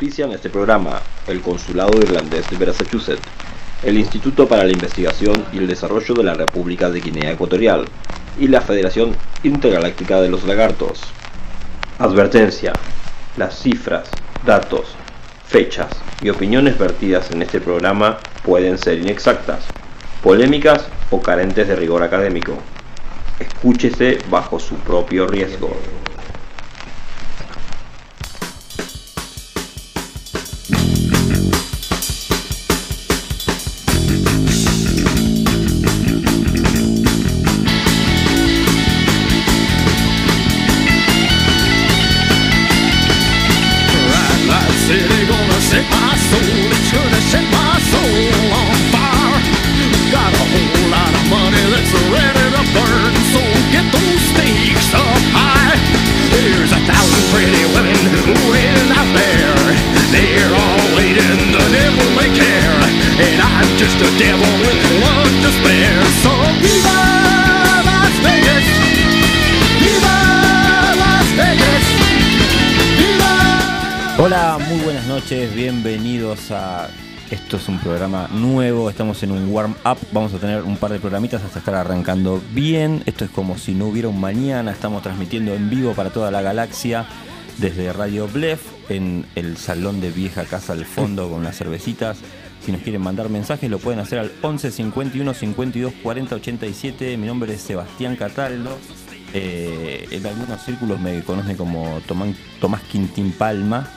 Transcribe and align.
Auspician 0.00 0.32
este 0.32 0.48
programa 0.48 0.98
el 1.26 1.42
Consulado 1.42 1.98
Irlandés 1.98 2.48
de 2.48 2.64
Massachusetts, 2.64 3.20
el 3.82 3.98
Instituto 3.98 4.48
para 4.48 4.64
la 4.64 4.72
Investigación 4.72 5.44
y 5.52 5.58
el 5.58 5.66
Desarrollo 5.66 6.14
de 6.14 6.22
la 6.24 6.32
República 6.32 6.88
de 6.88 7.02
Guinea 7.02 7.32
Ecuatorial 7.32 7.84
y 8.38 8.48
la 8.48 8.62
Federación 8.62 9.14
Intergaláctica 9.42 10.18
de 10.22 10.30
los 10.30 10.44
Lagartos. 10.44 11.02
Advertencia. 11.98 12.72
Las 13.36 13.58
cifras, 13.58 14.08
datos, 14.46 14.94
fechas 15.46 15.90
y 16.22 16.30
opiniones 16.30 16.78
vertidas 16.78 17.30
en 17.30 17.42
este 17.42 17.60
programa 17.60 18.16
pueden 18.42 18.78
ser 18.78 19.00
inexactas, 19.00 19.66
polémicas 20.22 20.86
o 21.10 21.20
carentes 21.20 21.68
de 21.68 21.76
rigor 21.76 22.02
académico. 22.02 22.54
Escúchese 23.38 24.16
bajo 24.30 24.58
su 24.58 24.76
propio 24.76 25.26
riesgo. 25.26 25.76
Vamos 80.12 80.32
a 80.34 80.38
tener 80.38 80.62
un 80.62 80.76
par 80.76 80.92
de 80.92 80.98
programitas 81.00 81.42
hasta 81.42 81.58
estar 81.58 81.74
arrancando 81.74 82.42
bien. 82.52 83.02
Esto 83.06 83.24
es 83.24 83.30
como 83.30 83.58
si 83.58 83.74
no 83.74 83.86
hubiera 83.86 84.08
un 84.08 84.20
mañana, 84.20 84.70
estamos 84.72 85.02
transmitiendo 85.02 85.54
en 85.54 85.70
vivo 85.70 85.92
para 85.94 86.10
toda 86.10 86.30
la 86.30 86.42
galaxia 86.42 87.06
desde 87.58 87.92
Radio 87.92 88.26
Blef 88.28 88.60
en 88.88 89.26
el 89.34 89.56
salón 89.56 90.00
de 90.00 90.10
vieja 90.10 90.44
casa 90.44 90.72
al 90.72 90.84
fondo 90.84 91.28
con 91.30 91.44
las 91.44 91.56
cervecitas. 91.56 92.18
Si 92.64 92.72
nos 92.72 92.82
quieren 92.82 93.00
mandar 93.00 93.28
mensajes 93.30 93.70
lo 93.70 93.78
pueden 93.78 94.00
hacer 94.00 94.18
al 94.18 94.32
11 94.42 94.70
51 94.70 95.34
52 95.34 95.92
40 96.02 96.34
87. 96.36 97.16
Mi 97.16 97.26
nombre 97.26 97.54
es 97.54 97.60
Sebastián 97.62 98.16
Cataldo. 98.16 98.76
Eh, 99.32 100.08
en 100.10 100.26
algunos 100.26 100.62
círculos 100.64 101.00
me 101.00 101.22
conocen 101.22 101.56
como 101.56 102.00
Tomán- 102.08 102.34
Tomás 102.60 102.82
Quintín 102.82 103.32
Palma 103.32 103.88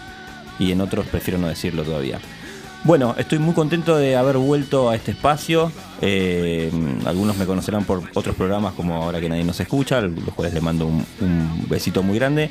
y 0.59 0.71
en 0.71 0.79
otros 0.81 1.07
prefiero 1.07 1.39
no 1.39 1.47
decirlo 1.47 1.83
todavía. 1.83 2.19
Bueno, 2.85 3.15
estoy 3.17 3.39
muy 3.39 3.53
contento 3.53 3.95
de 3.95 4.17
haber 4.17 4.37
vuelto 4.37 4.89
a 4.89 4.95
este 4.95 5.11
espacio. 5.11 5.71
Eh, 6.01 6.69
algunos 7.05 7.37
me 7.37 7.45
conocerán 7.45 7.85
por 7.85 8.03
otros 8.13 8.35
programas 8.35 8.73
como 8.73 9.01
Ahora 9.01 9.21
que 9.21 9.29
nadie 9.29 9.45
nos 9.45 9.57
escucha, 9.61 10.01
los 10.01 10.33
cuales 10.35 10.53
le 10.53 10.59
mando 10.59 10.87
un, 10.87 11.05
besito 11.69 12.03
muy 12.03 12.19
grande. 12.19 12.49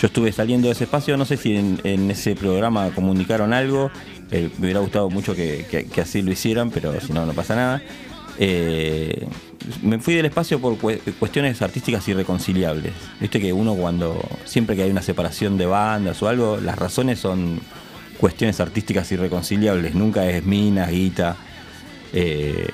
Yo 0.00 0.06
estuve 0.06 0.32
saliendo 0.32 0.68
de 0.68 0.72
ese 0.72 0.84
espacio, 0.84 1.18
no 1.18 1.26
sé 1.26 1.36
si 1.36 1.54
en, 1.54 2.10
ese 2.10 2.34
programa 2.34 2.90
comunicaron 2.94 3.52
algo. 3.52 3.90
Eh, 4.30 4.48
me 4.56 4.64
hubiera 4.64 4.80
gustado 4.80 5.10
mucho 5.10 5.34
que, 5.34 5.86
así 6.00 6.22
lo 6.22 6.32
hicieran, 6.32 6.70
pero 6.70 6.98
si 7.00 7.12
no, 7.12 7.26
no 7.26 7.34
pasa 7.34 7.54
nada. 7.54 7.82
Eh, 8.38 9.26
me 9.82 9.98
fui 9.98 10.14
del 10.14 10.24
espacio 10.24 10.60
por 10.60 10.78
cue- 10.78 11.00
cuestiones 11.18 11.60
artísticas 11.60 12.08
irreconciliables. 12.08 12.94
Viste 13.20 13.38
que 13.38 13.52
uno 13.52 13.74
cuando, 13.74 14.18
siempre 14.46 14.76
que 14.76 14.82
hay 14.82 14.90
una 14.90 15.02
separación 15.02 15.58
de 15.58 15.66
bandas 15.66 16.22
o 16.22 16.28
algo, 16.28 16.56
las 16.56 16.78
razones 16.78 17.18
son 17.18 17.60
cuestiones 18.24 18.58
artísticas 18.58 19.12
irreconciliables. 19.12 19.94
Nunca 19.94 20.26
es 20.26 20.46
mina, 20.46 20.86
guita, 20.86 21.36
eh, 22.10 22.70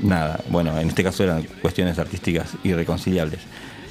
nada. 0.00 0.40
Bueno, 0.48 0.76
en 0.80 0.88
este 0.88 1.04
caso 1.04 1.22
eran 1.22 1.44
cuestiones 1.62 1.96
artísticas 2.00 2.56
irreconciliables. 2.64 3.38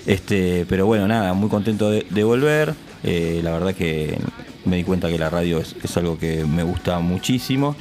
Este, 0.05 0.65
pero 0.67 0.85
bueno, 0.85 1.07
nada, 1.07 1.33
muy 1.33 1.47
contento 1.47 1.89
de, 1.89 2.23
volver. 2.25 2.73
Eh, 3.01 3.39
la 3.41 3.51
verdad 3.51 3.73
que 3.73 4.17
me 4.65 4.75
di 4.75 4.83
cuenta 4.83 5.07
que 5.07 5.17
la 5.17 5.29
radio 5.29 5.59
es, 5.59 5.95
algo 5.95 6.19
que 6.19 6.43
me 6.43 6.63
gusta 6.63 6.99
muchísimo. 6.99 7.77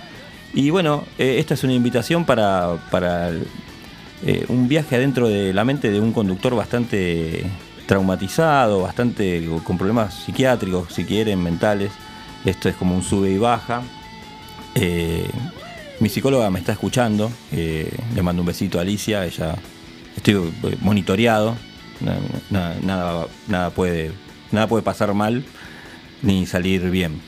Y 0.55 0.71
bueno, 0.71 1.03
eh, 1.19 1.41
esta 1.41 1.55
es 1.55 1.65
una 1.65 1.73
invitación 1.73 2.25
para, 2.25 2.87
para 2.93 3.33
un 4.47 4.69
viaje 4.69 4.95
adentro 4.95 5.29
de 5.29 5.53
la 5.53 5.65
mente 5.65 5.91
de 5.91 5.99
un 5.99 6.13
conductor 6.13 6.55
bastante 6.55 7.43
traumatizado, 7.87 8.83
bastante 8.83 9.45
con 9.65 9.77
problemas 9.77 10.15
psiquiátricos, 10.23 10.95
si 10.95 11.05
quieren, 11.05 11.43
mentales. 11.43 11.91
Esto 12.45 12.69
es 12.69 12.75
como 12.77 12.95
un 12.97 13.03
sube 13.03 13.31
y 13.31 13.39
baja. 13.39 13.83
Eh, 14.75 15.29
mi 16.01 16.09
psicóloga 16.09 16.51
me 16.51 16.59
está 16.59 16.73
escuchando, 16.73 17.31
eh, 17.53 17.89
le 18.15 18.23
mando 18.23 18.43
un 18.43 18.47
besito 18.47 18.79
a 18.79 18.83
Alicia, 18.83 19.25
ella 19.25 19.55
estoy 20.17 20.35
eh, 20.35 20.77
monitoreado, 20.81 21.55
na- 22.01 22.17
na- 22.51 22.75
nada, 22.83 23.27
nada, 23.49 23.71
puede, 23.71 24.11
nada 24.51 24.67
puede 24.67 24.83
pasar 24.83 25.15
mal 25.15 25.45
ni 26.23 26.47
salir 26.47 26.91
bien. 26.91 27.21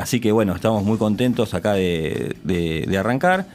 Así 0.00 0.20
que 0.20 0.30
bueno, 0.32 0.54
estamos 0.54 0.84
muy 0.84 0.98
contentos 0.98 1.54
acá 1.54 1.72
de, 1.74 2.96
arrancar. 2.98 3.46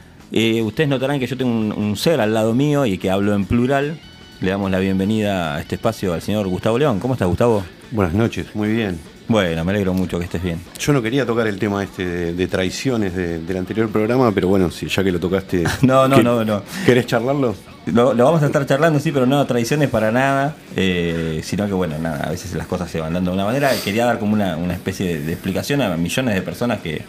Ustedes 0.64 0.88
notarán 0.88 1.18
que 1.18 1.26
yo 1.26 1.36
tengo 1.36 1.50
un, 1.50 1.72
un 1.72 1.96
ser 1.96 2.20
al 2.20 2.32
lado 2.34 2.54
mío 2.54 2.84
y 2.86 2.98
que 2.98 3.10
hablo 3.10 3.34
en 3.34 3.44
plural. 3.46 3.98
Le 4.40 4.50
damos 4.50 4.70
la 4.70 4.78
bienvenida 4.80 5.54
a 5.56 5.60
este 5.60 5.76
espacio 5.76 6.12
al 6.14 6.20
señor 6.20 6.46
Gustavo 6.48 6.78
León. 6.78 6.98
¿Cómo 7.00 7.14
estás, 7.14 7.28
Gustavo? 7.28 7.64
Buenas 7.90 8.12
noches, 8.14 8.54
muy 8.54 8.68
bien. 8.72 8.98
Bueno, 9.28 9.64
me 9.64 9.70
alegro 9.72 9.94
mucho 9.94 10.18
que 10.18 10.24
estés 10.24 10.42
bien. 10.42 10.58
Yo 10.78 10.92
no 10.92 11.00
quería 11.00 11.24
tocar 11.24 11.46
el 11.46 11.58
tema 11.58 11.82
este 11.82 12.04
de, 12.04 12.34
de 12.34 12.46
traiciones 12.48 13.14
de- 13.14 13.38
del 13.38 13.56
anterior 13.56 13.88
programa, 13.88 14.30
pero 14.32 14.48
bueno, 14.48 14.70
si 14.70 14.88
ya 14.88 15.02
que 15.02 15.12
lo 15.12 15.20
tocaste. 15.20 15.64
No, 15.82 16.06
no, 16.08 16.16
¿qué- 16.16 16.22
no, 16.22 16.44
no. 16.44 16.62
¿Querés 16.84 17.06
charlarlo? 17.06 17.54
Lo, 17.86 18.14
lo 18.14 18.24
vamos 18.24 18.42
a 18.42 18.46
estar 18.46 18.64
charlando, 18.66 19.00
sí, 19.00 19.10
pero 19.10 19.24
no 19.26 19.44
tradiciones 19.46 19.88
para 19.88 20.12
nada. 20.12 20.56
eh, 20.76 21.40
sino 21.44 21.66
que, 21.66 21.72
bueno, 21.72 21.98
nada, 21.98 22.24
a 22.26 22.30
veces 22.30 22.52
las 22.54 22.66
cosas 22.66 22.90
se 22.90 23.00
van 23.00 23.12
dando 23.14 23.30
de 23.30 23.36
una 23.36 23.44
manera. 23.46 23.70
Quería 23.84 24.04
dar 24.06 24.18
como 24.18 24.34
una, 24.34 24.56
una 24.56 24.74
especie 24.74 25.06
de, 25.18 25.22
de 25.24 25.32
explicación 25.32 25.80
a 25.82 25.96
millones 25.96 26.34
de 26.34 26.42
personas 26.42 26.80
que 26.80 27.02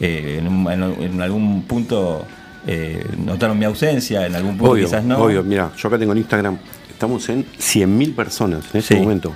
eh, 0.00 0.36
en, 0.40 0.46
un- 0.48 0.70
en- 0.70 1.02
en 1.02 1.20
algún 1.22 1.62
punto 1.64 2.24
eh, 2.66 3.04
notaron 3.18 3.58
mi 3.58 3.64
ausencia, 3.64 4.26
en 4.26 4.36
algún 4.36 4.56
punto 4.56 4.72
Obvio, 4.72 4.84
quizás 4.84 5.02
no. 5.04 5.18
obvio. 5.18 5.42
Mira, 5.42 5.70
yo 5.76 5.88
acá 5.88 5.98
tengo 5.98 6.12
en 6.12 6.18
Instagram, 6.18 6.58
estamos 6.90 7.28
en 7.28 7.44
100.000 7.58 8.14
personas 8.14 8.64
en 8.72 8.78
este 8.80 8.94
Sí. 8.94 9.00
momento. 9.00 9.34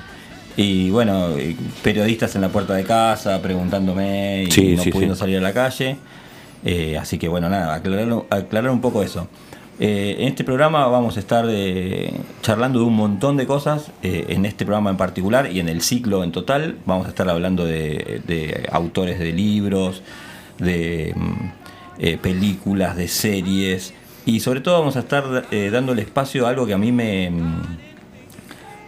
Y 0.63 0.91
bueno, 0.91 1.39
eh, 1.39 1.57
periodistas 1.83 2.35
en 2.35 2.43
la 2.43 2.51
puerta 2.51 2.75
de 2.75 2.85
casa 2.85 3.41
preguntándome 3.41 4.43
y 4.43 4.51
Sí, 4.51 4.77
no 4.77 4.83
sí, 4.83 4.91
pudiendo 4.91 5.15
sí. 5.15 5.21
salir 5.21 5.39
a 5.39 5.41
la 5.41 5.55
calle. 5.55 5.97
Eh, 6.67 6.99
así 6.99 7.17
que 7.17 7.29
bueno, 7.29 7.49
nada, 7.49 7.73
aclarar, 7.77 8.25
aclarar 8.29 8.71
un 8.71 8.83
poco 8.83 9.03
eso. 9.03 9.27
Eh, 9.79 10.17
en 10.19 10.29
este 10.29 10.45
programa 10.45 10.87
vamos 10.89 11.17
a 11.17 11.21
estar 11.21 11.47
eh, 11.49 12.13
charlando 12.43 12.79
de 12.81 12.85
un 12.85 12.95
montón 12.95 13.39
de 13.39 13.47
cosas, 13.47 13.91
en 14.03 14.45
este 14.45 14.67
programa 14.67 14.91
en 14.91 14.99
particular 14.99 15.51
y 15.51 15.61
en 15.61 15.71
el 15.71 15.81
ciclo 15.81 16.23
en 16.25 16.31
total. 16.31 16.77
Vamos 16.85 17.07
a 17.07 17.09
estar 17.09 17.27
hablando 17.31 17.65
de, 17.65 18.21
de 18.27 18.69
autores 18.71 19.19
de 19.19 19.33
libros, 19.33 20.03
de 20.59 21.15
mm, 21.17 22.19
películas, 22.21 22.97
de 22.97 23.09
series 23.09 23.95
y 24.27 24.41
sobre 24.41 24.61
todo 24.61 24.79
vamos 24.79 24.97
a 24.97 25.01
estar 25.01 25.47
eh, 25.51 25.71
dándole 25.73 26.03
espacio 26.03 26.47
a 26.47 26.51
algo 26.51 26.67
que 26.67 26.75
a 26.75 26.79
mí 26.79 26.93
me... 26.93 27.33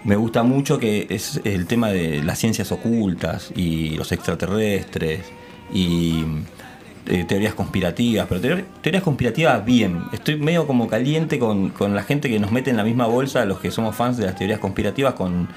me 0.04 0.16
gusta 0.16 0.42
mucho 0.42 0.78
que 0.78 1.06
es 1.10 1.40
el 1.44 1.66
tema 1.66 1.88
de 1.90 2.22
las 2.22 2.38
ciencias 2.38 2.72
ocultas 2.72 3.52
y 3.56 3.90
los 3.96 4.10
extraterrestres 4.12 5.20
y 5.72 6.24
eh, 7.06 7.24
teorías 7.26 7.54
conspirativas, 7.54 8.26
pero 8.28 8.40
teor- 8.40 8.64
teorías 8.80 9.02
conspirativas 9.02 9.64
bien. 9.64 10.02
Estoy 10.12 10.36
medio 10.36 10.66
como 10.66 10.88
caliente 10.88 11.38
con, 11.38 11.70
con 11.70 11.94
la 11.94 12.02
gente 12.02 12.28
que 12.28 12.38
nos 12.38 12.52
mete 12.52 12.70
en 12.70 12.76
la 12.76 12.84
misma 12.84 13.06
bolsa, 13.06 13.44
los 13.44 13.58
que 13.60 13.70
somos 13.70 13.94
fans 13.96 14.16
de 14.16 14.26
las 14.26 14.36
teorías 14.36 14.58
conspirativas, 14.60 15.14
con, 15.14 15.48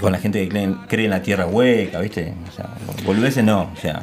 con 0.00 0.12
la 0.12 0.18
gente 0.18 0.42
que 0.42 0.48
cree, 0.88 1.04
en- 1.04 1.10
la 1.10 1.22
tierra 1.22 1.46
hueca, 1.46 2.00
¿viste? 2.00 2.32
O 2.48 2.52
sea, 2.52 2.70
boludeces 3.04 3.44
no, 3.44 3.70
o 3.72 3.80
sea, 3.80 4.02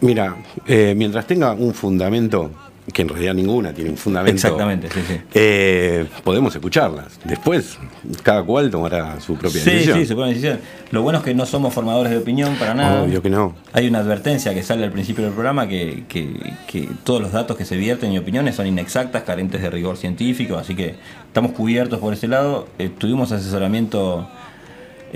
Mira, 0.00 0.36
eh, 0.66 0.92
mientras 0.96 1.26
tenga 1.26 1.52
un 1.54 1.72
fundamento, 1.72 2.50
que 2.92 3.02
en 3.02 3.08
realidad 3.08 3.34
ninguna 3.34 3.72
tiene 3.72 3.90
un 3.90 3.96
fundamento. 3.96 4.34
exactamente, 4.36 4.88
sí, 4.90 5.00
sí. 5.08 5.20
eh, 5.34 6.06
podemos 6.22 6.54
escucharlas. 6.54 7.18
Después, 7.24 7.78
cada 8.22 8.42
cual 8.42 8.70
tomará 8.70 9.18
su 9.20 9.36
propia 9.36 9.60
Sí, 9.62 9.70
decisión. 9.70 9.98
sí, 10.00 10.06
se 10.06 10.14
puede 10.14 10.34
decir. 10.34 10.58
Lo 10.90 11.02
bueno 11.02 11.18
es 11.20 11.24
que 11.24 11.34
no 11.34 11.46
somos 11.46 11.72
formadores 11.72 12.12
de 12.12 12.18
opinión 12.18 12.54
para 12.56 12.74
nada. 12.74 13.02
Obvio 13.02 13.22
que 13.22 13.30
no. 13.30 13.54
Hay 13.72 13.88
una 13.88 14.00
advertencia 14.00 14.52
que 14.54 14.62
sale 14.62 14.84
al 14.84 14.92
principio 14.92 15.24
del 15.24 15.32
programa 15.32 15.66
que, 15.66 16.04
que- 16.08 16.52
que 16.68 16.88
todos 17.04 17.20
los 17.22 17.32
datos 17.32 17.56
que 17.56 17.64
se 17.64 17.76
vierten 17.76 18.12
y 18.12 18.18
opiniones 18.18 18.54
son 18.56 18.66
inexactas, 18.66 19.22
carentes 19.22 19.62
de 19.62 19.70
rigor 19.70 19.96
científico, 19.96 20.56
así 20.56 20.74
que 20.74 20.94
estamos 21.26 21.52
cubiertos 21.52 21.98
por 22.00 22.12
ese 22.12 22.28
lado. 22.28 22.68
Eh, 22.78 22.90
tuvimos 22.96 23.32
asesoramiento 23.32 24.28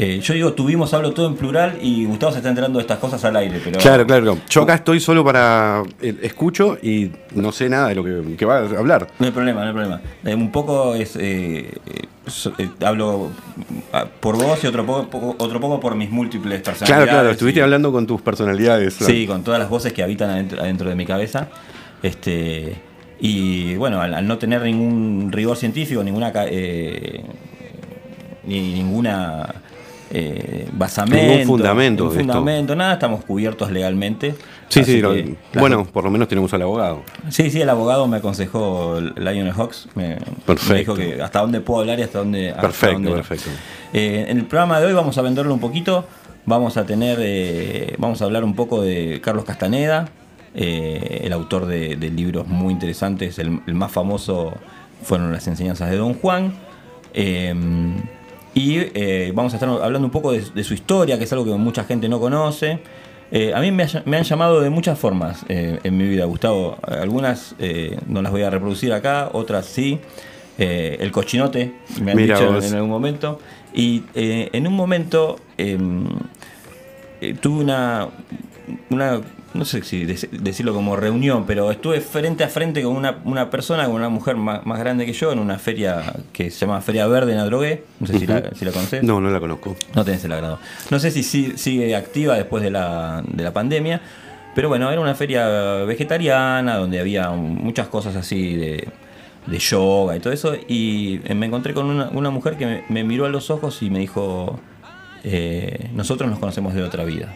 Eh, 0.00 0.20
yo 0.20 0.32
digo 0.32 0.52
tuvimos, 0.52 0.94
hablo 0.94 1.12
todo 1.12 1.26
en 1.26 1.34
plural 1.34 1.76
y 1.82 2.04
Gustavo 2.04 2.30
se 2.30 2.38
está 2.38 2.48
enterando 2.50 2.78
de 2.78 2.82
estas 2.82 2.98
cosas 3.00 3.24
al 3.24 3.34
aire. 3.34 3.60
Pero 3.64 3.80
Claro, 3.80 4.06
claro. 4.06 4.38
Yo 4.48 4.62
acá 4.62 4.74
estoy 4.74 5.00
solo 5.00 5.24
para. 5.24 5.82
eh, 6.00 6.14
escucho 6.22 6.78
y 6.80 7.10
no 7.34 7.50
sé 7.50 7.68
nada 7.68 7.88
de 7.88 7.96
lo 7.96 8.04
que, 8.04 8.36
que 8.36 8.44
va 8.44 8.58
a 8.58 8.78
hablar. 8.78 9.08
No 9.18 9.26
hay 9.26 9.32
problema, 9.32 9.62
no 9.62 9.66
hay 9.66 9.72
problema. 9.72 10.00
Eh, 10.24 10.36
un 10.36 10.52
poco 10.52 10.94
es. 10.94 11.18
hablo 12.84 13.30
ah, 13.92 14.06
por 14.20 14.36
vos 14.36 14.62
y 14.62 14.68
otro 14.68 14.86
poco, 14.86 15.34
otro 15.36 15.58
poco 15.58 15.80
por 15.80 15.96
mis 15.96 16.10
múltiples 16.10 16.60
personalidades. 16.62 16.86
Claro, 17.08 17.18
claro. 17.20 17.30
Estuviste 17.32 17.58
y- 17.58 17.62
hablando 17.64 17.90
con 17.90 18.06
tus 18.06 18.20
personalidades. 18.22 18.94
Sí, 18.94 19.26
con 19.26 19.42
todas 19.42 19.58
las 19.58 19.68
voces 19.68 19.92
que 19.92 20.04
habitan 20.04 20.30
adentro, 20.30 20.60
adentro 20.62 20.88
de 20.88 20.94
mi 20.94 21.06
cabeza. 21.06 21.48
Este, 22.04 22.76
y 23.18 23.74
bueno, 23.74 24.00
al, 24.00 24.14
al 24.14 24.28
no 24.28 24.38
tener 24.38 24.62
ningún 24.62 25.30
rigor 25.32 25.56
científico, 25.56 26.04
ninguna 26.04 26.32
ni 28.44 28.72
ninguna 28.72 29.54
eh, 30.10 30.68
basamento, 30.72 31.26
Ningún 31.26 31.46
fundamento 31.46 32.04
ningún 32.04 32.16
de 32.16 32.22
esto. 32.22 32.32
fundamento, 32.34 32.74
nada, 32.76 32.92
estamos 32.94 33.24
cubiertos 33.24 33.70
legalmente. 33.70 34.34
Sí, 34.68 34.84
sí. 34.84 35.00
lo- 35.00 35.12
que 35.14 35.36
bueno, 35.58 35.84
por 35.84 36.04
lo 36.04 36.10
menos 36.10 36.28
tenemos 36.28 36.52
al 36.54 36.62
abogado. 36.62 37.02
Sí, 37.30 37.50
sí, 37.50 37.60
el 37.60 37.68
abogado 37.70 38.06
me 38.06 38.18
aconsejó 38.18 39.00
Lionel 39.16 39.52
Hawks. 39.52 39.88
Me, 39.94 40.16
Perfecto. 40.46 40.72
me 40.72 40.78
dijo 40.78 40.94
que 40.94 41.22
hasta 41.22 41.40
dónde 41.40 41.60
puedo 41.60 41.80
hablar 41.80 41.98
y 41.98 42.02
hasta 42.02 42.18
dónde. 42.18 42.50
hasta 42.50 42.62
Perfecto, 42.62 42.92
dónde 42.94 43.10
no. 43.10 43.16
perfecto. 43.16 43.50
Eh, 43.92 44.26
en 44.28 44.38
el 44.38 44.44
programa 44.46 44.78
de 44.80 44.86
hoy 44.86 44.92
vamos 44.92 45.16
a 45.18 45.22
venderlo 45.22 45.52
un 45.54 45.60
poquito. 45.60 46.04
Vamos 46.46 46.76
a 46.76 46.84
tener. 46.86 47.18
eh, 47.20 47.94
vamos 47.98 48.20
a 48.22 48.24
hablar 48.26 48.44
un 48.44 48.54
poco 48.54 48.82
de 48.82 49.20
Carlos 49.22 49.44
Castaneda, 49.44 50.08
eh, 50.54 51.20
el 51.24 51.32
autor 51.32 51.66
de, 51.66 51.96
de 51.96 52.10
libros 52.10 52.46
muy 52.46 52.72
interesantes. 52.72 53.38
El, 53.38 53.60
el 53.66 53.74
más 53.74 53.92
famoso 53.92 54.54
fueron 55.02 55.32
Las 55.32 55.46
enseñanzas 55.48 55.90
de 55.90 55.96
Don 55.96 56.14
Juan. 56.14 56.52
Y 58.58 58.78
eh, 58.94 59.32
vamos 59.34 59.52
a 59.52 59.56
estar 59.56 59.68
hablando 59.68 60.06
un 60.06 60.10
poco 60.12 60.32
de, 60.32 60.42
de 60.54 60.64
su 60.64 60.74
historia, 60.74 61.16
que 61.18 61.24
es 61.24 61.32
algo 61.32 61.44
que 61.44 61.52
mucha 61.52 61.84
gente 61.84 62.08
no 62.08 62.18
conoce. 62.18 62.80
Eh, 63.30 63.52
a 63.54 63.60
mí 63.60 63.70
me, 63.70 63.84
ha- 63.84 64.02
me 64.06 64.16
han 64.16 64.24
llamado 64.24 64.60
de 64.60 64.70
muchas 64.70 64.98
formas 64.98 65.44
eh, 65.48 65.78
en 65.84 65.96
mi 65.96 66.08
vida, 66.08 66.24
Gustavo. 66.24 66.76
Algunas 66.82 67.54
no 68.06 68.22
las 68.22 68.32
voy 68.32 68.42
a 68.42 68.50
reproducir 68.50 68.92
acá, 68.92 69.30
otras 69.32 69.66
sí. 69.66 69.98
El 70.58 71.12
cochinote, 71.12 71.72
me 72.02 72.10
han 72.10 72.16
Mira 72.16 72.36
dicho 72.40 72.52
vos. 72.52 72.64
en 72.66 72.74
algún 72.74 72.90
momento. 72.90 73.38
Y 73.72 74.02
en 74.14 74.66
un 74.66 74.72
momento 74.74 75.36
eh, 77.20 77.34
tuve 77.40 77.62
una, 77.64 78.08
una, 78.90 79.20
no 79.54 79.64
sé 79.64 79.82
si 79.82 80.04
dec- 80.04 80.30
decirlo 80.30 80.74
como 80.74 80.96
reunión, 80.96 81.44
pero 81.46 81.70
estuve 81.70 82.00
frente 82.00 82.44
a 82.44 82.48
frente 82.48 82.82
con 82.82 82.96
una, 82.96 83.18
una 83.24 83.50
persona, 83.50 83.86
con 83.86 83.94
una 83.94 84.08
mujer 84.08 84.36
más, 84.36 84.64
más 84.66 84.78
grande 84.78 85.06
que 85.06 85.12
yo, 85.12 85.32
en 85.32 85.38
una 85.38 85.58
feria 85.58 86.14
que 86.32 86.50
se 86.50 86.60
llama 86.66 86.80
Feria 86.80 87.06
Verde 87.06 87.32
en 87.32 87.38
Adrogué. 87.38 87.84
No 88.00 88.06
sé 88.06 88.18
si, 88.18 88.26
la, 88.26 88.50
si 88.54 88.64
la 88.64 88.72
conocés. 88.72 89.02
No, 89.02 89.20
no 89.20 89.30
la 89.30 89.40
conozco. 89.40 89.76
No 89.94 90.04
tenés 90.04 90.24
el 90.24 90.32
agrado. 90.32 90.58
No 90.90 90.98
sé 90.98 91.10
si 91.10 91.22
si- 91.22 91.56
sigue 91.56 91.94
activa 91.96 92.34
después 92.36 92.62
de 92.62 92.70
la, 92.70 93.22
de 93.26 93.42
la 93.44 93.52
pandemia, 93.52 94.00
pero 94.54 94.68
bueno, 94.68 94.90
era 94.90 95.00
una 95.00 95.14
feria 95.14 95.46
vegetariana 95.84 96.76
donde 96.76 96.98
había 97.00 97.30
muchas 97.30 97.88
cosas 97.88 98.16
así 98.16 98.56
de, 98.56 98.88
de 99.46 99.58
yoga 99.58 100.16
y 100.16 100.20
todo 100.20 100.32
eso. 100.32 100.54
Y 100.66 101.20
me 101.34 101.46
encontré 101.46 101.74
con 101.74 101.86
una, 101.86 102.08
una 102.10 102.30
mujer 102.30 102.56
que 102.56 102.66
me, 102.66 102.84
me 102.88 103.04
miró 103.04 103.24
a 103.26 103.28
los 103.28 103.50
ojos 103.50 103.82
y 103.82 103.90
me 103.90 103.98
dijo: 104.00 104.58
eh, 105.24 105.90
Nosotros 105.94 106.28
nos 106.30 106.38
conocemos 106.38 106.74
de 106.74 106.82
otra 106.82 107.04
vida. 107.04 107.32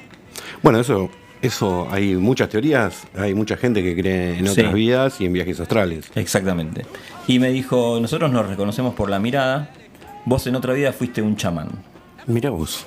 Bueno, 0.63 0.79
eso, 0.81 1.11
eso 1.43 1.89
hay 1.91 2.15
muchas 2.15 2.49
teorías, 2.49 3.03
hay 3.17 3.35
mucha 3.35 3.57
gente 3.57 3.83
que 3.83 3.95
cree 3.97 4.39
en 4.39 4.47
Sí. 4.47 4.53
otras 4.61 4.73
vidas 4.75 5.21
y 5.21 5.27
en 5.27 5.33
viajes 5.33 5.61
astrales. 5.61 6.11
Exactamente. 6.15 6.87
Y 7.29 7.39
me 7.39 7.51
dijo: 7.51 7.99
Nosotros 8.01 8.31
nos 8.33 8.47
reconocemos 8.49 8.95
por 8.95 9.11
la 9.11 9.19
mirada. 9.19 9.71
Vos 10.25 10.47
en 10.47 10.55
otra 10.55 10.73
vida 10.73 10.93
fuiste 10.93 11.21
un 11.21 11.37
chamán. 11.37 11.69
Mira 12.27 12.51
vos. 12.51 12.87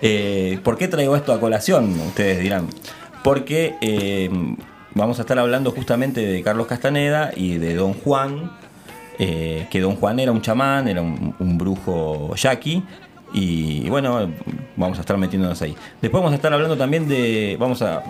Eh, 0.00 0.58
¿Por 0.62 0.78
qué 0.78 0.88
traigo 0.88 1.14
esto 1.16 1.32
a 1.32 1.40
colación? 1.40 1.90
Ustedes 2.08 2.40
dirán. 2.40 2.68
Porque 3.24 3.74
eh, 3.80 4.30
vamos 4.94 5.18
a 5.18 5.22
estar 5.22 5.38
hablando 5.38 5.70
justamente 5.72 6.20
de 6.24 6.42
Carlos 6.42 6.66
Castaneda 6.66 7.32
y 7.36 7.58
de 7.58 7.74
Don 7.74 7.94
Juan, 7.94 8.50
eh, 9.18 9.66
que 9.70 9.80
Don 9.80 9.96
Juan 9.96 10.18
era 10.20 10.32
un 10.32 10.42
chamán, 10.42 10.88
era 10.88 11.02
un, 11.02 11.34
un 11.38 11.58
brujo 11.58 12.34
yaqui. 12.36 12.82
Y 13.34 13.88
bueno, 13.88 14.30
vamos 14.76 14.98
a 14.98 15.00
estar 15.00 15.16
metiéndonos 15.16 15.60
ahí. 15.62 15.74
Después 16.00 16.20
vamos 16.20 16.32
a 16.32 16.36
estar 16.36 16.52
hablando 16.52 16.76
también 16.76 17.08
de. 17.08 17.56
Vamos 17.58 17.80
a. 17.82 18.02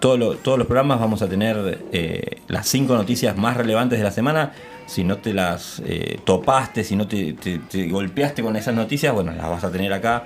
todo 0.00 0.16
lo- 0.18 0.34
todos 0.36 0.58
los 0.58 0.66
programas 0.66 1.00
vamos 1.00 1.22
a 1.22 1.28
tener 1.28 1.80
eh, 1.92 2.38
las 2.48 2.66
cinco 2.68 2.94
noticias 2.94 3.36
más 3.36 3.56
relevantes 3.56 3.98
de 3.98 4.04
la 4.04 4.10
semana. 4.10 4.52
Si 4.86 5.02
no 5.02 5.16
te 5.16 5.32
las 5.32 5.82
eh, 5.86 6.20
topaste, 6.24 6.84
si 6.84 6.94
no 6.94 7.08
te, 7.08 7.32
te- 7.32 7.58
te 7.58 7.88
golpeaste 7.88 8.42
con 8.42 8.54
esas 8.56 8.74
noticias, 8.74 9.12
bueno, 9.14 9.32
las 9.32 9.48
vas 9.48 9.64
a 9.64 9.72
tener 9.72 9.92
acá 9.92 10.24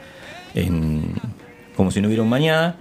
en, 0.54 1.14
como 1.76 1.90
si 1.90 2.00
no 2.00 2.08
hubiera 2.08 2.22
un 2.22 2.28
mañana. 2.28 2.76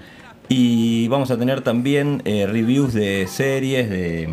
Y 0.50 1.08
vamos 1.08 1.30
a 1.30 1.38
tener 1.38 1.62
también 1.62 2.24
eh, 2.26 2.48
reviews 2.48 2.94
de 2.94 3.28
series, 3.28 3.90
de, 3.90 4.28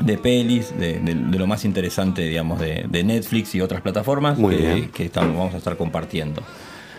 de 0.00 0.18
pelis, 0.18 0.76
de, 0.78 0.98
de- 0.98 1.14
de 1.14 1.38
lo 1.38 1.46
más 1.46 1.64
interesante, 1.64 2.22
digamos, 2.22 2.58
de, 2.60 2.84
de 2.88 3.04
Netflix 3.04 3.54
y 3.54 3.60
otras 3.60 3.80
plataformas 3.82 4.38
Muy 4.38 4.56
que, 4.56 4.62
bien. 4.62 4.88
que 4.90 5.04
estamos, 5.04 5.36
vamos 5.36 5.54
a 5.54 5.58
estar 5.58 5.76
compartiendo. 5.76 6.42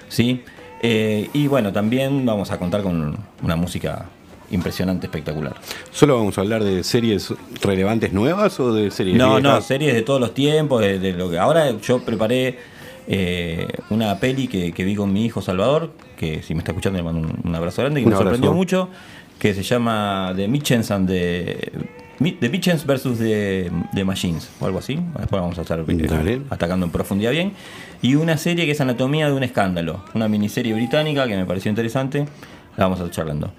¿sí? 0.10 0.42
Eh, 0.82 1.30
y 1.34 1.48
bueno, 1.48 1.72
también 1.72 2.26
vamos 2.26 2.52
a 2.52 2.58
contar 2.58 2.82
con 2.84 3.18
una 3.44 3.56
música 3.56 4.06
impresionante, 4.52 5.06
espectacular. 5.08 5.56
¿Solo 5.92 6.18
vamos 6.18 6.38
a 6.38 6.42
hablar 6.42 6.64
de 6.64 6.84
series 6.84 7.34
relevantes 7.62 8.12
nuevas 8.14 8.60
o 8.60 8.74
de 8.74 8.92
series 8.92 9.18
No, 9.18 9.40
no, 9.40 9.62
series 9.62 9.94
de 9.94 10.02
todos 10.02 10.20
los 10.20 10.34
tiempos, 10.34 10.82
de, 10.82 11.14
lo 11.14 11.30
que 11.30 11.38
ahora 11.40 11.72
yo 11.80 12.00
preparé 12.04 12.58
eh, 13.08 13.68
una 13.90 14.20
peli 14.20 14.48
que, 14.48 14.74
que 14.74 14.84
vi 14.84 14.96
con 14.96 15.14
mi 15.14 15.26
hijo 15.26 15.42
Salvador, 15.42 15.92
que 16.18 16.44
si 16.44 16.54
me 16.54 16.60
está 16.60 16.72
escuchando 16.72 16.98
le 16.98 17.04
mando 17.04 17.22
un, 17.22 17.40
un 17.44 17.56
abrazo 17.56 17.82
grande, 17.82 18.02
que 18.02 18.08
me 18.10 18.16
sorprendió 18.16 18.52
mucho, 18.52 18.90
que 19.40 19.54
se 19.54 19.64
llama 19.64 20.34
The 20.36 20.48
Mitchens 20.48 20.92
and 20.92 21.08
the 21.08 21.72
The 22.22 22.50
Mitchens 22.50 22.86
versus 22.86 23.18
the, 23.18 23.72
the 23.94 24.04
Machines 24.04 24.50
o 24.60 24.66
algo 24.68 24.80
así. 24.80 24.96
Después 25.18 25.42
vamos 25.42 25.58
a 25.58 25.62
estar 25.62 25.80
eh, 25.80 25.84
Dale. 25.88 26.42
atacando 26.50 26.86
en 26.86 26.92
profundidad 26.92 27.32
bien. 27.32 27.54
Y 28.02 28.16
una 28.16 28.38
serie 28.38 28.66
que 28.66 28.72
es 28.72 28.82
Anatomía 28.82 29.28
de 29.28 29.34
un 29.34 29.44
escándalo, 29.44 30.04
una 30.14 30.28
miniserie 30.28 30.74
británica 30.74 31.28
que 31.28 31.36
me 31.36 31.46
pareció 31.46 31.70
interesante, 31.70 32.26
la 32.78 32.86
vamos 32.86 33.00
a 33.00 33.06
estar 33.06 33.16
charlando. 33.16 33.52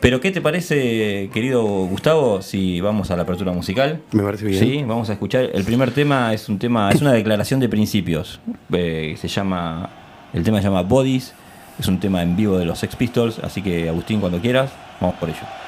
Pero 0.00 0.20
¿qué 0.20 0.30
te 0.30 0.40
parece, 0.40 1.30
querido 1.32 1.62
Gustavo, 1.62 2.42
si 2.42 2.80
vamos 2.80 3.10
a 3.10 3.16
la 3.16 3.22
apertura 3.22 3.52
musical? 3.52 4.02
Me 4.12 4.22
parece 4.22 4.44
bien. 4.44 4.60
Sí, 4.60 4.84
vamos 4.86 5.08
a 5.08 5.14
escuchar. 5.14 5.48
El 5.52 5.64
primer 5.64 5.92
tema 5.92 6.32
es 6.34 6.48
un 6.48 6.58
tema, 6.58 6.90
es 6.90 7.00
una 7.00 7.12
declaración 7.12 7.58
de 7.58 7.68
principios. 7.68 8.38
Eh, 8.70 9.16
se 9.18 9.28
llama, 9.28 9.88
el 10.32 10.44
tema 10.44 10.58
se 10.58 10.64
llama 10.64 10.82
Bodies. 10.82 11.32
Es 11.78 11.88
un 11.88 11.98
tema 11.98 12.22
en 12.22 12.36
vivo 12.36 12.56
de 12.58 12.66
los 12.66 12.78
Sex 12.78 12.94
Pistols, 12.94 13.38
así 13.40 13.62
que 13.62 13.88
Agustín, 13.88 14.20
cuando 14.20 14.38
quieras, 14.40 14.70
vamos 15.00 15.16
por 15.16 15.28
ello. 15.30 15.63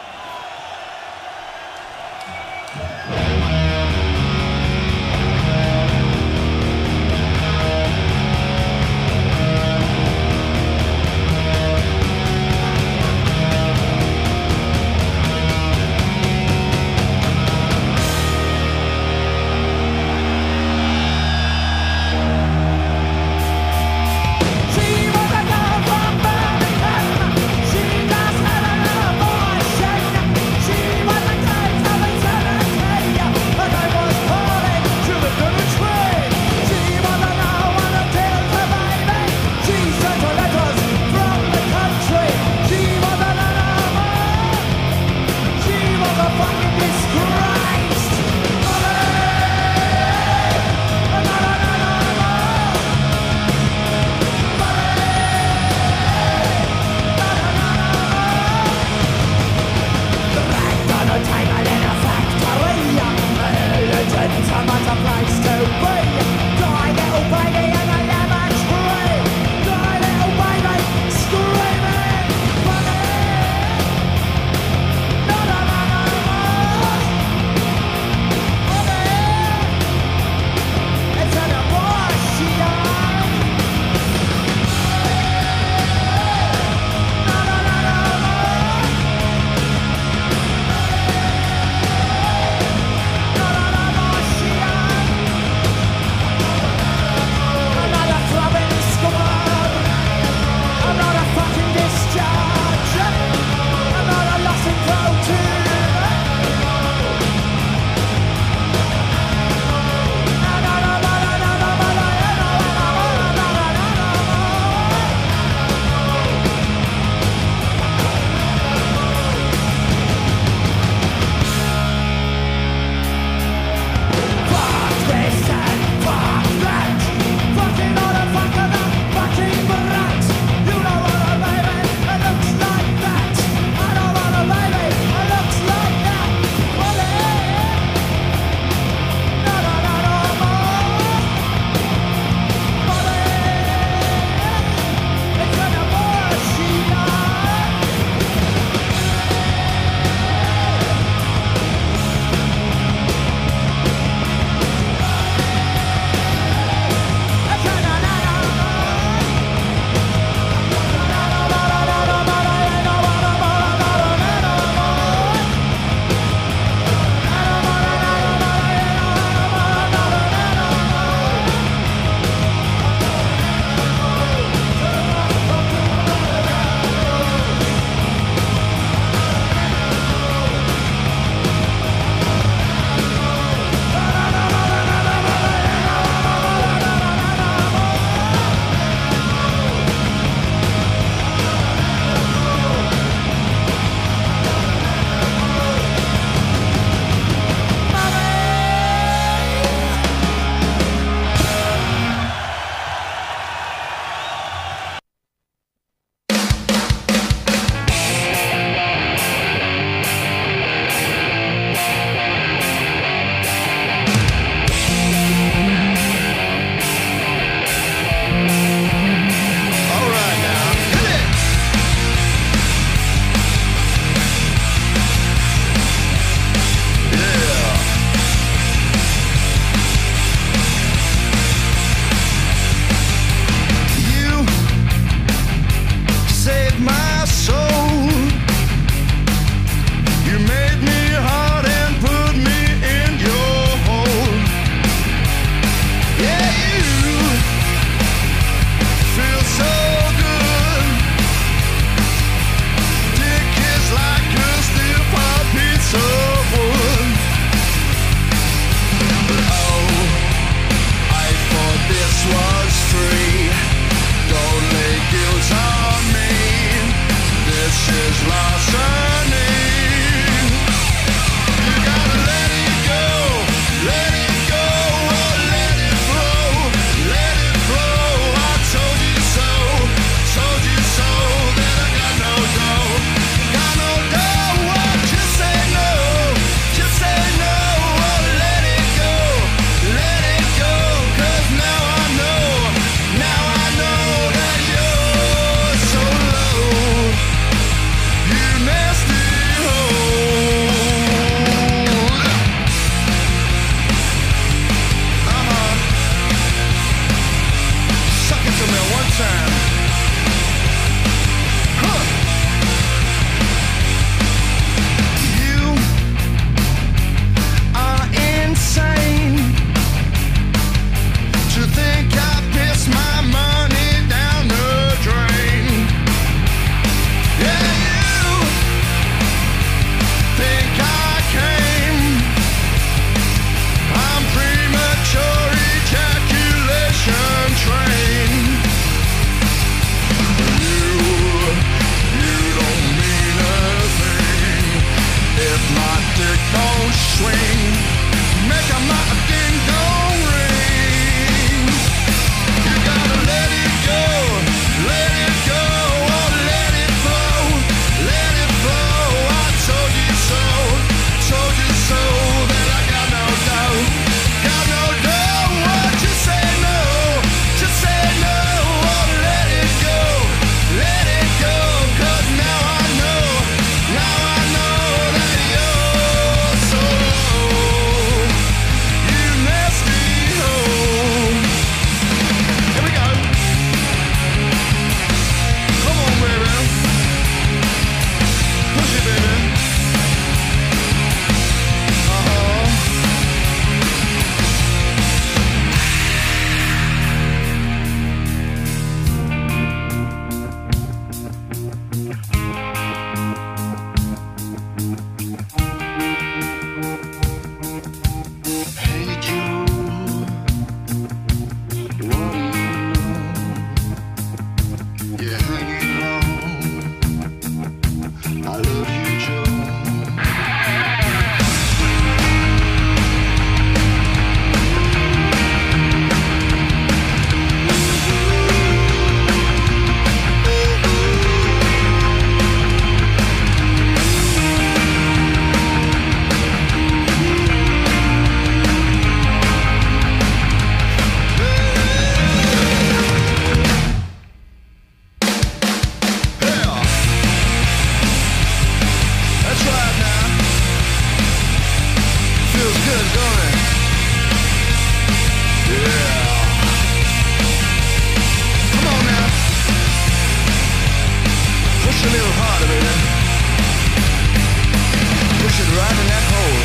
driving 465.86 466.08
that 466.08 466.24
hole 466.34 466.62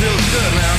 feels 0.00 0.24
good 0.32 0.54
now. 0.54 0.77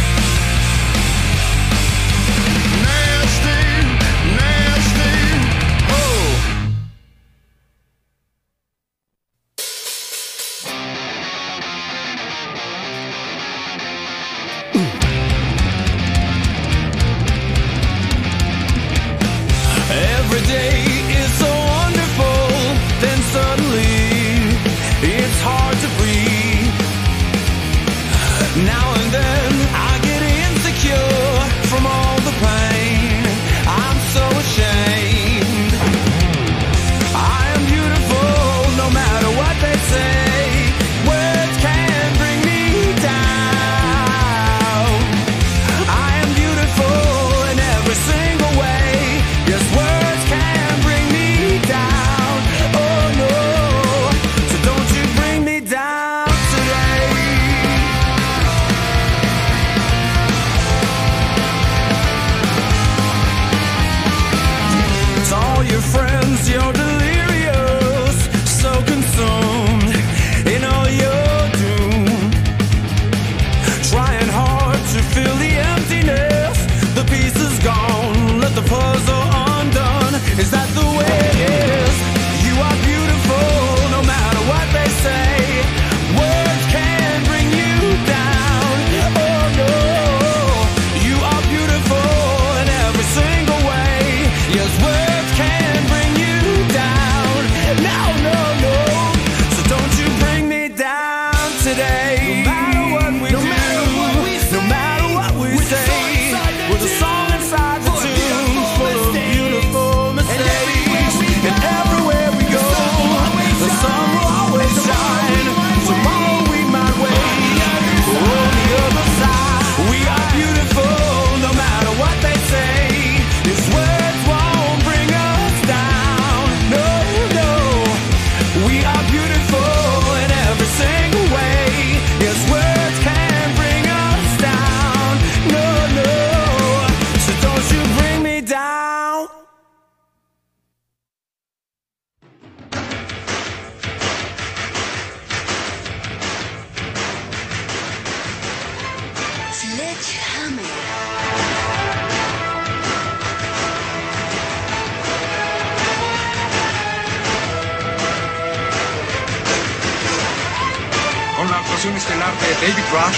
Actuación 161.80 161.96
estelar 161.96 162.34
de 162.40 162.68
David 162.68 162.84
Rush, 162.92 163.18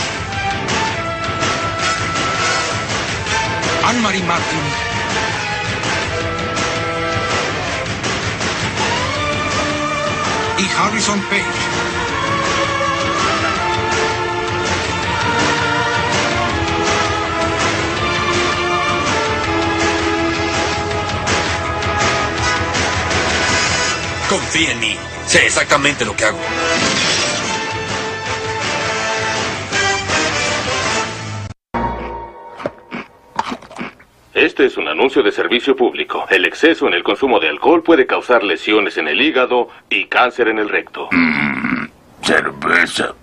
Anne-Marie 3.87 4.23
Martin, 4.23 4.59
y 10.59 10.69
Harrison 10.77 11.19
Page. 11.21 11.43
Confía 24.29 24.71
en 24.71 24.79
mí. 24.79 24.97
Sé 25.25 25.47
exactamente 25.47 26.05
lo 26.05 26.15
que 26.15 26.25
hago. 26.25 26.39
Este 34.61 34.73
es 34.73 34.77
un 34.77 34.89
anuncio 34.89 35.23
de 35.23 35.31
servicio 35.31 35.75
público. 35.75 36.27
El 36.29 36.45
exceso 36.45 36.87
en 36.87 36.93
el 36.93 37.01
consumo 37.01 37.39
de 37.39 37.49
alcohol 37.49 37.81
puede 37.81 38.05
causar 38.05 38.43
lesiones 38.43 38.95
en 38.97 39.07
el 39.07 39.19
hígado 39.19 39.69
y 39.89 40.05
cáncer 40.05 40.49
en 40.49 40.59
el 40.59 40.69
recto. 40.69 41.09
Cerveza. 42.21 43.15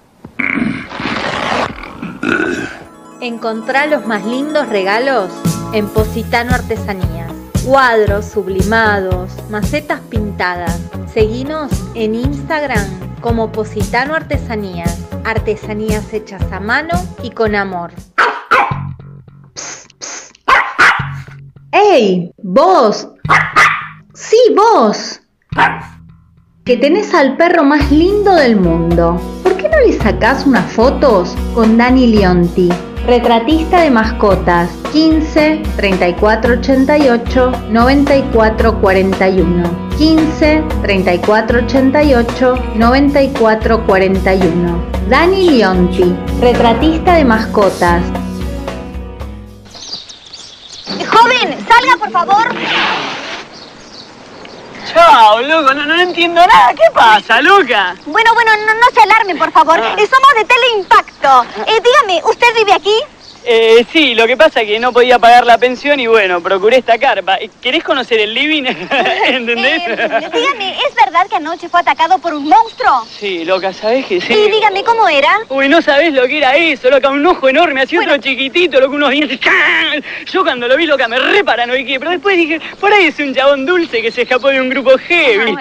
Encontrá 3.21 3.87
los 3.87 4.05
más 4.05 4.27
lindos 4.27 4.69
regalos 4.69 5.31
en 5.73 5.87
Positano 5.87 6.55
Artesanías. 6.55 7.33
Cuadros 7.65 8.25
sublimados, 8.25 9.31
macetas 9.49 10.01
pintadas. 10.01 10.91
Seguinos 11.07 11.71
en 11.95 12.17
Instagram 12.17 13.21
como 13.21 13.53
Positano 13.53 14.17
Artesanías. 14.17 15.07
Artesanías 15.25 16.13
hechas 16.13 16.43
a 16.51 16.59
mano 16.59 16.95
y 17.23 17.31
con 17.31 17.55
amor. 17.55 17.93
¡Vos! 22.43 23.09
¡Sí, 24.13 24.37
vos! 24.55 25.21
Que 26.65 26.77
tenés 26.77 27.15
al 27.15 27.39
perro 27.39 27.65
más 27.65 27.91
lindo 27.91 28.35
del 28.35 28.57
mundo. 28.57 29.19
¿Por 29.43 29.57
qué 29.57 29.71
no 29.71 29.79
le 29.79 29.95
sacás 29.95 30.45
unas 30.45 30.71
fotos 30.71 31.35
con 31.55 31.79
Dani 31.79 32.09
Leonti? 32.09 32.69
Retratista 33.07 33.81
de 33.81 33.91
mascotas 33.91 34.69
15 34.93 35.63
34 35.77 36.59
88 36.59 37.53
94 37.71 38.81
41 38.83 39.63
15 39.97 40.65
34 40.83 41.59
88 41.61 42.55
94 42.75 43.87
41 43.87 44.85
Dani 45.09 45.51
Leonti, 45.51 46.15
retratista 46.43 47.15
de 47.15 47.25
mascotas 47.25 48.03
Por 51.97 52.11
favor. 52.11 52.49
Chao, 54.93 55.41
loco, 55.43 55.75
no, 55.75 55.85
no 55.87 56.01
entiendo 56.01 56.41
nada. 56.47 56.75
¿Qué 56.75 56.91
pasa, 56.95 57.41
Luca? 57.43 57.95
Bueno, 58.07 58.33
bueno, 58.35 58.51
no, 58.67 58.75
no 58.75 58.87
se 58.95 59.01
alarme, 59.03 59.35
por 59.37 59.53
favor. 59.53 59.79
Ah. 59.79 59.95
Somos 59.97 60.35
de 60.37 60.45
Teleimpacto. 60.45 61.45
Eh, 61.67 61.81
dígame, 61.83 62.23
¿usted 62.25 62.55
vive 62.57 62.73
aquí? 62.73 62.95
Eh, 63.51 63.87
sí, 63.91 64.15
lo 64.15 64.27
que 64.27 64.37
pasa 64.37 64.61
es 64.61 64.69
que 64.69 64.79
no 64.79 64.93
podía 64.93 65.19
pagar 65.19 65.47
la 65.47 65.57
pensión 65.57 65.99
y 65.99 66.07
bueno, 66.07 66.43
procuré 66.43 66.77
esta 66.77 66.99
carpa. 66.99 67.39
¿Querés 67.63 67.83
conocer 67.83 68.21
el 68.21 68.35
living? 68.35 68.65
¿Entendés? 69.27 69.83
Eh, 69.87 70.31
dígame, 70.35 70.73
¿es 70.73 70.95
verdad 70.95 71.27
que 71.31 71.37
anoche 71.37 71.67
fue 71.71 71.81
atacado 71.81 72.19
por 72.19 72.35
un 72.35 72.47
monstruo? 72.47 73.07
Sí, 73.07 73.47
loca, 73.47 73.73
¿sabés 73.73 74.05
que 74.05 74.21
sí? 74.21 74.35
Y 74.35 74.51
dígame, 74.51 74.85
¿cómo 74.85 75.09
era? 75.09 75.31
Uy, 75.49 75.67
no 75.67 75.81
sabés 75.81 76.13
lo 76.13 76.27
que 76.27 76.37
era 76.37 76.57
eso, 76.57 76.91
loca, 76.91 77.09
un 77.09 77.25
ojo 77.25 77.49
enorme, 77.49 77.81
así 77.81 77.97
otro 77.97 78.19
chiquitito, 78.19 78.81
loca, 78.81 78.95
unos 78.95 79.13
dientes. 79.13 79.41
¡can! 79.41 80.05
Yo 80.31 80.45
cuando 80.45 80.69
lo 80.69 80.77
vi, 80.77 80.85
loca, 80.85 81.09
me 81.09 81.19
re 81.19 81.43
paranoiqué, 81.43 81.99
pero 81.99 82.11
después 82.11 82.37
dije, 82.37 82.61
por 82.79 82.93
ahí 82.93 83.07
es 83.07 83.19
un 83.19 83.35
chabón 83.35 83.65
dulce 83.65 84.03
que 84.03 84.11
se 84.11 84.23
escapó 84.23 84.49
de 84.49 84.61
un 84.61 84.69
grupo 84.69 84.99
heavy. 84.99 85.57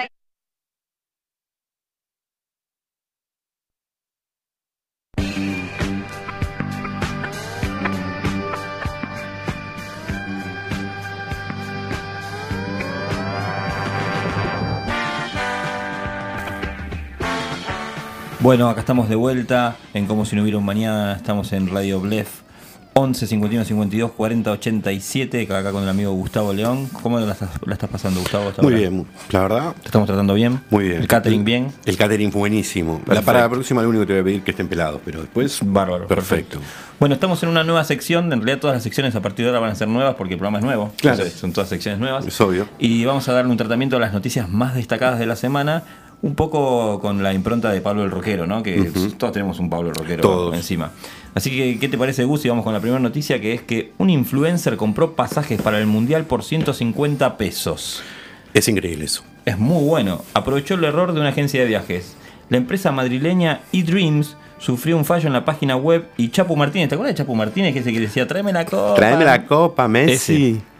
Bueno, 18.48 18.70
acá 18.70 18.80
estamos 18.80 19.10
de 19.10 19.14
vuelta 19.14 19.76
en 19.92 20.06
Como 20.06 20.24
si 20.24 20.34
no 20.34 20.40
hubiera 20.40 20.56
un 20.56 20.64
mañana. 20.64 21.12
Estamos 21.12 21.52
en 21.52 21.68
Radio 21.68 22.00
Blef 22.00 22.40
11 22.94 23.26
51 23.26 23.66
52 23.66 24.12
40 24.12 24.50
87. 24.52 25.42
Acá 25.42 25.70
con 25.70 25.82
el 25.82 25.88
amigo 25.90 26.12
Gustavo 26.12 26.54
León. 26.54 26.88
¿Cómo 27.02 27.20
la 27.20 27.32
estás, 27.32 27.50
la 27.66 27.74
estás 27.74 27.90
pasando, 27.90 28.20
Gustavo? 28.20 28.44
Muy 28.62 28.72
ahora? 28.72 28.76
bien, 28.78 29.06
la 29.32 29.40
verdad. 29.42 29.74
¿Te 29.82 29.88
estamos 29.88 30.06
tratando 30.06 30.32
bien? 30.32 30.62
Muy 30.70 30.84
bien. 30.88 31.02
¿El 31.02 31.06
catering 31.06 31.44
bien? 31.44 31.70
El 31.84 31.98
catering 31.98 32.30
buenísimo. 32.30 33.02
La, 33.06 33.20
para 33.20 33.40
la 33.40 33.50
próxima 33.50 33.82
lo 33.82 33.90
único 33.90 34.04
que 34.04 34.06
te 34.06 34.12
voy 34.14 34.20
a 34.22 34.24
pedir 34.24 34.42
que 34.42 34.52
estén 34.52 34.66
pelados, 34.66 35.02
pero 35.04 35.20
después. 35.20 35.58
Bárbaro. 35.62 36.06
Perfecto. 36.06 36.58
Bueno, 36.98 37.16
estamos 37.16 37.42
en 37.42 37.50
una 37.50 37.64
nueva 37.64 37.84
sección. 37.84 38.32
En 38.32 38.40
realidad, 38.40 38.60
todas 38.60 38.76
las 38.76 38.82
secciones 38.82 39.14
a 39.14 39.20
partir 39.20 39.44
de 39.44 39.50
ahora 39.50 39.60
van 39.60 39.72
a 39.72 39.74
ser 39.74 39.88
nuevas 39.88 40.14
porque 40.14 40.32
el 40.32 40.38
programa 40.38 40.56
es 40.56 40.64
nuevo. 40.64 40.90
Claro. 40.96 41.18
Entonces, 41.18 41.38
son 41.38 41.52
todas 41.52 41.68
secciones 41.68 42.00
nuevas. 42.00 42.26
Es 42.26 42.40
obvio. 42.40 42.66
Y 42.78 43.04
vamos 43.04 43.28
a 43.28 43.34
darle 43.34 43.50
un 43.50 43.58
tratamiento 43.58 43.98
a 43.98 44.00
las 44.00 44.14
noticias 44.14 44.48
más 44.48 44.74
destacadas 44.74 45.18
de 45.18 45.26
la 45.26 45.36
semana 45.36 45.84
un 46.20 46.34
poco 46.34 47.00
con 47.00 47.22
la 47.22 47.32
impronta 47.32 47.70
de 47.70 47.80
Pablo 47.80 48.04
el 48.04 48.10
Rockero, 48.10 48.46
¿no? 48.46 48.62
Que 48.62 48.90
todos 49.16 49.32
tenemos 49.32 49.58
un 49.60 49.70
Pablo 49.70 49.90
el 49.90 49.94
Rockero 49.94 50.22
Todos. 50.22 50.54
encima. 50.54 50.90
Así 51.34 51.50
que, 51.50 51.78
¿qué 51.78 51.88
te 51.88 51.96
parece, 51.96 52.24
Gus? 52.24 52.44
Y 52.44 52.48
vamos 52.48 52.64
con 52.64 52.72
la 52.72 52.80
primera 52.80 52.98
noticia, 52.98 53.40
que 53.40 53.52
es 53.52 53.62
que 53.62 53.92
un 53.98 54.10
influencer 54.10 54.76
compró 54.76 55.14
pasajes 55.14 55.62
para 55.62 55.78
el 55.78 55.86
Mundial 55.86 56.24
por 56.24 56.42
150 56.42 57.36
pesos. 57.36 58.02
Es 58.54 58.66
increíble 58.68 59.04
eso. 59.04 59.22
Es 59.44 59.58
muy 59.58 59.84
bueno. 59.84 60.22
Aprovechó 60.34 60.74
el 60.74 60.84
error 60.84 61.12
de 61.12 61.20
una 61.20 61.28
agencia 61.28 61.60
de 61.60 61.66
viajes. 61.66 62.16
La 62.48 62.56
empresa 62.56 62.90
madrileña 62.90 63.60
eDreams 63.72 64.36
sufrió 64.58 64.96
un 64.96 65.04
fallo 65.04 65.28
en 65.28 65.32
la 65.32 65.44
página 65.44 65.76
web 65.76 66.08
y 66.16 66.30
Chapu 66.30 66.56
Martínez, 66.56 66.88
¿te 66.88 66.94
acuerdas 66.96 67.14
de 67.14 67.18
Chapu 67.18 67.34
Martínez 67.34 67.72
que 67.72 67.80
ese 67.80 67.92
que 67.92 68.00
decía, 68.00 68.26
tráeme 68.26 68.52
la 68.52 68.64
copa? 68.64 68.94
Tráeme 68.94 69.24
la 69.24 69.44
copa, 69.46 69.86
Messi. 69.86 70.50
Ese. 70.56 70.77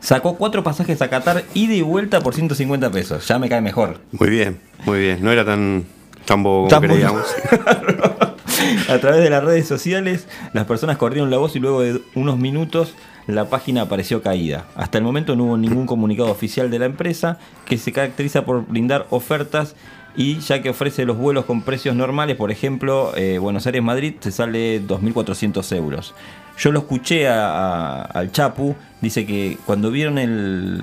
Sacó 0.00 0.36
cuatro 0.36 0.62
pasajes 0.62 1.02
a 1.02 1.08
Qatar 1.08 1.44
ida 1.54 1.74
y 1.74 1.82
vuelta 1.82 2.20
por 2.20 2.34
150 2.34 2.90
pesos. 2.90 3.26
Ya 3.26 3.38
me 3.38 3.48
cae 3.48 3.60
mejor. 3.60 3.98
Muy 4.12 4.30
bien, 4.30 4.60
muy 4.84 5.00
bien. 5.00 5.22
No 5.22 5.32
era 5.32 5.44
tan, 5.44 5.84
tan 6.24 6.42
bobo 6.42 6.68
como 6.68 6.80
creíamos. 6.80 7.26
A 8.88 8.98
través 8.98 9.22
de 9.22 9.30
las 9.30 9.44
redes 9.44 9.66
sociales, 9.66 10.26
las 10.52 10.66
personas 10.66 10.96
corrieron 10.96 11.30
la 11.30 11.38
voz 11.38 11.54
y 11.56 11.58
luego 11.60 11.80
de 11.80 12.02
unos 12.14 12.38
minutos 12.38 12.94
la 13.26 13.48
página 13.50 13.82
apareció 13.82 14.22
caída. 14.22 14.66
Hasta 14.74 14.98
el 14.98 15.04
momento 15.04 15.36
no 15.36 15.44
hubo 15.44 15.56
ningún 15.56 15.86
comunicado 15.86 16.30
oficial 16.30 16.70
de 16.70 16.78
la 16.78 16.86
empresa 16.86 17.38
que 17.66 17.76
se 17.78 17.92
caracteriza 17.92 18.44
por 18.44 18.66
brindar 18.66 19.06
ofertas 19.10 19.76
y 20.16 20.38
ya 20.40 20.62
que 20.62 20.70
ofrece 20.70 21.04
los 21.04 21.16
vuelos 21.16 21.44
con 21.44 21.62
precios 21.62 21.94
normales, 21.94 22.36
por 22.36 22.50
ejemplo, 22.50 23.12
eh, 23.16 23.38
Buenos 23.38 23.66
Aires-Madrid 23.66 24.14
te 24.18 24.32
sale 24.32 24.82
2.400 24.82 25.76
euros. 25.76 26.14
Yo 26.58 26.72
lo 26.72 26.80
escuché 26.80 27.28
a- 27.28 27.48
a- 27.50 28.02
al 28.02 28.32
Chapu, 28.32 28.74
dice 29.00 29.24
que 29.26 29.58
cuando 29.64 29.90
vieron 29.90 30.18
el, 30.18 30.82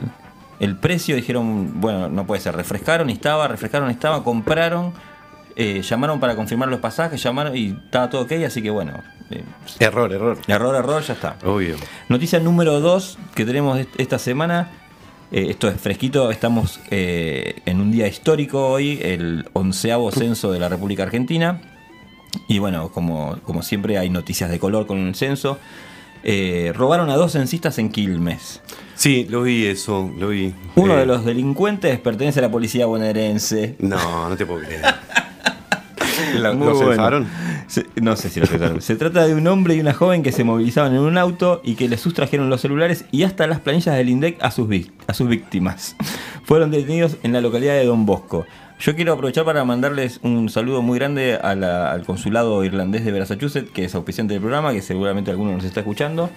el 0.59 0.75
precio 0.77 1.15
dijeron, 1.15 1.81
bueno, 1.81 2.07
no 2.09 2.25
puede 2.25 2.41
ser, 2.41 2.55
refrescaron 2.55 3.09
y 3.09 3.13
estaba, 3.13 3.47
refrescaron 3.47 3.89
y 3.89 3.93
estaba, 3.93 4.23
compraron, 4.23 4.93
eh, 5.57 5.81
llamaron 5.81 6.19
para 6.19 6.35
confirmar 6.35 6.69
los 6.69 6.79
pasajes, 6.79 7.21
llamaron 7.21 7.55
y 7.55 7.69
estaba 7.85 8.09
todo 8.09 8.21
ok, 8.23 8.31
así 8.45 8.61
que 8.61 8.69
bueno, 8.69 8.93
eh, 9.31 9.43
Error, 9.79 10.11
error. 10.13 10.37
error, 10.47 10.75
error, 10.75 11.01
ya 11.03 11.13
está. 11.13 11.35
Obvio. 11.45 11.75
Noticia 12.09 12.39
número 12.39 12.79
2 12.79 13.17
que 13.35 13.43
tenemos 13.45 13.77
est- 13.79 13.99
esta 13.99 14.17
semana. 14.19 14.69
eh, 15.31 15.47
esto 15.49 15.67
es 15.67 15.81
fresquito, 15.81 16.29
estamos 16.31 16.79
en 16.91 17.81
un 17.81 17.91
día 17.91 18.07
histórico 18.07 18.67
hoy, 18.67 18.99
el 19.01 19.49
onceavo 19.53 20.11
censo 20.11 20.51
de 20.51 20.59
la 20.59 20.69
República 20.69 21.03
Argentina. 21.03 21.59
Y 22.47 22.59
bueno, 22.59 22.89
como, 22.89 23.37
como 23.43 23.61
siempre 23.63 23.97
hay 23.97 24.09
noticias 24.09 24.49
de 24.49 24.59
color 24.59 24.85
con 24.87 24.97
el 25.07 25.15
censo. 25.15 25.57
Eh, 26.23 26.73
robaron 26.75 27.09
a 27.11 27.15
dos 27.15 27.33
censistas 27.33 27.77
en 27.77 27.89
Quilmes. 27.89 28.61
Sí, 28.95 29.27
lo 29.29 29.43
vi 29.43 29.65
eso, 29.65 30.11
lo 30.17 30.29
vi. 30.29 30.53
Uno 30.75 30.95
Eh, 30.95 31.01
de 31.01 31.05
los 31.05 31.23
delincuentes 31.25 31.99
pertenece 31.99 32.39
a 32.39 32.43
la 32.43 32.49
policía 32.51 32.85
bonaerense. 32.87 33.75
No, 33.79 34.29
no 34.29 34.35
te 34.35 34.45
puedo 34.45 34.61
creer. 34.65 34.81
Muy 36.25 36.39
¿Lo 36.41 36.55
bueno. 36.55 36.79
censaron? 36.89 37.27
Se- 37.67 37.85
no 38.01 38.15
sé 38.15 38.29
si 38.29 38.39
lo 38.39 38.45
censaron. 38.45 38.81
Se 38.81 38.95
trata 38.95 39.25
de 39.27 39.35
un 39.35 39.45
hombre 39.47 39.75
y 39.75 39.79
una 39.79 39.93
joven 39.93 40.23
que 40.23 40.31
se 40.31 40.43
movilizaban 40.43 40.93
en 40.93 40.99
un 41.01 41.17
auto 41.17 41.61
y 41.63 41.75
que 41.75 41.89
le 41.89 41.97
sustrajeron 41.97 42.49
los 42.49 42.61
celulares 42.61 43.05
y 43.11 43.23
hasta 43.23 43.47
las 43.47 43.59
planillas 43.59 43.95
del 43.95 44.09
INDEC 44.09 44.37
a 44.41 44.51
sus, 44.51 44.67
a 45.07 45.13
sus 45.13 45.27
víctimas. 45.27 45.95
Fueron 46.43 46.71
detenidos 46.71 47.17
en 47.23 47.33
la 47.33 47.41
localidad 47.41 47.73
de 47.73 47.85
Don 47.85 48.05
Bosco. 48.05 48.45
Yo 48.79 48.95
quiero 48.95 49.13
aprovechar 49.13 49.45
para 49.45 49.63
mandarles 49.63 50.19
un 50.21 50.49
saludo 50.49 50.81
muy 50.81 50.99
grande 50.99 51.35
a 51.41 51.55
la- 51.55 51.91
al 51.91 52.03
consulado 52.05 52.63
irlandés 52.63 53.05
de 53.05 53.11
Massachusetts, 53.17 53.71
que 53.71 53.85
es 53.85 53.95
auspiciante 53.95 54.33
del 54.33 54.41
programa, 54.41 54.73
que 54.73 54.81
seguramente 54.81 55.31
alguno 55.31 55.53
nos 55.53 55.63
está 55.63 55.79
escuchando. 55.79 56.29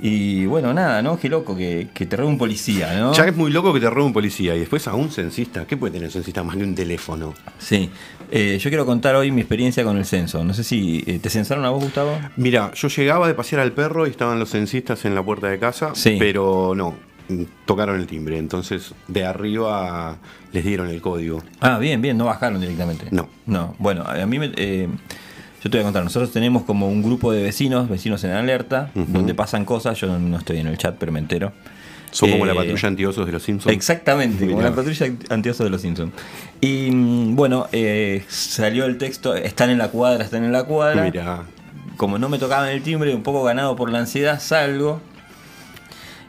Y 0.00 0.46
bueno, 0.46 0.72
nada, 0.74 1.02
¿no? 1.02 1.18
Qué 1.18 1.28
loco 1.28 1.56
que, 1.56 1.88
que 1.92 2.06
te 2.06 2.16
robe 2.16 2.28
un 2.28 2.38
policía, 2.38 2.96
¿no? 3.00 3.12
Ya 3.14 3.24
es 3.24 3.34
muy 3.36 3.50
loco 3.50 3.72
que 3.74 3.80
te 3.80 3.90
robe 3.90 4.06
un 4.06 4.12
policía 4.12 4.54
y 4.54 4.60
después 4.60 4.86
a 4.86 4.94
un 4.94 5.10
censista. 5.10 5.66
¿Qué 5.66 5.76
puede 5.76 5.92
tener 5.92 6.06
un 6.06 6.12
censista 6.12 6.44
más 6.44 6.56
que 6.56 6.62
un 6.62 6.74
teléfono? 6.76 7.34
Sí. 7.58 7.90
Eh, 8.30 8.58
yo 8.60 8.70
quiero 8.70 8.86
contar 8.86 9.16
hoy 9.16 9.32
mi 9.32 9.40
experiencia 9.40 9.82
con 9.82 9.96
el 9.96 10.04
censo. 10.04 10.44
No 10.44 10.54
sé 10.54 10.62
si 10.62 11.02
eh, 11.06 11.18
te 11.20 11.30
censaron 11.30 11.64
a 11.64 11.70
vos, 11.70 11.82
Gustavo. 11.82 12.16
Mira, 12.36 12.70
yo 12.74 12.86
llegaba 12.88 13.26
de 13.26 13.34
pasear 13.34 13.60
al 13.60 13.72
perro 13.72 14.06
y 14.06 14.10
estaban 14.10 14.38
los 14.38 14.50
censistas 14.50 15.04
en 15.04 15.16
la 15.16 15.22
puerta 15.24 15.48
de 15.48 15.58
casa, 15.58 15.90
Sí. 15.94 16.14
pero 16.18 16.74
no, 16.76 16.94
tocaron 17.66 18.00
el 18.00 18.06
timbre. 18.06 18.38
Entonces, 18.38 18.94
de 19.06 19.24
arriba 19.24 20.16
les 20.52 20.64
dieron 20.64 20.88
el 20.88 21.00
código. 21.00 21.42
Ah, 21.60 21.78
bien, 21.78 22.00
bien, 22.00 22.16
no 22.16 22.24
bajaron 22.26 22.60
directamente. 22.60 23.06
No. 23.10 23.28
No, 23.46 23.74
bueno, 23.78 24.04
a 24.06 24.24
mí 24.26 24.38
me, 24.38 24.52
eh, 24.56 24.88
yo 25.62 25.70
te 25.70 25.76
voy 25.76 25.80
a 25.80 25.84
contar, 25.84 26.04
nosotros 26.04 26.32
tenemos 26.32 26.62
como 26.64 26.88
un 26.88 27.02
grupo 27.02 27.32
de 27.32 27.42
vecinos, 27.42 27.88
vecinos 27.88 28.22
en 28.24 28.30
alerta, 28.30 28.90
donde 28.94 29.34
pasan 29.34 29.64
cosas, 29.64 29.98
yo 30.00 30.18
no 30.18 30.38
estoy 30.38 30.58
en 30.58 30.66
el 30.68 30.78
chat, 30.78 30.96
pero 30.98 31.12
me 31.12 31.18
entero. 31.18 31.52
Son 32.10 32.30
como 32.30 32.44
Eh, 32.44 32.48
la 32.48 32.54
patrulla 32.54 32.88
antiosos 32.88 33.26
de 33.26 33.32
los 33.32 33.42
Simpsons. 33.42 33.74
Exactamente, 33.74 34.46
como 34.48 34.62
la 34.62 34.74
patrulla 34.74 35.06
antioso 35.28 35.64
de 35.64 35.70
los 35.70 35.82
Simpsons. 35.82 36.12
Y 36.60 36.90
mm, 36.90 37.36
bueno, 37.36 37.66
eh, 37.72 38.24
salió 38.28 38.86
el 38.86 38.96
texto, 38.96 39.34
están 39.34 39.68
en 39.68 39.76
la 39.78 39.88
cuadra, 39.88 40.24
están 40.24 40.44
en 40.44 40.52
la 40.52 40.64
cuadra. 40.64 41.02
Mirá. 41.04 41.42
Como 41.98 42.18
no 42.18 42.28
me 42.28 42.38
tocaban 42.38 42.68
el 42.70 42.82
timbre, 42.82 43.14
un 43.14 43.22
poco 43.22 43.42
ganado 43.42 43.76
por 43.76 43.90
la 43.90 43.98
ansiedad, 43.98 44.40
salgo 44.40 45.00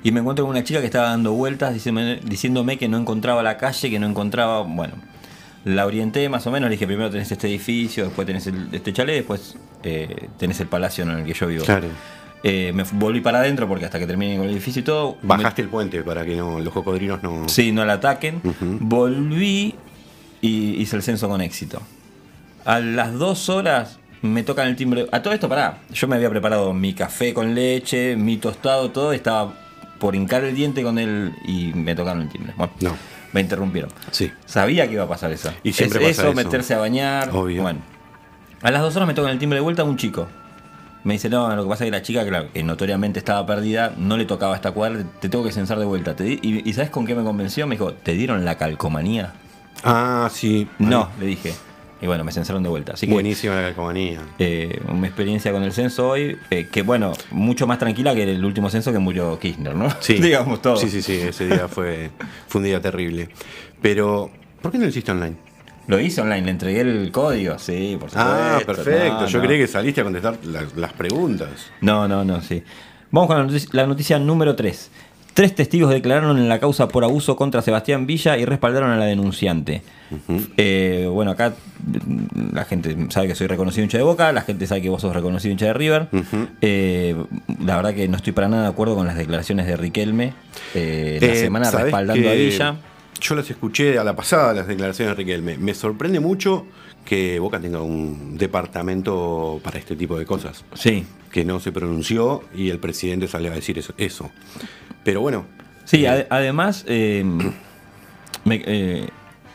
y 0.03 0.11
me 0.11 0.19
encuentro 0.21 0.45
con 0.45 0.51
una 0.55 0.63
chica 0.63 0.79
que 0.79 0.85
estaba 0.85 1.09
dando 1.09 1.33
vueltas 1.33 1.73
diciéndome, 1.73 2.19
diciéndome 2.23 2.77
que 2.77 2.87
no 2.87 2.97
encontraba 2.97 3.43
la 3.43 3.57
calle, 3.57 3.89
que 3.89 3.99
no 3.99 4.07
encontraba, 4.07 4.61
bueno, 4.61 4.93
la 5.65 5.85
orienté 5.85 6.29
más 6.29 6.47
o 6.47 6.51
menos, 6.51 6.69
le 6.69 6.75
dije 6.75 6.87
primero 6.87 7.09
tenés 7.09 7.31
este 7.31 7.47
edificio, 7.47 8.05
después 8.05 8.25
tenés 8.25 8.47
el- 8.47 8.69
este 8.71 8.93
chalet, 8.93 9.15
después 9.17 9.55
eh, 9.83 10.29
tenés 10.37 10.59
el 10.61 10.67
palacio 10.67 11.03
en 11.03 11.11
el 11.11 11.25
que 11.25 11.33
yo 11.33 11.47
vivo. 11.47 11.65
Claro. 11.65 11.87
Eh, 12.41 12.71
me 12.73 12.83
volví 12.93 13.19
para 13.19 13.39
adentro 13.39 13.67
porque 13.67 13.83
hasta 13.83 13.99
que 13.99 14.07
termine 14.07 14.37
con 14.37 14.45
el 14.45 14.51
edificio 14.51 14.79
y 14.79 14.83
todo... 14.83 15.17
me- 15.21 15.27
Bajaste 15.27 15.61
el 15.63 15.67
puente 15.67 16.01
para 16.03 16.23
que 16.25 16.37
no, 16.37 16.59
los 16.61 16.73
cocodrilos 16.73 17.21
no. 17.21 17.49
Sí, 17.49 17.73
no 17.73 17.83
la 17.85 17.93
ataquen. 17.93 18.41
Volví 18.79 19.75
y 20.41 20.81
hice 20.81 20.95
el 20.95 21.03
censo 21.03 21.27
con 21.27 21.41
éxito. 21.41 21.81
A 22.63 22.79
las 22.79 23.13
dos 23.13 23.49
horas 23.49 23.99
me 24.21 24.43
tocan 24.43 24.67
el 24.67 24.75
timbre. 24.77 25.07
A 25.11 25.21
todo 25.21 25.33
esto, 25.33 25.49
pará. 25.49 25.79
Yo 25.93 26.07
me 26.07 26.15
había 26.15 26.29
preparado 26.29 26.73
mi 26.73 26.93
café 26.93 27.33
con 27.33 27.53
leche, 27.53 28.15
mi 28.15 28.37
tostado, 28.37 28.89
todo. 28.91 29.11
Estaba 29.13 29.53
por 29.99 30.15
hincar 30.15 30.43
el 30.43 30.55
diente 30.55 30.81
con 30.83 30.97
él 30.99 31.33
y 31.45 31.71
me 31.75 31.95
tocaron 31.95 32.21
el 32.23 32.29
timbre. 32.29 32.53
Bueno, 32.57 32.73
No. 32.81 32.95
me 33.33 33.41
interrumpieron. 33.41 33.91
Sí. 34.11 34.31
Sabía 34.45 34.87
que 34.87 34.93
iba 34.93 35.03
a 35.03 35.07
pasar 35.07 35.31
eso. 35.31 35.51
Y 35.63 35.73
siempre 35.73 35.99
Es 36.09 36.17
pasa 36.17 36.29
eso. 36.29 36.35
meterse 36.35 36.73
a 36.73 36.77
bañar. 36.79 37.29
Obvio. 37.33 37.61
Bueno. 37.61 37.79
A 38.61 38.71
las 38.71 38.81
dos 38.81 38.95
horas 38.95 39.07
me 39.07 39.13
tocan 39.13 39.31
el 39.31 39.39
timbre 39.39 39.57
de 39.57 39.61
vuelta 39.61 39.83
un 39.83 39.97
chico. 39.97 40.27
Me 41.05 41.13
dice, 41.13 41.29
no, 41.29 41.55
lo 41.55 41.63
que 41.63 41.69
pasa 41.69 41.85
es 41.85 41.87
que 41.87 41.91
la 41.97 42.01
chica, 42.01 42.25
claro, 42.27 42.51
que 42.51 42.61
notoriamente 42.61 43.19
estaba 43.19 43.45
perdida, 43.45 43.93
no 43.97 44.17
le 44.17 44.25
tocaba 44.25 44.53
esta 44.53 44.71
cuadra, 44.71 45.03
te 45.21 45.29
tengo 45.29 45.45
que 45.45 45.51
censar 45.53 45.79
de 45.79 45.85
vuelta. 45.85 46.13
Te 46.15 46.25
di- 46.25 46.39
y, 46.41 46.69
y 46.69 46.73
¿sabes 46.73 46.89
con 46.89 47.05
qué 47.05 47.15
me 47.15 47.23
convenció? 47.23 47.65
Me 47.67 47.75
dijo, 47.75 47.93
¿te 47.93 48.11
dieron 48.13 48.43
la 48.43 48.57
calcomanía? 48.57 49.31
Ah, 49.83 50.29
sí. 50.29 50.67
No, 50.77 51.09
le 51.19 51.25
dije. 51.27 51.53
Y 52.01 52.07
bueno, 52.07 52.23
me 52.23 52.31
censaron 52.31 52.63
de 52.63 52.69
vuelta. 52.69 52.93
Así 52.93 53.07
que 53.07 53.13
Buenísima 53.13 53.55
la 53.55 53.61
calcomanía. 53.61 54.21
eh, 54.39 54.79
una 54.87 55.05
experiencia 55.07 55.51
con 55.51 55.63
el 55.63 55.73
censo 55.73 56.09
hoy, 56.09 56.37
eh, 56.49 56.67
que 56.71 56.81
bueno, 56.81 57.11
mucho 57.31 57.67
más 57.67 57.77
tranquila 57.77 58.15
que 58.15 58.23
el 58.23 58.43
último 58.45 58.69
censo 58.69 58.93
que 58.93 58.99
murió 58.99 59.37
Kirchner, 59.37 59.75
¿no? 59.75 59.89
Sí. 59.99 60.13
Digamos 60.21 60.61
todo. 60.61 60.77
Sí, 60.77 60.89
sí, 60.89 61.01
sí. 61.01 61.13
Ese 61.15 61.45
día 61.47 61.67
fue, 61.67 62.11
fue 62.47 62.59
un 62.59 62.65
día 62.65 62.79
terrible. 62.81 63.29
Pero, 63.81 64.31
¿por 64.61 64.71
qué 64.71 64.77
no 64.77 64.85
lo 64.85 64.89
hiciste 64.89 65.11
online? 65.11 65.35
Lo 65.87 65.99
hice 65.99 66.21
online, 66.21 66.43
le 66.43 66.51
entregué 66.51 66.81
el 66.81 67.11
código, 67.11 67.57
sí, 67.57 67.97
por 67.99 68.11
supuesto. 68.11 68.31
Ah, 68.33 68.59
perfecto. 68.65 69.21
No, 69.21 69.25
Yo 69.27 69.39
no. 69.39 69.45
creí 69.45 69.57
que 69.59 69.67
saliste 69.67 70.01
a 70.01 70.03
contestar 70.03 70.37
las, 70.45 70.75
las 70.77 70.93
preguntas. 70.93 71.49
No, 71.81 72.07
no, 72.07 72.23
no, 72.23 72.41
sí. 72.41 72.63
Vamos 73.11 73.27
con 73.27 73.37
la 73.37 73.43
noticia, 73.43 73.69
la 73.73 73.87
noticia 73.87 74.19
número 74.19 74.55
3. 74.55 74.91
Tres 75.33 75.55
testigos 75.55 75.91
declararon 75.91 76.37
en 76.37 76.49
la 76.49 76.59
causa 76.59 76.87
por 76.87 77.03
abuso 77.03 77.35
contra 77.35 77.61
Sebastián 77.61 78.05
Villa 78.05 78.37
y 78.37 78.45
respaldaron 78.45 78.91
a 78.91 78.97
la 78.97 79.05
denunciante. 79.05 79.81
Eh, 80.57 81.07
bueno, 81.11 81.31
acá 81.31 81.53
la 82.51 82.65
gente 82.65 82.95
sabe 83.09 83.27
que 83.27 83.35
soy 83.35 83.47
reconocido 83.47 83.83
hincha 83.83 83.97
de 83.97 84.03
Boca, 84.03 84.31
la 84.31 84.41
gente 84.41 84.65
sabe 84.67 84.81
que 84.81 84.89
vos 84.89 85.01
sos 85.01 85.13
reconocido 85.13 85.51
hincha 85.51 85.67
de 85.67 85.73
River. 85.73 86.07
Eh, 86.61 87.15
la 87.63 87.75
verdad 87.75 87.93
que 87.93 88.07
no 88.07 88.17
estoy 88.17 88.33
para 88.33 88.49
nada 88.49 88.63
de 88.63 88.69
acuerdo 88.69 88.95
con 88.95 89.05
las 89.05 89.15
declaraciones 89.15 89.67
de 89.67 89.77
Riquelme 89.77 90.33
eh, 90.73 91.19
la 91.21 91.35
semana 91.35 91.65
¿sabés 91.65 91.85
respaldando 91.85 92.29
a 92.29 92.33
Villa. 92.33 92.75
Yo 93.21 93.35
las 93.35 93.49
escuché 93.49 93.99
a 93.99 94.03
la 94.03 94.15
pasada, 94.15 94.53
las 94.53 94.67
declaraciones 94.67 95.15
de 95.15 95.23
Riquelme. 95.23 95.57
Me 95.57 95.73
sorprende 95.73 96.19
mucho 96.19 96.65
que 97.05 97.39
Boca 97.39 97.59
tenga 97.59 97.81
un 97.81 98.37
departamento 98.37 99.59
para 99.63 99.79
este 99.79 99.95
tipo 99.95 100.17
de 100.17 100.25
cosas. 100.25 100.63
Sí, 100.73 101.05
Que 101.31 101.43
no 101.45 101.59
se 101.59 101.71
pronunció 101.71 102.43
y 102.55 102.69
el 102.69 102.79
presidente 102.79 103.27
salió 103.27 103.51
a 103.51 103.55
decir 103.55 103.77
eso. 103.79 103.93
eso. 103.97 104.29
Pero 105.03 105.21
bueno. 105.21 105.45
Sí, 105.85 106.05
eh, 106.05 106.09
ade- 106.09 106.27
además 106.29 106.85
eh, 106.87 107.23
me, 108.45 108.61
eh, 108.65 109.07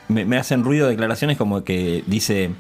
me- 0.09 0.25
me 0.25 0.37
hacen 0.37 0.65
ruido 0.65 0.89
declaraciones 0.89 1.37
como 1.37 1.65
que 1.65 2.03
dice 2.07 2.51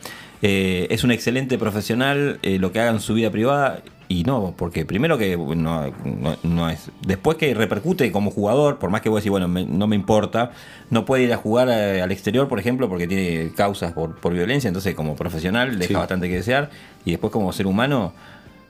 eh, 0.42 0.86
es 0.90 1.04
un 1.04 1.10
excelente 1.10 1.58
profesional 1.58 2.38
eh, 2.42 2.58
lo 2.58 2.70
que 2.72 2.80
haga 2.80 2.90
en 2.90 3.00
su 3.00 3.14
vida 3.14 3.30
privada 3.30 3.82
y 4.08 4.24
no, 4.24 4.54
porque 4.56 4.84
primero 4.84 5.16
que 5.18 5.36
no, 5.36 5.54
no- 6.04 6.36
no 6.42 6.68
es. 6.68 6.90
Después 7.06 7.36
que 7.38 7.54
repercute 7.54 8.12
como 8.12 8.30
jugador, 8.30 8.78
por 8.78 8.90
más 8.90 9.00
que 9.00 9.08
vos 9.08 9.20
decís, 9.20 9.30
bueno, 9.30 9.48
me- 9.48 9.64
no 9.64 9.86
me 9.86 9.96
importa, 9.96 10.50
no 10.90 11.04
puede 11.04 11.22
ir 11.24 11.32
a 11.32 11.36
jugar 11.38 11.68
eh, 11.70 12.02
al 12.02 12.12
exterior, 12.12 12.46
por 12.48 12.58
ejemplo, 12.58 12.88
porque 12.88 13.06
tiene 13.08 13.50
causas 13.56 13.92
por, 13.92 14.16
por 14.16 14.32
violencia, 14.34 14.68
entonces 14.68 14.94
como 14.94 15.16
profesional 15.16 15.78
deja 15.78 15.88
Sí. 15.88 15.94
bastante 15.94 16.28
que 16.28 16.36
desear 16.36 16.70
y 17.04 17.12
después 17.12 17.32
como 17.32 17.52
ser 17.52 17.66
humano 17.66 18.12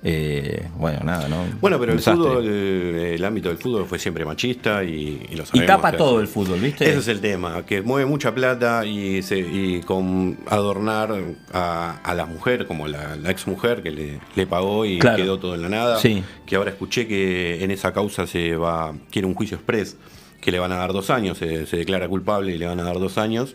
Eh, 0.06 0.68
bueno, 0.76 1.00
nada, 1.02 1.28
¿no? 1.28 1.46
Bueno, 1.62 1.80
pero 1.80 1.92
el 1.94 1.98
fútbol, 2.00 2.44
el, 2.46 2.94
el 3.14 3.24
ámbito 3.24 3.48
del 3.48 3.56
fútbol 3.56 3.86
fue 3.86 3.98
siempre 3.98 4.22
machista 4.26 4.84
y, 4.84 5.26
y 5.30 5.34
lo 5.34 5.44
Y 5.44 5.46
sabemos 5.46 5.66
tapa 5.66 5.92
que- 5.92 5.96
todo 5.96 6.20
el 6.20 6.28
fútbol, 6.28 6.60
¿viste? 6.60 6.86
Ese 6.86 6.98
es 6.98 7.08
el 7.08 7.22
tema, 7.22 7.64
que 7.64 7.80
mueve 7.80 8.04
mucha 8.08 8.34
plata 8.34 8.84
y, 8.84 9.22
se, 9.22 9.38
y 9.38 9.80
con 9.80 10.36
adornar 10.46 11.14
a, 11.54 12.00
a 12.04 12.14
la 12.14 12.26
mujer, 12.26 12.66
como 12.66 12.86
la, 12.86 13.16
la 13.16 13.30
ex 13.30 13.46
mujer 13.46 13.82
que 13.82 13.90
le, 13.92 14.20
le 14.36 14.46
pagó 14.46 14.84
y 14.84 14.98
Claro. 14.98 15.16
quedó 15.16 15.38
todo 15.38 15.54
en 15.54 15.62
la 15.62 15.70
nada. 15.70 15.98
Sí. 15.98 16.22
Que 16.44 16.56
ahora 16.56 16.70
escuché 16.70 17.06
que 17.08 17.64
en 17.64 17.70
esa 17.70 17.94
causa 17.94 18.26
se 18.26 18.56
va, 18.56 18.92
quiere 19.10 19.26
un 19.26 19.34
juicio 19.34 19.56
express, 19.56 19.96
que 20.42 20.52
le 20.52 20.58
van 20.58 20.72
a 20.72 20.76
dar 20.76 20.92
dos 20.92 21.08
años, 21.08 21.38
se, 21.38 21.64
se 21.64 21.78
declara 21.78 22.06
culpable 22.08 22.54
y 22.54 22.58
le 22.58 22.66
van 22.66 22.78
a 22.78 22.82
dar 22.82 22.98
dos 22.98 23.16
años. 23.16 23.54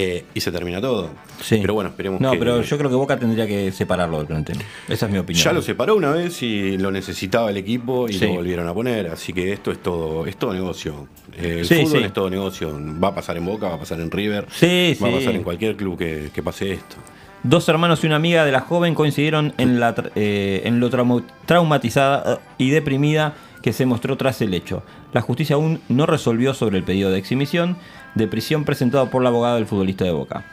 Eh, 0.00 0.24
y 0.32 0.40
se 0.40 0.52
termina 0.52 0.80
todo. 0.80 1.10
Sí. 1.42 1.58
Pero 1.60 1.74
bueno, 1.74 1.90
esperemos 1.90 2.20
No, 2.20 2.30
que. 2.30 2.38
pero 2.38 2.62
yo 2.62 2.78
creo 2.78 2.88
que 2.88 2.96
Boca 2.96 3.18
tendría 3.18 3.46
que 3.48 3.72
separarlo 3.72 4.18
del 4.18 4.26
plantel. 4.28 4.56
Esa 4.88 5.06
es 5.06 5.12
mi 5.12 5.18
opinión. 5.18 5.44
Ya 5.44 5.52
lo 5.52 5.60
separó 5.60 5.96
una 5.96 6.12
vez 6.12 6.40
y 6.42 6.78
lo 6.78 6.90
necesitaba 6.92 7.50
el 7.50 7.56
equipo 7.56 8.08
y 8.08 8.12
Sí. 8.12 8.26
lo 8.26 8.34
volvieron 8.34 8.68
a 8.68 8.72
poner. 8.74 9.08
Así 9.08 9.32
que 9.32 9.52
esto 9.52 9.72
es 9.72 9.82
todo, 9.82 10.24
es 10.26 10.36
todo 10.36 10.52
negocio. 10.54 11.08
Eh, 11.36 11.56
El 11.60 11.66
Sí, 11.66 11.84
fútbol 11.84 12.04
es 12.04 12.12
todo 12.12 12.30
negocio. 12.30 12.78
Va 13.02 13.08
a 13.08 13.14
pasar 13.14 13.36
en 13.36 13.44
Boca, 13.44 13.68
va 13.68 13.74
a 13.74 13.78
pasar 13.80 14.00
en 14.00 14.10
River, 14.10 14.46
Sí, 14.52 14.96
va 15.02 15.08
a 15.08 15.12
pasar 15.12 15.34
en 15.34 15.42
cualquier 15.42 15.74
club 15.76 15.98
que, 15.98 16.30
que 16.32 16.42
pase 16.42 16.72
esto. 16.74 16.96
Dos 17.42 17.68
hermanos 17.68 18.02
y 18.02 18.06
una 18.08 18.16
amiga 18.16 18.44
de 18.44 18.50
la 18.52 18.60
joven 18.60 18.94
coincidieron 18.94 19.52
en, 19.58 19.78
la, 19.80 19.94
eh, 20.16 20.62
en 20.64 20.80
lo 20.80 20.90
trauma- 20.90 21.22
traumatizada 21.46 22.40
y 22.58 22.70
deprimida 22.70 23.34
que 23.62 23.72
se 23.72 23.86
mostró 23.86 24.16
tras 24.16 24.40
el 24.42 24.54
hecho. 24.54 24.82
La 25.12 25.20
justicia 25.20 25.56
aún 25.56 25.80
no 25.88 26.06
resolvió 26.06 26.54
sobre 26.54 26.78
el 26.78 26.84
pedido 26.84 27.10
de 27.10 27.18
exhibición 27.18 27.76
de 28.14 28.26
prisión 28.26 28.64
presentado 28.64 29.10
por 29.10 29.22
la 29.22 29.28
abogada 29.30 29.56
del 29.56 29.66
futbolista 29.66 30.04
de 30.04 30.12
Boca. 30.12 30.44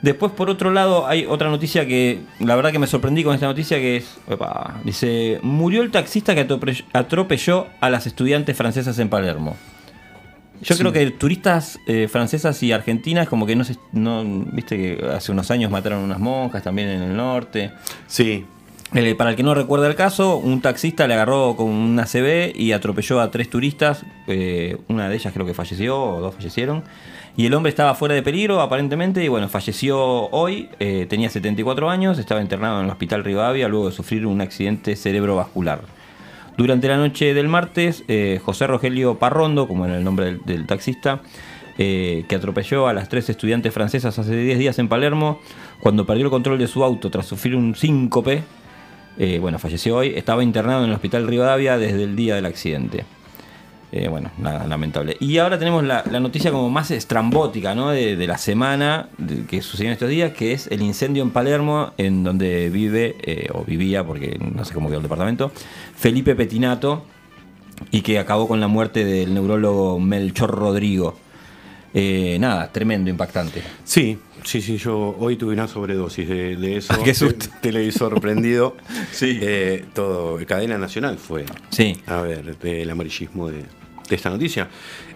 Después, 0.00 0.30
por 0.30 0.48
otro 0.48 0.70
lado, 0.70 1.08
hay 1.08 1.26
otra 1.26 1.50
noticia 1.50 1.86
que 1.86 2.20
la 2.38 2.54
verdad 2.54 2.70
que 2.70 2.78
me 2.78 2.86
sorprendí 2.86 3.24
con 3.24 3.34
esta 3.34 3.46
noticia 3.46 3.78
que 3.78 3.96
es, 3.96 4.18
dice, 4.84 5.40
murió 5.42 5.82
el 5.82 5.90
taxista 5.90 6.36
que 6.36 6.46
atrope- 6.46 6.84
atropelló 6.92 7.66
a 7.80 7.90
las 7.90 8.06
estudiantes 8.06 8.56
francesas 8.56 8.96
en 9.00 9.08
Palermo. 9.08 9.56
Yo 10.62 10.74
Sí. 10.74 10.80
creo 10.80 10.92
que 10.92 11.10
turistas 11.12 11.78
eh, 11.86 12.08
francesas 12.08 12.62
y 12.62 12.70
argentinas 12.72 13.28
como 13.28 13.44
que 13.46 13.56
no 13.56 13.64
se, 13.64 13.76
no, 13.92 14.24
viste 14.52 14.76
que 14.76 15.06
hace 15.06 15.30
unos 15.32 15.50
años 15.50 15.70
mataron 15.70 16.00
unas 16.00 16.18
monjas 16.20 16.62
también 16.62 16.88
en 16.88 17.02
el 17.02 17.16
norte. 17.16 17.72
Sí. 18.06 18.44
Eh, 18.94 19.14
para 19.14 19.30
el 19.30 19.36
que 19.36 19.42
no 19.42 19.54
recuerda 19.54 19.86
el 19.86 19.94
caso, 19.94 20.38
un 20.38 20.62
taxista 20.62 21.06
le 21.06 21.12
agarró 21.12 21.56
con 21.56 21.66
una 21.68 22.06
CB 22.06 22.54
y 22.56 22.72
atropelló 22.72 23.20
a 23.20 23.30
tres 23.30 23.50
turistas. 23.50 24.04
eh, 24.26 24.78
una 24.88 25.08
de 25.08 25.16
ellas 25.16 25.32
creo 25.34 25.44
que 25.44 25.52
falleció 25.52 26.02
o 26.02 26.20
dos 26.20 26.34
fallecieron. 26.34 26.84
Y 27.36 27.46
el 27.46 27.54
hombre 27.54 27.70
estaba 27.70 27.94
fuera 27.94 28.14
de 28.14 28.22
peligro 28.22 28.60
aparentemente 28.60 29.22
y 29.22 29.28
bueno, 29.28 29.48
falleció 29.48 30.00
hoy, 30.30 30.70
eh, 30.80 31.06
tenía 31.08 31.28
74 31.28 31.90
años, 31.90 32.18
estaba 32.18 32.40
internado 32.40 32.80
en 32.80 32.86
el 32.86 32.90
hospital 32.90 33.24
Rivadavia 33.24 33.68
luego 33.68 33.90
de 33.90 33.94
sufrir 33.94 34.26
un 34.26 34.40
accidente 34.40 34.96
cerebrovascular. 34.96 35.82
Durante 36.56 36.88
la 36.88 36.96
noche 36.96 37.34
del 37.34 37.46
martes, 37.46 38.02
José 38.42 38.66
Rogelio 38.66 39.16
Parrondo, 39.16 39.68
como 39.68 39.86
era 39.86 39.96
el 39.96 40.02
nombre 40.02 40.38
del, 40.44 40.66
taxista, 40.66 41.20
que 41.76 42.26
atropelló 42.34 42.88
a 42.88 42.92
las 42.92 43.08
tres 43.08 43.30
estudiantes 43.30 43.72
francesas 43.72 44.18
hace 44.18 44.34
10 44.34 44.58
días 44.58 44.78
en 44.80 44.88
Palermo, 44.88 45.38
cuando 45.78 46.04
perdió 46.04 46.24
el 46.24 46.30
control 46.32 46.58
de 46.58 46.66
su 46.66 46.82
auto 46.82 47.12
tras 47.12 47.26
sufrir 47.26 47.54
un 47.54 47.76
síncope, 47.76 48.42
eh, 49.18 49.40
bueno, 49.40 49.58
falleció 49.58 49.96
hoy, 49.96 50.12
estaba 50.14 50.44
internado 50.44 50.84
en 50.84 50.90
el 50.90 50.94
hospital 50.94 51.26
Rivadavia 51.26 51.76
desde 51.76 52.04
el 52.04 52.14
día 52.14 52.36
del 52.36 52.46
accidente. 52.46 53.04
Eh, 53.90 54.06
bueno, 54.06 54.30
nada, 54.38 54.64
lamentable. 54.66 55.16
Y 55.18 55.38
ahora 55.38 55.58
tenemos 55.58 55.82
la, 55.82 56.02
noticia 56.20 56.52
como 56.52 56.70
más 56.70 56.92
estrambótica 56.92 57.74
¿no? 57.74 57.90
de, 57.90 58.26
la 58.26 58.38
semana 58.38 59.08
que 59.48 59.60
sucedió 59.60 59.88
en 59.88 59.94
estos 59.94 60.08
días, 60.08 60.32
que 60.34 60.52
es 60.52 60.68
el 60.68 60.82
incendio 60.82 61.24
en 61.24 61.30
Palermo, 61.30 61.92
en 61.96 62.22
donde 62.22 62.70
vive, 62.70 63.16
eh, 63.22 63.48
o 63.52 63.64
vivía, 63.64 64.04
porque 64.04 64.38
no 64.38 64.64
sé 64.64 64.72
cómo 64.72 64.88
quedó 64.88 64.98
el 64.98 65.04
departamento, 65.04 65.50
Felipe 65.96 66.36
Petinato, 66.36 67.04
y 67.90 68.02
que 68.02 68.20
acabó 68.20 68.46
con 68.46 68.60
la 68.60 68.68
muerte 68.68 69.04
del 69.04 69.34
neurólogo 69.34 69.98
Melchor 69.98 70.50
Rodrigo. 70.50 71.18
Nada, 72.38 72.70
tremendo, 72.70 73.10
impactante. 73.10 73.60
Sí, 73.82 74.18
sí, 74.44 74.60
sí, 74.62 74.76
yo 74.76 75.16
hoy 75.18 75.36
tuve 75.36 75.52
una 75.52 75.68
sobredosis 75.68 76.28
de, 76.28 76.56
de 76.56 76.76
eso. 76.78 76.92
Ah, 76.92 77.00
qué 77.04 77.14
susto. 77.14 77.46
Te, 77.46 77.60
te 77.60 77.72
leí 77.72 77.90
sorprendido. 77.92 78.76
Sí. 79.12 79.38
Eh, 79.40 79.84
todo, 79.94 80.38
cadena 80.46 80.78
nacional 80.78 81.18
fue. 81.18 81.44
Sí. 81.70 81.96
A 82.06 82.20
ver, 82.22 82.56
el 82.62 82.90
amarillismo 82.90 83.48
de, 83.48 83.58
de 84.08 84.16
esta 84.16 84.30
noticia. 84.30 84.68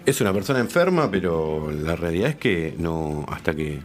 Es 0.05 0.19
una 0.21 0.33
persona 0.33 0.59
enferma, 0.59 1.09
pero 1.09 1.71
la 1.71 1.95
realidad 1.95 2.29
es 2.31 2.35
que 2.35 2.73
no, 2.77 3.25
hasta 3.29 3.53
que 3.55 3.79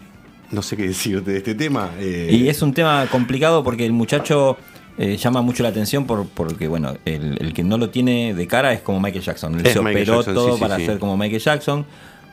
no 0.50 0.62
sé 0.62 0.76
qué 0.76 0.88
decirte 0.88 1.30
de 1.32 1.38
este 1.38 1.54
tema. 1.54 1.90
eh, 1.98 2.28
Y 2.32 2.48
es 2.48 2.62
un 2.62 2.72
tema 2.74 3.06
complicado 3.10 3.62
porque 3.62 3.84
el 3.86 3.92
muchacho 3.92 4.56
eh, 4.98 5.16
llama 5.16 5.42
mucho 5.42 5.62
la 5.62 5.68
atención 5.68 6.06
por, 6.06 6.26
porque, 6.26 6.66
bueno, 6.68 6.96
el, 7.04 7.36
el 7.40 7.52
que 7.52 7.62
no 7.62 7.78
lo 7.78 7.90
tiene 7.90 8.34
de 8.34 8.46
cara 8.48 8.72
es 8.72 8.80
como 8.80 8.98
Michael 9.00 9.22
Jackson. 9.22 9.54
Él 9.60 9.66
se 9.66 9.78
operó 9.78 10.16
Jackson, 10.16 10.34
todo 10.34 10.48
sí, 10.48 10.54
sí, 10.54 10.60
para 10.60 10.76
sí. 10.78 10.86
ser 10.86 10.98
como 10.98 11.16
Michael 11.16 11.42
Jackson. 11.42 11.86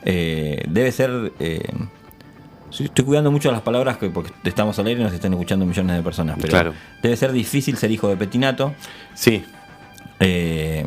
Eh, 0.04 0.64
debe 0.68 0.92
ser... 0.92 1.32
sí, 2.70 2.86
Estoy 2.86 3.06
cuidando 3.06 3.32
mucho 3.32 3.52
las 3.52 3.62
palabras 3.62 3.98
que, 3.98 4.10
porque 4.10 4.32
estamos 4.44 4.78
al 4.80 4.88
aire 4.88 5.02
y 5.02 5.04
nos 5.04 5.14
están 5.14 5.34
escuchando 5.34 5.66
millones 5.66 5.96
de 5.98 6.04
personas, 6.04 6.36
pero 6.40 6.50
Claro. 6.50 6.74
debe 7.02 7.16
ser 7.18 7.32
difícil 7.32 7.78
ser 7.78 7.92
hijo 7.92 8.08
de 8.10 8.18
Petinato. 8.18 8.74
Sí. 9.14 9.44
Eh, 10.20 10.86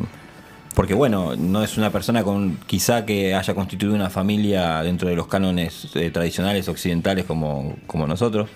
porque 0.75 0.93
bueno, 0.93 1.35
no 1.35 1.63
es 1.63 1.77
una 1.77 1.89
persona 1.91 2.23
con 2.23 2.57
quizá 2.65 3.05
que 3.05 3.35
haya 3.35 3.53
constituido 3.53 3.95
una 3.95 4.09
familia 4.09 4.81
dentro 4.81 5.09
de 5.09 5.15
los 5.15 5.27
cánones 5.27 5.89
eh, 5.95 6.09
tradicionales 6.11 6.67
occidentales 6.69 7.25
como, 7.25 7.75
como 7.85 8.07
nosotros. 8.07 8.49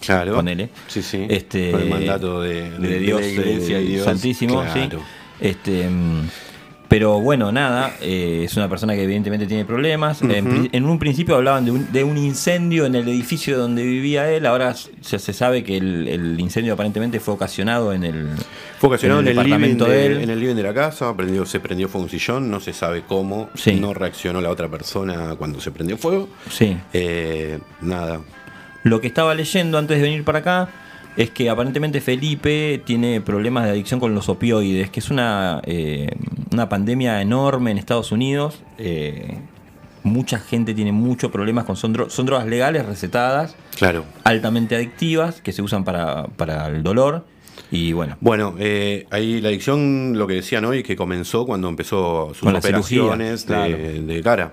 Claro. 0.00 0.34
Ponele. 0.34 0.70
Sí, 0.88 1.02
sí. 1.02 1.26
Este, 1.28 1.70
Con 1.72 1.82
el 1.82 1.88
mandato 1.90 2.40
de, 2.42 2.70
de- 2.70 2.78
de 2.78 2.88
de 2.88 2.98
Dios, 3.00 3.20
la 3.20 3.26
Iglesia 3.28 3.80
y 3.80 3.86
Dios. 3.86 4.04
Santísimo, 4.04 4.62
Claro. 4.62 4.98
sí. 5.00 5.04
Este, 5.40 5.88
mm, 5.88 6.28
pero 6.88 7.20
bueno, 7.20 7.52
nada, 7.52 7.92
eh, 8.00 8.42
es 8.44 8.56
una 8.56 8.66
persona 8.68 8.94
que 8.94 9.02
evidentemente 9.02 9.46
tiene 9.46 9.64
problemas. 9.66 10.22
En, 10.22 10.70
en 10.72 10.84
un 10.86 10.98
principio 10.98 11.36
hablaban 11.36 11.64
de 11.66 11.70
un, 11.70 11.92
de 11.92 12.02
un 12.02 12.16
incendio 12.16 12.86
en 12.86 12.94
el 12.94 13.06
edificio 13.08 13.58
donde 13.58 13.82
vivía 13.84 14.30
él, 14.30 14.46
ahora 14.46 14.74
se, 14.74 15.18
se 15.18 15.32
sabe 15.34 15.62
que 15.64 15.76
el, 15.76 16.08
el 16.08 16.40
incendio 16.40 16.72
aparentemente 16.72 17.20
fue 17.20 17.34
ocasionado 17.34 17.92
en 17.92 18.04
el, 18.04 18.28
Fue 18.78 18.88
ocasionado 18.88 19.20
en 19.20 19.28
el, 19.28 19.36
living 19.36 19.44
departamento 19.50 19.84
de, 19.84 19.90
de 19.96 20.06
él. 20.06 20.20
en 20.22 20.30
el 20.30 20.40
living 20.40 20.54
de 20.54 20.62
la 20.62 20.72
casa, 20.72 21.14
prendió- 21.14 21.44
se 21.44 21.60
prendió 21.60 21.88
fuego 21.90 22.04
un 22.04 22.10
sillón, 22.10 22.50
no 22.50 22.58
se 22.58 22.72
sabe 22.72 23.02
cómo, 23.06 23.50
Sí. 23.54 23.74
no 23.74 23.92
reaccionó 23.92 24.40
la 24.40 24.48
otra 24.50 24.68
persona 24.68 25.34
cuando 25.36 25.60
se 25.60 25.70
prendió 25.70 25.98
fuego. 25.98 26.28
Sí. 26.50 26.76
Eh, 26.94 27.58
nada. 27.82 28.20
Lo 28.84 29.00
que 29.02 29.08
estaba 29.08 29.34
leyendo 29.34 29.76
antes 29.76 29.98
de 29.98 30.02
venir 30.04 30.24
para 30.24 30.38
acá 30.38 30.68
es 31.18 31.30
que 31.30 31.50
aparentemente 31.50 32.00
Felipe 32.00 32.80
tiene 32.86 33.20
problemas 33.20 33.64
de 33.64 33.70
adicción 33.72 34.00
con 34.00 34.14
los 34.14 34.28
opioides, 34.30 34.88
que 34.88 35.00
es 35.00 35.10
una, 35.10 35.60
eh, 35.66 36.08
una 36.52 36.68
pandemia 36.70 37.20
enorme 37.20 37.70
en 37.72 37.78
Estados 37.78 38.10
Unidos. 38.12 38.62
Eh, 38.78 39.36
mucha 40.04 40.38
gente 40.38 40.72
tiene 40.74 40.92
muchos 40.92 41.30
problemas 41.30 41.64
con 41.64 41.76
son, 41.76 41.92
dro- 41.94 42.08
son 42.08 42.24
drogas 42.24 42.46
legales 42.46 42.86
recetadas, 42.86 43.56
Claro. 43.76 44.04
altamente 44.24 44.76
adictivas, 44.76 45.40
que 45.42 45.52
se 45.52 45.60
usan 45.60 45.84
para, 45.84 46.24
para 46.36 46.68
el 46.68 46.82
dolor. 46.82 47.26
Y 47.72 47.92
bueno, 47.92 48.16
Bueno, 48.20 48.54
eh, 48.58 49.06
ahí 49.10 49.40
la 49.40 49.48
adicción, 49.48 50.16
lo 50.16 50.26
que 50.28 50.34
decían 50.34 50.64
hoy, 50.64 50.82
que 50.84 50.94
comenzó 50.96 51.44
cuando 51.44 51.68
empezó 51.68 52.28
sus 52.28 52.38
Con 52.44 52.52
la 52.54 52.62
cirugía, 52.62 53.02
operaciones 53.02 53.44
de, 53.46 53.54
claro. 53.54 53.76
de 54.06 54.22
cara. 54.22 54.52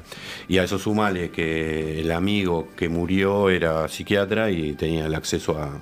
Y 0.49 0.57
a 0.57 0.63
eso 0.63 0.79
sumale 0.79 1.29
que 1.29 2.01
el 2.01 2.11
amigo 2.11 2.67
que 2.75 2.89
murió 2.89 3.49
era 3.51 3.87
psiquiatra 3.87 4.49
y 4.51 4.73
tenía 4.73 5.05
el 5.05 5.13
acceso 5.15 5.57
a, 5.57 5.79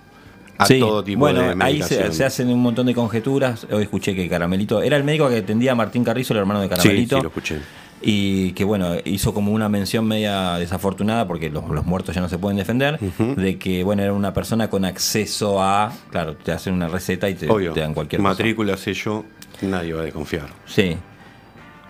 a 0.63 0.65
Sí, 0.65 0.79
todo 0.79 1.03
tipo 1.03 1.19
bueno, 1.19 1.41
de 1.55 1.63
ahí 1.63 1.81
se, 1.83 2.23
hacen 2.23 2.49
un 2.49 2.61
montón 2.61 2.85
de 2.87 2.93
conjeturas. 2.93 3.67
Hoy 3.71 3.83
escuché 3.83 4.15
que 4.15 4.27
Caramelito 4.27 4.81
era 4.81 4.97
el 4.97 5.03
médico 5.03 5.29
que 5.29 5.37
atendía 5.37 5.73
a 5.73 5.75
Martín 5.75 6.03
Carrizo, 6.03 6.33
el 6.33 6.39
hermano 6.39 6.61
de 6.61 6.67
Sí, 6.67 6.75
Caramelito. 6.75 7.15
sí, 7.17 7.21
lo 7.21 7.27
escuché. 7.29 7.59
Y 8.05 8.51
que 8.51 8.65
bueno, 8.65 8.95
hizo 9.05 9.33
como 9.33 9.53
una 9.53 9.69
mención 9.69 10.05
media 10.05 10.55
desafortunada, 10.55 11.25
porque 11.25 11.49
los, 11.49 11.65
los 11.69 11.85
muertos 11.85 12.13
ya 12.13 12.19
no 12.19 12.27
se 12.27 12.37
pueden 12.37 12.57
defender, 12.57 12.99
de 12.99 13.57
que 13.57 13.83
bueno, 13.85 14.03
era 14.03 14.11
una 14.11 14.33
persona 14.33 14.69
con 14.69 14.83
acceso 14.83 15.61
a, 15.63 15.93
claro, 16.11 16.35
te 16.35 16.51
hacen 16.51 16.73
una 16.73 16.89
receta 16.89 17.29
y 17.29 17.35
te, 17.35 17.49
Obvio. 17.49 17.71
te 17.71 17.79
dan 17.79 17.93
cualquier 17.93 18.21
cosa. 18.21 18.29
Matrícula, 18.29 18.75
sello, 18.75 19.23
nadie 19.61 19.93
va 19.93 20.01
a 20.01 20.03
desconfiar. 20.03 20.47
Sí. 20.65 20.97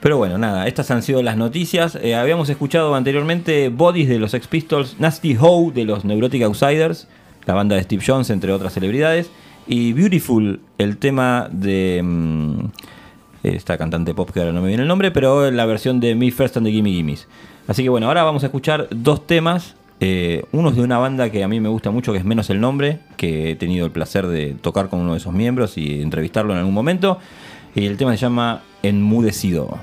Pero 0.02 0.18
bueno, 0.18 0.38
nada, 0.38 0.68
estas 0.68 0.92
han 0.92 1.02
sido 1.02 1.24
las 1.24 1.38
noticias. 1.38 1.98
Eh, 2.00 2.14
habíamos 2.14 2.50
escuchado 2.50 2.94
anteriormente 2.94 3.70
Bodies 3.70 4.10
de 4.10 4.20
los 4.20 4.32
Sex 4.32 4.48
Pistols, 4.48 5.00
Nasty 5.00 5.36
Hoe 5.40 5.72
de 5.72 5.86
los 5.86 6.04
Neurotic 6.06 6.44
Outsiders, 6.44 7.08
la 7.45 7.53
banda 7.53 7.75
de 7.75 7.84
Steve 7.84 8.03
Jones, 8.06 8.29
entre 8.29 8.51
otras 8.51 8.73
celebridades, 8.73 9.29
y 9.67 9.93
Beautiful, 9.93 10.60
el 10.77 10.97
tema 10.97 11.47
de 11.51 12.01
mm, 12.03 12.65
esta 13.43 13.77
cantante 13.77 14.13
pop 14.13 14.29
que 14.32 14.39
ahora 14.39 14.51
no 14.51 14.62
me 14.62 14.67
viene 14.67 14.84
el 14.84 14.88
nombre, 14.88 15.12
pero 15.12 15.49
la 15.51 15.65
versión 15.65 15.99
de 15.99 16.15
Me 16.15 16.32
First 16.32 16.58
and 16.58 16.65
the 16.65 16.71
Gimme 16.71 16.91
Gimmes. 16.91 17.27
Así 17.67 17.84
que 17.84 17.89
bueno, 17.89 18.08
ahora 18.08 18.23
vamos 18.23 18.43
a 18.43 18.47
escuchar 18.47 18.88
dos 18.91 19.25
temas. 19.25 19.75
Eh, 19.99 20.43
uno 20.51 20.69
es 20.69 20.75
de 20.75 20.82
una 20.82 20.97
banda 20.97 21.29
que 21.29 21.43
a 21.43 21.47
mí 21.47 21.60
me 21.60 21.69
gusta 21.69 21.91
mucho, 21.91 22.12
que 22.12 22.17
es 22.17 22.25
Menos 22.25 22.49
el 22.49 22.60
Nombre, 22.60 22.99
que 23.15 23.51
he 23.51 23.56
tenido 23.56 23.86
el 23.86 23.91
placer 23.91 24.27
de 24.27 24.53
tocar 24.53 24.89
con 24.89 24.99
uno 24.99 25.13
de 25.13 25.19
esos 25.19 25.34
miembros 25.34 25.77
y 25.77 26.01
entrevistarlo 26.01 26.51
en 26.53 26.60
algún 26.60 26.73
momento. 26.73 27.19
Y 27.75 27.86
el 27.86 27.97
tema 27.97 28.12
se 28.12 28.17
llama 28.17 28.63
Enmudecido. 28.82 29.77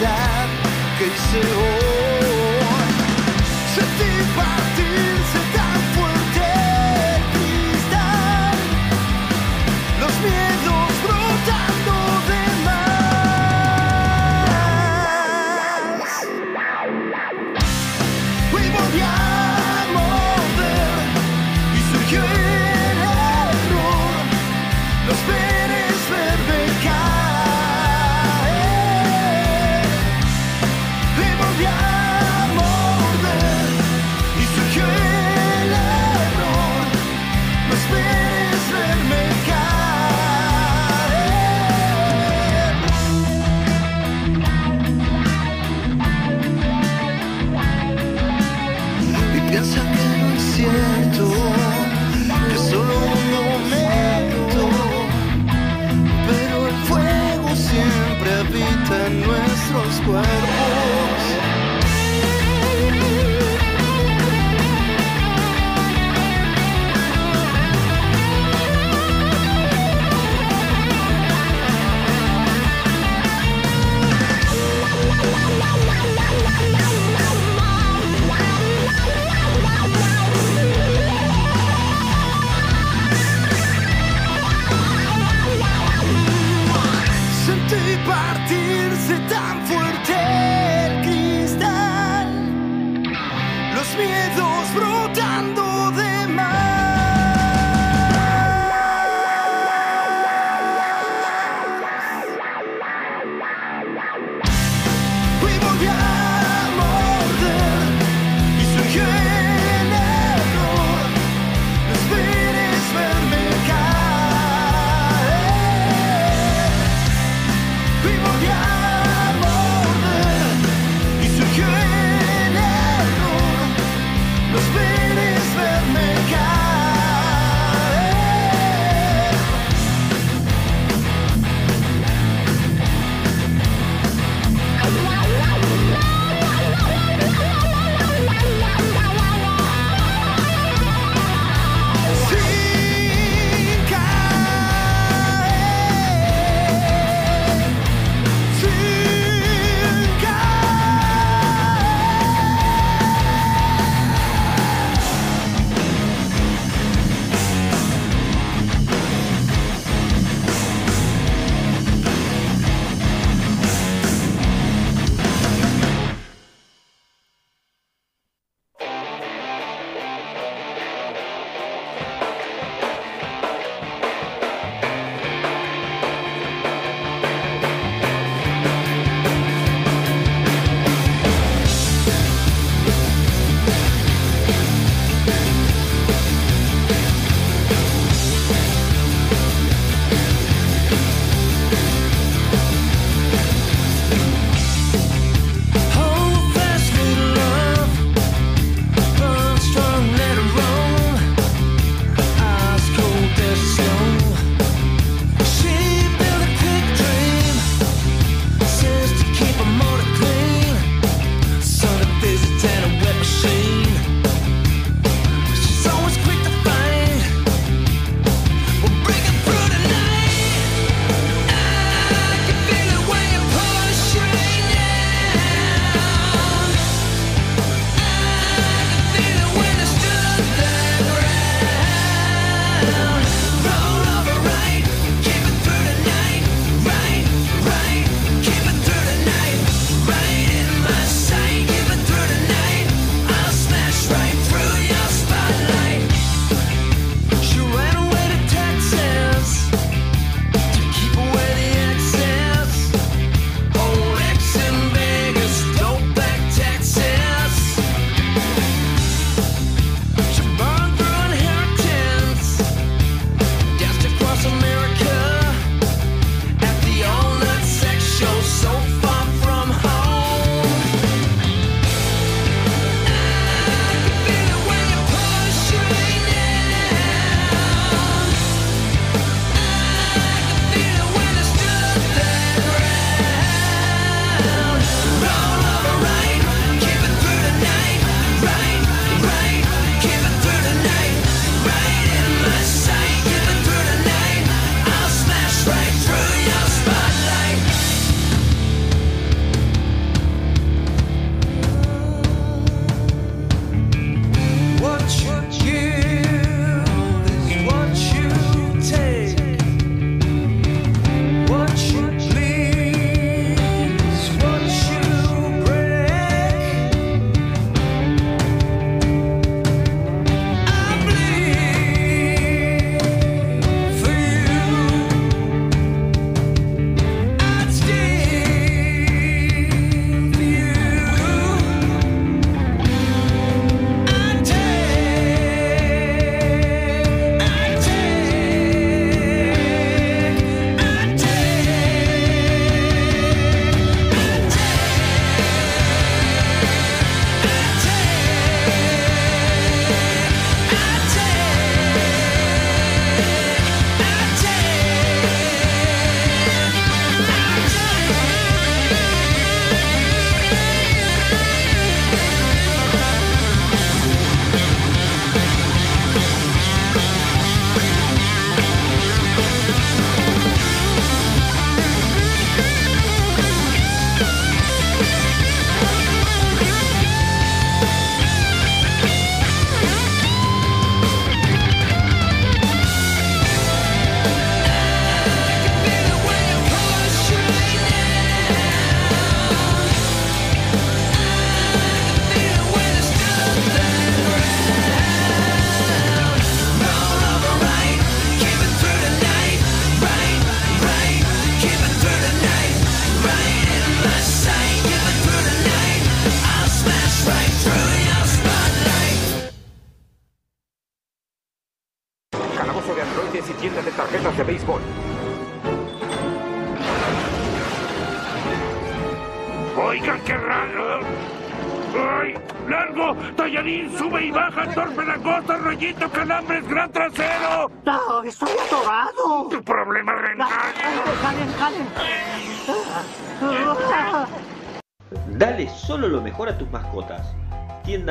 that 0.00 0.48
que 0.98 1.04
hice. 1.04 1.40
Oh, 1.44 1.99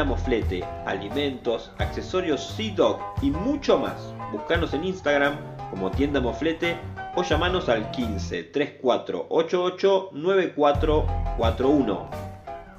Tienda 0.10 0.24
Moflete, 0.24 0.64
alimentos, 0.88 1.72
accesorios 1.78 2.44
Sea 2.56 2.74
Dog 2.74 3.00
y 3.22 3.30
mucho 3.30 3.78
más. 3.78 4.12
Búscanos 4.32 4.74
en 4.74 4.86
Instagram 4.86 5.38
como 5.70 5.92
Tienda 5.92 6.20
Moflete 6.20 6.80
o 7.16 7.22
llamanos 7.22 7.70
al 7.70 7.92
15 7.92 8.46
3488 8.46 10.10
9441. 10.14 12.10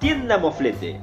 Tienda 0.00 0.38
Moflete. 0.38 1.00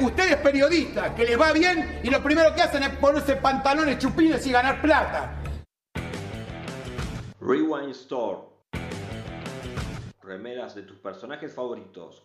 Usted 0.00 0.32
es 0.32 0.36
periodista, 0.36 1.14
que 1.14 1.24
les 1.24 1.38
va 1.38 1.52
bien 1.52 2.00
y 2.02 2.08
lo 2.08 2.22
primero 2.22 2.54
que 2.54 2.62
hacen 2.62 2.84
es 2.84 2.96
ponerse 2.96 3.36
pantalones 3.36 3.98
chupines 3.98 4.46
y 4.46 4.52
ganar 4.52 4.80
plata. 4.80 5.34
Rewind 7.38 7.90
Store. 7.90 8.38
Remeras 10.22 10.74
de 10.74 10.84
tus 10.84 10.96
personajes 10.96 11.54
favoritos. 11.54 12.24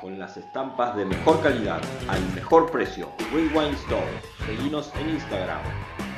Con 0.00 0.18
las 0.18 0.36
estampas 0.36 0.94
de 0.94 1.06
mejor 1.06 1.42
calidad, 1.42 1.80
al 2.08 2.20
mejor 2.34 2.70
precio. 2.70 3.10
Rewind 3.32 3.74
Store. 3.74 4.20
Seguinos 4.44 4.92
en 5.00 5.08
Instagram. 5.10 5.60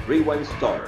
Rewind 0.09 0.43
Store. 0.43 0.83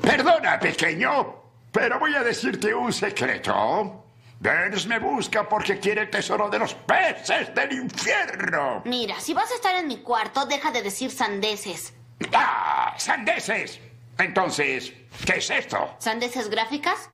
Perdona, 0.00 0.58
pequeño, 0.58 1.34
pero 1.70 1.98
voy 1.98 2.14
a 2.14 2.22
decirte 2.22 2.74
un 2.74 2.92
secreto. 2.92 4.04
Burns 4.40 4.86
me 4.86 4.98
busca 4.98 5.46
porque 5.46 5.78
quiere 5.78 6.02
el 6.02 6.10
tesoro 6.10 6.48
de 6.48 6.58
los 6.58 6.74
peces 6.74 7.54
del 7.54 7.72
infierno. 7.72 8.82
Mira, 8.86 9.20
si 9.20 9.34
vas 9.34 9.50
a 9.50 9.54
estar 9.54 9.74
en 9.76 9.86
mi 9.86 9.98
cuarto, 9.98 10.46
deja 10.46 10.70
de 10.70 10.82
decir 10.82 11.10
sandeces. 11.10 11.92
¡Ah! 12.32 12.94
¡Sandeces! 12.96 13.80
Entonces, 14.18 14.92
¿qué 15.26 15.38
es 15.38 15.50
esto? 15.50 15.94
¿Sandeces 15.98 16.48
gráficas? 16.48 17.10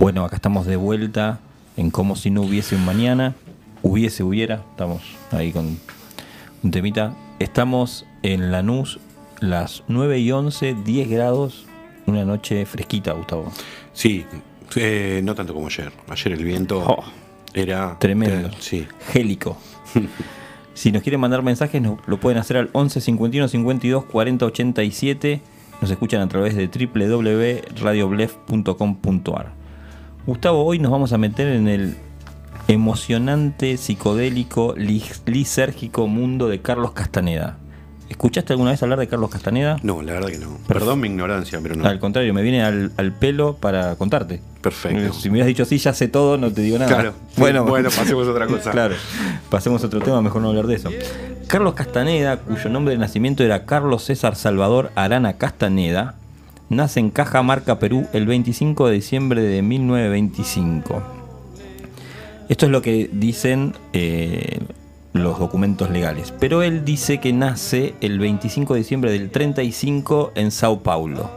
Bueno, 0.00 0.24
acá 0.24 0.36
estamos 0.36 0.64
de 0.66 0.76
vuelta 0.76 1.40
en 1.76 1.90
como 1.90 2.16
si 2.16 2.30
no 2.30 2.40
hubiese 2.42 2.74
un 2.76 2.84
mañana. 2.86 3.34
Hubiese, 3.82 4.22
hubiera. 4.22 4.62
Estamos 4.70 5.02
ahí 5.30 5.52
con 5.52 5.78
un 6.62 6.70
temita. 6.70 7.14
Estamos 7.38 8.04
en 8.22 8.50
Lanús, 8.52 8.98
las 9.40 9.82
9 9.88 10.18
y 10.20 10.30
11, 10.32 10.74
10 10.84 11.08
grados. 11.10 11.64
Una 12.06 12.24
noche 12.24 12.64
fresquita, 12.66 13.12
Gustavo. 13.12 13.52
Sí, 13.92 14.24
eh, 14.76 15.20
no 15.22 15.34
tanto 15.34 15.52
como 15.54 15.66
ayer. 15.66 15.92
Ayer 16.08 16.32
el 16.32 16.44
viento 16.44 16.82
Oh, 16.86 17.04
era 17.54 17.98
tremendo. 17.98 18.48
eh, 18.48 18.52
sí. 18.58 18.86
Gélico. 19.12 19.56
si 20.74 20.92
nos 20.92 21.02
quieren 21.02 21.20
mandar 21.20 21.42
mensajes, 21.42 21.80
nos- 21.82 21.98
lo 22.06 22.18
pueden 22.18 22.38
hacer 22.38 22.56
al 22.56 22.70
11 22.72 23.00
51 23.02 23.48
52 23.48 24.04
40 24.06 24.46
87. 24.46 25.42
Nos 25.82 25.90
escuchan 25.90 26.20
a 26.22 26.28
través 26.28 26.54
de 26.56 26.68
www.radioblef.com.ar. 26.68 29.59
Gustavo, 30.30 30.64
hoy 30.64 30.78
nos 30.78 30.92
vamos 30.92 31.12
a 31.12 31.18
meter 31.18 31.48
en 31.48 31.66
el 31.66 31.96
emocionante, 32.68 33.76
psicodélico, 33.76 34.76
lis- 34.76 35.22
lisérgico 35.26 36.06
mundo 36.06 36.46
de 36.48 36.60
Carlos 36.60 36.92
Castaneda. 36.92 37.56
¿Escuchaste 38.08 38.52
alguna 38.52 38.70
vez 38.70 38.80
hablar 38.80 39.00
de 39.00 39.08
Carlos 39.08 39.28
Castaneda? 39.28 39.78
No, 39.82 40.02
la 40.02 40.12
verdad 40.12 40.28
que 40.28 40.38
no. 40.38 40.56
Perdón 40.68 41.00
mi 41.00 41.08
ignorancia, 41.08 41.58
pero 41.60 41.74
no. 41.74 41.84
Al 41.84 41.98
contrario, 41.98 42.32
me 42.32 42.42
viene 42.42 42.62
al, 42.62 42.92
al 42.96 43.10
pelo 43.12 43.56
para 43.56 43.96
contarte. 43.96 44.40
Perfecto. 44.62 45.12
Si 45.14 45.30
me 45.30 45.32
hubieras 45.32 45.48
dicho 45.48 45.64
sí, 45.64 45.78
ya 45.78 45.92
sé 45.92 46.06
todo, 46.06 46.38
no 46.38 46.52
te 46.52 46.60
digo 46.60 46.78
nada. 46.78 46.88
Claro. 46.94 47.14
Bueno, 47.36 47.64
Bueno, 47.64 47.88
pasemos 47.90 48.28
a 48.28 48.30
otra 48.30 48.46
cosa. 48.46 48.70
Claro. 48.72 48.94
Pasemos 49.50 49.82
a 49.82 49.86
otro 49.88 49.98
tema, 50.00 50.22
mejor 50.22 50.42
no 50.42 50.50
hablar 50.50 50.68
de 50.68 50.76
eso. 50.76 50.90
Carlos 51.48 51.74
Castaneda, 51.74 52.36
cuyo 52.36 52.68
nombre 52.68 52.94
de 52.94 52.98
nacimiento 52.98 53.42
era 53.42 53.66
Carlos 53.66 54.04
César 54.04 54.36
Salvador 54.36 54.92
Arana 54.94 55.32
Castaneda, 55.38 56.14
nace 56.70 57.00
en 57.00 57.10
Cajamarca, 57.10 57.78
Perú, 57.78 58.06
el 58.14 58.26
25 58.26 58.88
de 58.88 58.94
diciembre 58.94 59.42
de 59.42 59.60
1925. 59.60 61.02
Esto 62.48 62.66
es 62.66 62.72
lo 62.72 62.80
que 62.80 63.10
dicen 63.12 63.74
eh, 63.92 64.60
los 65.12 65.38
documentos 65.38 65.90
legales. 65.90 66.32
Pero 66.40 66.62
él 66.62 66.84
dice 66.84 67.18
que 67.18 67.32
nace 67.32 67.94
el 68.00 68.18
25 68.18 68.74
de 68.74 68.80
diciembre 68.80 69.12
del 69.12 69.30
35 69.30 70.32
en 70.34 70.50
Sao 70.50 70.80
Paulo. 70.80 71.30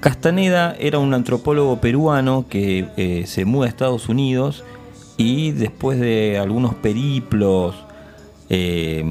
Castaneda 0.00 0.74
era 0.78 0.98
un 0.98 1.12
antropólogo 1.14 1.80
peruano 1.80 2.46
que 2.48 2.88
eh, 2.96 3.24
se 3.26 3.44
muda 3.44 3.66
a 3.66 3.68
Estados 3.68 4.08
Unidos 4.08 4.64
y 5.16 5.52
después 5.52 6.00
de 6.00 6.38
algunos 6.38 6.74
periplos 6.74 7.74
eh, 8.48 9.04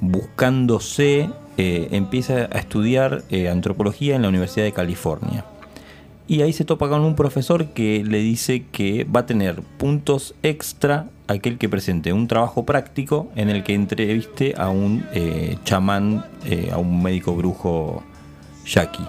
buscándose, 0.00 1.28
eh, 1.58 1.88
empieza 1.92 2.48
a 2.50 2.58
estudiar 2.58 3.24
eh, 3.30 3.48
antropología 3.48 4.16
en 4.16 4.22
la 4.22 4.28
Universidad 4.28 4.64
de 4.64 4.72
California. 4.72 5.44
Y 6.26 6.42
ahí 6.42 6.52
se 6.52 6.64
topa 6.64 6.88
con 6.88 7.02
un 7.02 7.14
profesor 7.14 7.66
que 7.66 8.04
le 8.04 8.18
dice 8.18 8.64
que 8.70 9.04
va 9.04 9.20
a 9.20 9.26
tener 9.26 9.62
puntos 9.76 10.34
extra 10.42 11.08
aquel 11.26 11.58
que 11.58 11.68
presente 11.68 12.12
un 12.12 12.28
trabajo 12.28 12.64
práctico 12.64 13.28
en 13.34 13.50
el 13.50 13.64
que 13.64 13.74
entreviste 13.74 14.54
a 14.56 14.68
un 14.68 15.04
eh, 15.12 15.56
chamán, 15.64 16.24
a 16.72 16.78
un 16.78 17.02
médico 17.02 17.34
brujo 17.34 18.02
yaqui. 18.64 19.04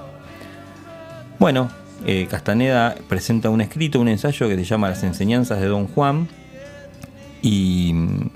Bueno, 1.40 1.70
Castaneda 2.30 2.96
presenta 3.08 3.50
un 3.50 3.62
escrito, 3.62 4.02
un 4.02 4.08
ensayo 4.08 4.48
que 4.50 4.56
se 4.56 4.66
llama 4.66 4.90
Las 4.90 5.04
enseñanzas 5.04 5.62
de 5.62 5.68
Don 5.68 5.88
Juan 5.88 6.28
y 7.42 7.92
mm, 7.94 8.30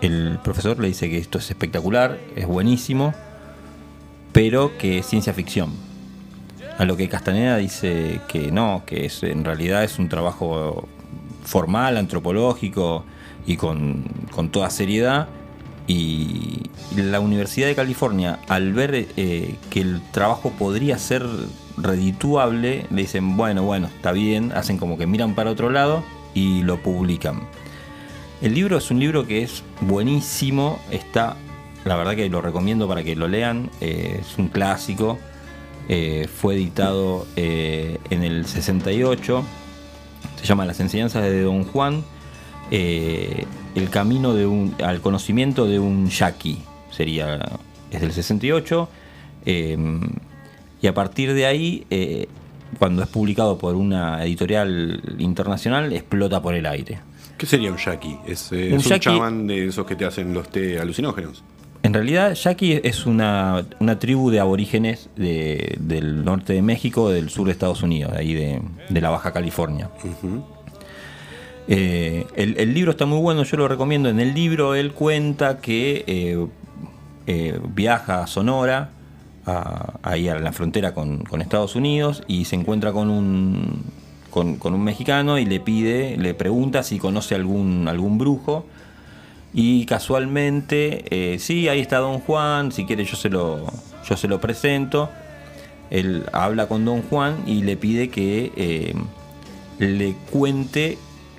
el 0.00 0.38
profesor 0.42 0.78
le 0.78 0.88
dice 0.88 1.10
que 1.10 1.18
esto 1.18 1.38
es 1.38 1.50
espectacular, 1.50 2.18
es 2.36 2.46
buenísimo, 2.46 3.14
pero 4.32 4.76
que 4.78 4.98
es 4.98 5.06
ciencia 5.06 5.32
ficción. 5.32 5.70
A 6.78 6.84
lo 6.84 6.96
que 6.96 7.08
Castaneda 7.08 7.56
dice 7.56 8.20
que 8.28 8.50
no, 8.50 8.82
que 8.86 9.06
es, 9.06 9.22
en 9.22 9.44
realidad 9.44 9.84
es 9.84 9.98
un 9.98 10.08
trabajo 10.08 10.88
formal, 11.44 11.96
antropológico 11.96 13.04
y 13.46 13.56
con, 13.56 14.04
con 14.30 14.50
toda 14.50 14.70
seriedad. 14.70 15.28
Y 15.86 16.62
la 16.96 17.20
Universidad 17.20 17.66
de 17.66 17.74
California, 17.74 18.38
al 18.48 18.72
ver 18.72 18.94
eh, 18.94 19.56
que 19.70 19.80
el 19.80 20.00
trabajo 20.12 20.52
podría 20.58 20.98
ser 20.98 21.26
redituable, 21.76 22.86
le 22.90 23.02
dicen, 23.02 23.36
bueno, 23.36 23.64
bueno, 23.64 23.88
está 23.88 24.12
bien, 24.12 24.52
hacen 24.52 24.78
como 24.78 24.96
que 24.96 25.06
miran 25.06 25.34
para 25.34 25.50
otro 25.50 25.70
lado 25.70 26.04
y 26.32 26.62
lo 26.62 26.80
publican. 26.80 27.40
El 28.40 28.54
libro 28.54 28.78
es 28.78 28.90
un 28.90 29.00
libro 29.00 29.26
que 29.26 29.42
es 29.42 29.62
buenísimo, 29.80 30.80
está, 30.90 31.36
la 31.84 31.96
verdad 31.96 32.14
que 32.16 32.28
lo 32.28 32.40
recomiendo 32.40 32.86
para 32.88 33.02
que 33.02 33.16
lo 33.16 33.28
lean, 33.28 33.70
eh, 33.80 34.18
es 34.20 34.38
un 34.38 34.48
clásico, 34.48 35.18
eh, 35.88 36.28
fue 36.32 36.54
editado 36.54 37.26
eh, 37.36 37.98
en 38.10 38.22
el 38.22 38.44
68, 38.46 39.42
se 40.40 40.46
llama 40.46 40.64
Las 40.66 40.80
enseñanzas 40.80 41.22
de 41.22 41.42
Don 41.42 41.64
Juan, 41.64 42.02
el 42.70 43.90
camino 43.90 44.34
de 44.34 44.46
un, 44.46 44.74
al 44.82 45.00
conocimiento 45.00 45.66
de 45.66 45.78
un 45.78 46.08
yaqui, 46.08 46.58
sería, 46.90 47.40
es 47.90 48.00
del 48.00 48.12
68, 48.12 48.88
eh, 49.46 49.76
y 50.82 50.86
a 50.86 50.94
partir 50.94 51.34
de 51.34 51.46
ahí, 51.46 51.86
cuando 52.78 53.02
es 53.02 53.08
publicado 53.08 53.58
por 53.58 53.74
una 53.74 54.22
editorial 54.24 55.02
internacional, 55.18 55.92
explota 55.92 56.40
por 56.40 56.54
el 56.54 56.64
aire. 56.66 57.00
¿Qué 57.36 57.46
sería 57.46 57.70
un 57.72 57.78
yaqui? 57.78 58.16
Es, 58.26 58.52
eh, 58.52 58.68
Un 58.72 58.78
es 58.80 58.86
un, 58.86 58.92
yaqui- 58.92 59.00
chamán 59.00 59.46
de 59.46 59.66
esos 59.66 59.84
que 59.86 59.96
te 59.96 60.04
hacen 60.04 60.32
los 60.32 60.48
té 60.50 60.78
alucinógenos. 60.78 61.42
En 61.82 61.94
realidad, 61.94 62.34
Yaqui 62.34 62.80
es 62.84 63.06
una, 63.06 63.64
una 63.80 63.98
tribu 63.98 64.30
de 64.30 64.38
aborígenes 64.40 65.08
de- 65.16 65.76
del 65.80 66.24
norte 66.24 66.52
de 66.52 66.60
México, 66.62 67.08
del 67.08 67.30
sur 67.30 67.46
de 67.46 67.52
Estados 67.52 67.82
Unidos, 67.82 68.12
de 68.12 68.18
ahí 68.18 68.34
de, 68.34 68.60
de 68.90 69.00
la 69.00 69.08
Baja 69.10 69.32
California. 69.32 69.88
Eh, 71.68 72.26
el, 72.36 72.58
el 72.58 72.74
libro 72.74 72.90
está 72.92 73.06
muy 73.06 73.18
bueno, 73.20 73.44
yo 73.44 73.56
lo 73.56 73.68
recomiendo. 73.68 74.08
En 74.08 74.20
el 74.20 74.34
libro 74.34 74.74
él 74.74 74.92
cuenta 74.92 75.58
que 75.58 76.04
eh, 76.06 76.46
eh, 77.26 77.58
viaja 77.74 78.22
a 78.22 78.26
Sonora, 78.26 78.90
a- 79.46 79.94
ahí 80.02 80.28
a 80.28 80.38
la 80.38 80.52
frontera 80.52 80.92
con, 80.92 81.18
con 81.24 81.40
Estados 81.40 81.76
Unidos, 81.76 82.22
y 82.26 82.44
se 82.44 82.56
encuentra 82.56 82.92
con 82.92 83.08
un, 83.08 83.82
con, 84.30 84.56
con 84.56 84.74
un 84.74 84.82
mexicano 84.84 85.38
y 85.38 85.46
le 85.46 85.60
pide, 85.60 86.16
le 86.18 86.34
pregunta 86.34 86.82
si 86.82 86.98
conoce 86.98 87.34
algún, 87.34 87.88
algún 87.88 88.18
brujo. 88.18 88.66
Y 89.52 89.84
casualmente, 89.86 91.04
eh, 91.10 91.38
sí, 91.38 91.68
ahí 91.68 91.80
está 91.80 91.98
Don 91.98 92.20
Juan, 92.20 92.70
si 92.72 92.84
quiere 92.84 93.04
yo 93.04 93.16
se 93.16 93.28
lo, 93.28 93.66
yo 94.08 94.16
se 94.16 94.28
lo 94.28 94.40
presento. 94.40 95.10
Él 95.90 96.24
habla 96.32 96.68
con 96.68 96.84
Don 96.84 97.02
Juan 97.02 97.36
y 97.46 97.62
le 97.62 97.76
pide 97.76 98.10
que 98.10 98.52
eh, 98.56 98.94
le 99.78 100.14
cuente 100.30 100.98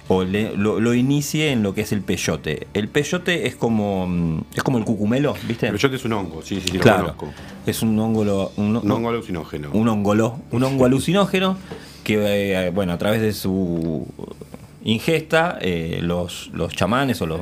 o 0.09 0.25
le- 0.25 0.57
lo, 0.57 0.81
lo 0.81 0.93
inicie 0.93 1.51
en 1.53 1.63
lo 1.63 1.73
que 1.73 1.81
es 1.81 1.93
el 1.93 2.01
peyote. 2.01 2.67
El 2.73 2.89
peyote 2.89 3.47
es 3.47 3.55
como 3.55 4.07
mm, 4.07 4.41
es 4.55 4.63
como 4.63 4.77
el 4.77 4.83
cucumelo, 4.83 5.33
¿viste? 5.47 5.67
El 5.67 5.73
peyote 5.73 5.95
es 5.95 6.03
un 6.03 6.11
hongo, 6.11 6.41
sí, 6.41 6.59
sí, 6.59 6.67
sí, 6.69 6.77
lo 6.77 6.83
claro. 6.83 7.15
conozco. 7.15 7.29
Es 7.65 7.81
un 7.81 7.97
hongo 7.97 8.51
un, 8.57 8.75
Un 8.75 8.91
hongo 8.91 9.07
alucinógeno. 9.07 9.69
un 9.71 9.87
hongolo, 9.87 10.39
un 10.51 10.63
hongo 10.63 10.83
alucinógeno 10.85 11.57
que, 12.03 12.65
eh, 12.65 12.71
bueno, 12.71 12.91
a 12.91 12.97
través 12.97 13.21
de 13.21 13.31
su 13.31 14.05
ingesta, 14.83 15.57
eh, 15.61 15.99
los, 16.01 16.49
los 16.53 16.75
chamanes 16.75 17.21
o, 17.21 17.25
los, 17.25 17.41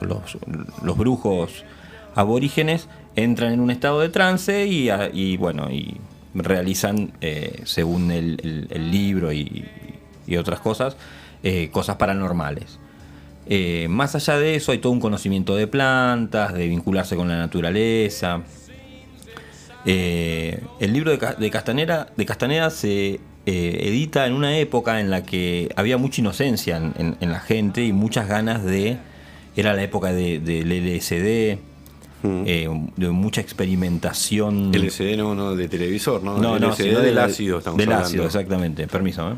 los- 0.00 0.96
brujos 0.98 1.64
aborígenes 2.14 2.88
entran 3.16 3.52
en 3.52 3.60
un 3.60 3.70
estado 3.70 4.00
de 4.00 4.08
trance 4.08 4.66
y, 4.66 4.90
a- 4.90 5.10
y, 5.12 5.36
bueno, 5.36 5.70
y 5.70 5.96
realizan, 6.34 7.12
eh, 7.20 7.62
según 7.64 8.10
el, 8.10 8.68
libro 8.90 9.32
y, 9.32 9.64
otras 10.38 10.60
cosas, 10.60 10.96
eh, 11.42 11.70
cosas 11.72 11.96
paranormales. 11.96 12.78
Más 13.88 14.14
allá 14.14 14.38
de 14.38 14.54
eso, 14.54 14.70
hay 14.70 14.78
todo 14.78 14.92
un 14.92 15.00
conocimiento 15.00 15.56
de 15.56 15.66
plantas, 15.66 16.54
de 16.54 16.68
vincularse 16.68 17.16
con 17.16 17.28
la 17.28 17.36
naturaleza. 17.36 18.42
El 19.84 20.92
libro 20.92 21.10
de, 21.16 21.18
de 21.36 21.50
Castanera, 21.50 22.06
de 22.16 22.26
Castaneda 22.26 22.70
se 22.70 23.18
eh, 23.46 23.78
edita 23.84 24.26
en 24.26 24.34
una 24.34 24.58
época 24.58 25.00
en 25.00 25.10
la 25.10 25.22
que 25.24 25.70
había 25.76 25.96
mucha 25.96 26.20
inocencia 26.20 26.76
en, 26.76 26.92
en- 26.98 27.16
en 27.20 27.32
la 27.32 27.40
gente 27.40 27.84
y 27.84 27.92
muchas 27.92 28.28
ganas 28.28 28.64
de. 28.64 28.98
Era 29.56 29.74
la 29.74 29.82
época 29.82 30.12
de- 30.12 30.38
del 30.38 30.70
LSD, 30.70 31.58
eh, 32.22 32.68
de 32.96 33.08
mucha 33.10 33.40
experimentación. 33.40 34.72
LSD 34.74 35.16
no, 35.16 35.34
no 35.34 35.56
de 35.56 35.68
televisor, 35.68 36.22
¿no? 36.22 36.38
No, 36.38 36.58
no, 36.58 36.68
LSD 36.70 36.82
sino 36.84 37.00
del 37.00 37.14
de- 37.16 37.20
ácido 37.20 37.58
estamos 37.58 37.78
Del 37.78 37.88
hablando. 37.88 38.06
ácido, 38.06 38.24
exactamente. 38.26 38.86
Permiso, 38.86 39.30
¿eh? 39.30 39.34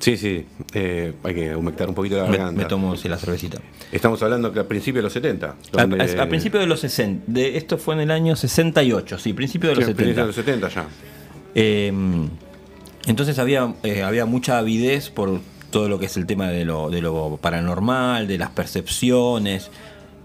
Sí, 0.00 0.16
sí, 0.16 0.44
eh, 0.74 1.14
hay 1.22 1.34
que 1.34 1.56
humectar 1.56 1.88
un 1.88 1.94
poquito 1.94 2.16
la 2.16 2.24
Me, 2.24 2.36
garganta. 2.36 2.62
me 2.62 2.68
tomo 2.68 2.96
sí, 2.96 3.08
la 3.08 3.16
cervecita. 3.16 3.58
Estamos 3.92 4.22
hablando 4.22 4.52
que 4.52 4.60
a 4.60 4.68
principios 4.68 4.96
de 5.00 5.02
los 5.04 5.12
70. 5.12 5.54
A, 5.76 5.86
donde- 5.86 6.02
a- 6.18 6.22
a 6.22 6.28
principios 6.28 6.62
de 6.62 6.66
los 6.66 6.80
60. 6.80 7.22
De, 7.26 7.56
esto 7.56 7.78
fue 7.78 7.94
en 7.94 8.00
el 8.00 8.10
año 8.10 8.34
68, 8.36 9.18
sí, 9.18 9.32
principio 9.32 9.70
de 9.70 9.76
Sí, 9.76 9.80
los 9.82 9.88
a 9.88 9.92
70. 9.92 9.96
principios 10.04 10.24
de 10.24 10.26
los 10.26 10.36
70 10.36 10.68
ya. 10.68 10.86
Eh, 11.54 11.92
entonces 13.06 13.38
había, 13.38 13.74
eh, 13.82 14.02
había 14.02 14.26
mucha 14.26 14.58
avidez 14.58 15.10
por 15.10 15.40
todo 15.70 15.88
lo 15.88 15.98
que 15.98 16.06
es 16.06 16.16
el 16.16 16.26
tema 16.26 16.48
de 16.48 16.64
lo, 16.64 16.88
de 16.90 17.00
lo 17.02 17.38
paranormal, 17.40 18.26
de 18.26 18.38
las 18.38 18.50
percepciones. 18.50 19.70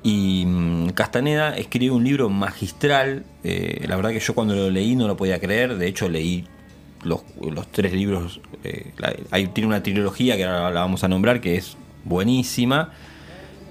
Y 0.03 0.45
mm, 0.45 0.89
Castaneda 0.89 1.57
escribe 1.57 1.91
un 1.93 2.03
libro 2.03 2.29
magistral. 2.29 3.23
eh, 3.43 3.83
la 3.87 3.95
verdad 3.95 4.11
que 4.11 4.19
yo 4.19 4.33
cuando 4.35 4.55
lo 4.55 4.69
leí 4.69 4.95
no 4.95 5.07
lo 5.07 5.17
podía 5.17 5.39
creer. 5.39 5.77
De 5.77 5.87
hecho, 5.87 6.07
leí 6.07 6.45
los, 7.03 7.21
tres 7.71 7.93
libros. 7.93 8.39
eh, 8.63 8.91
la- 8.97 9.13
hay, 9.31 9.47
tiene 9.47 9.67
una 9.67 9.83
trilogía 9.83 10.37
que 10.37 10.45
ahora 10.45 10.71
la 10.71 10.81
vamos 10.81 11.03
a 11.03 11.07
nombrar 11.07 11.41
que 11.41 11.55
es 11.55 11.75
buenísima 12.05 12.91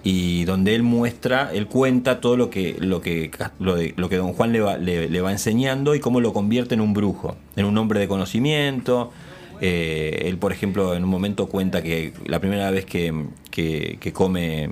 y 0.04 0.44
donde 0.44 0.74
él 0.74 0.82
muestra, 0.82 1.50
él 1.52 1.66
cuenta 1.66 2.20
todo 2.20 2.36
lo 2.36 2.50
que, 2.50 2.76
lo 2.80 3.00
que, 3.00 3.30
lo 3.58 3.74
de- 3.74 3.94
lo 3.96 4.08
que 4.08 4.16
don 4.16 4.32
Juan 4.32 4.52
le 4.52 4.60
va, 4.60 4.78
le, 4.78 5.08
le 5.08 5.20
va 5.20 5.32
enseñando 5.32 5.94
y 5.94 6.00
cómo 6.00 6.20
lo 6.20 6.32
convierte 6.32 6.74
en 6.74 6.80
un 6.80 6.94
brujo, 6.94 7.36
en 7.56 7.64
un 7.66 7.76
hombre 7.78 7.98
de 8.00 8.08
conocimiento. 8.08 9.12
Eh, 9.60 10.22
él, 10.26 10.38
por 10.38 10.52
ejemplo, 10.52 10.94
en 10.94 11.02
un 11.04 11.10
momento 11.10 11.48
cuenta 11.48 11.82
que 11.82 12.12
la 12.26 12.38
primera 12.40 12.70
vez 12.70 12.84
que, 12.84 13.12
que- 13.50 13.98
que 14.00 14.12
come 14.12 14.70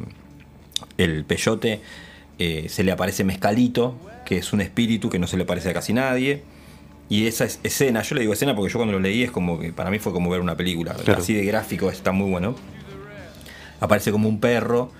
el 0.96 1.24
peyote 1.24 1.80
eh, 2.38 2.66
se 2.68 2.84
le 2.84 2.92
aparece 2.92 3.24
Mezcalito, 3.24 3.96
que 4.24 4.36
es 4.38 4.52
un 4.52 4.60
espíritu 4.60 5.08
que 5.10 5.18
no 5.18 5.26
se 5.26 5.36
le 5.36 5.44
parece 5.44 5.70
a 5.70 5.74
casi 5.74 5.92
nadie. 5.92 6.42
Y 7.08 7.26
esa 7.26 7.44
es- 7.44 7.58
escena, 7.64 8.02
yo 8.02 8.14
le 8.14 8.20
digo 8.22 8.32
escena 8.32 8.54
porque 8.54 8.72
yo 8.72 8.78
cuando 8.78 8.92
lo 8.92 9.00
leí 9.00 9.22
es 9.24 9.30
como 9.30 9.58
que 9.58 9.72
para 9.72 9.90
mí 9.90 9.98
fue 9.98 10.12
como 10.12 10.30
ver 10.30 10.40
una 10.40 10.56
película, 10.56 10.94
Claro. 10.94 11.20
así 11.20 11.34
de 11.34 11.44
gráfico, 11.44 11.90
está 11.90 12.12
muy 12.12 12.30
bueno 12.30 12.54
aparece 13.80 14.10
como 14.10 14.28
un 14.28 14.40
perro 14.40 14.90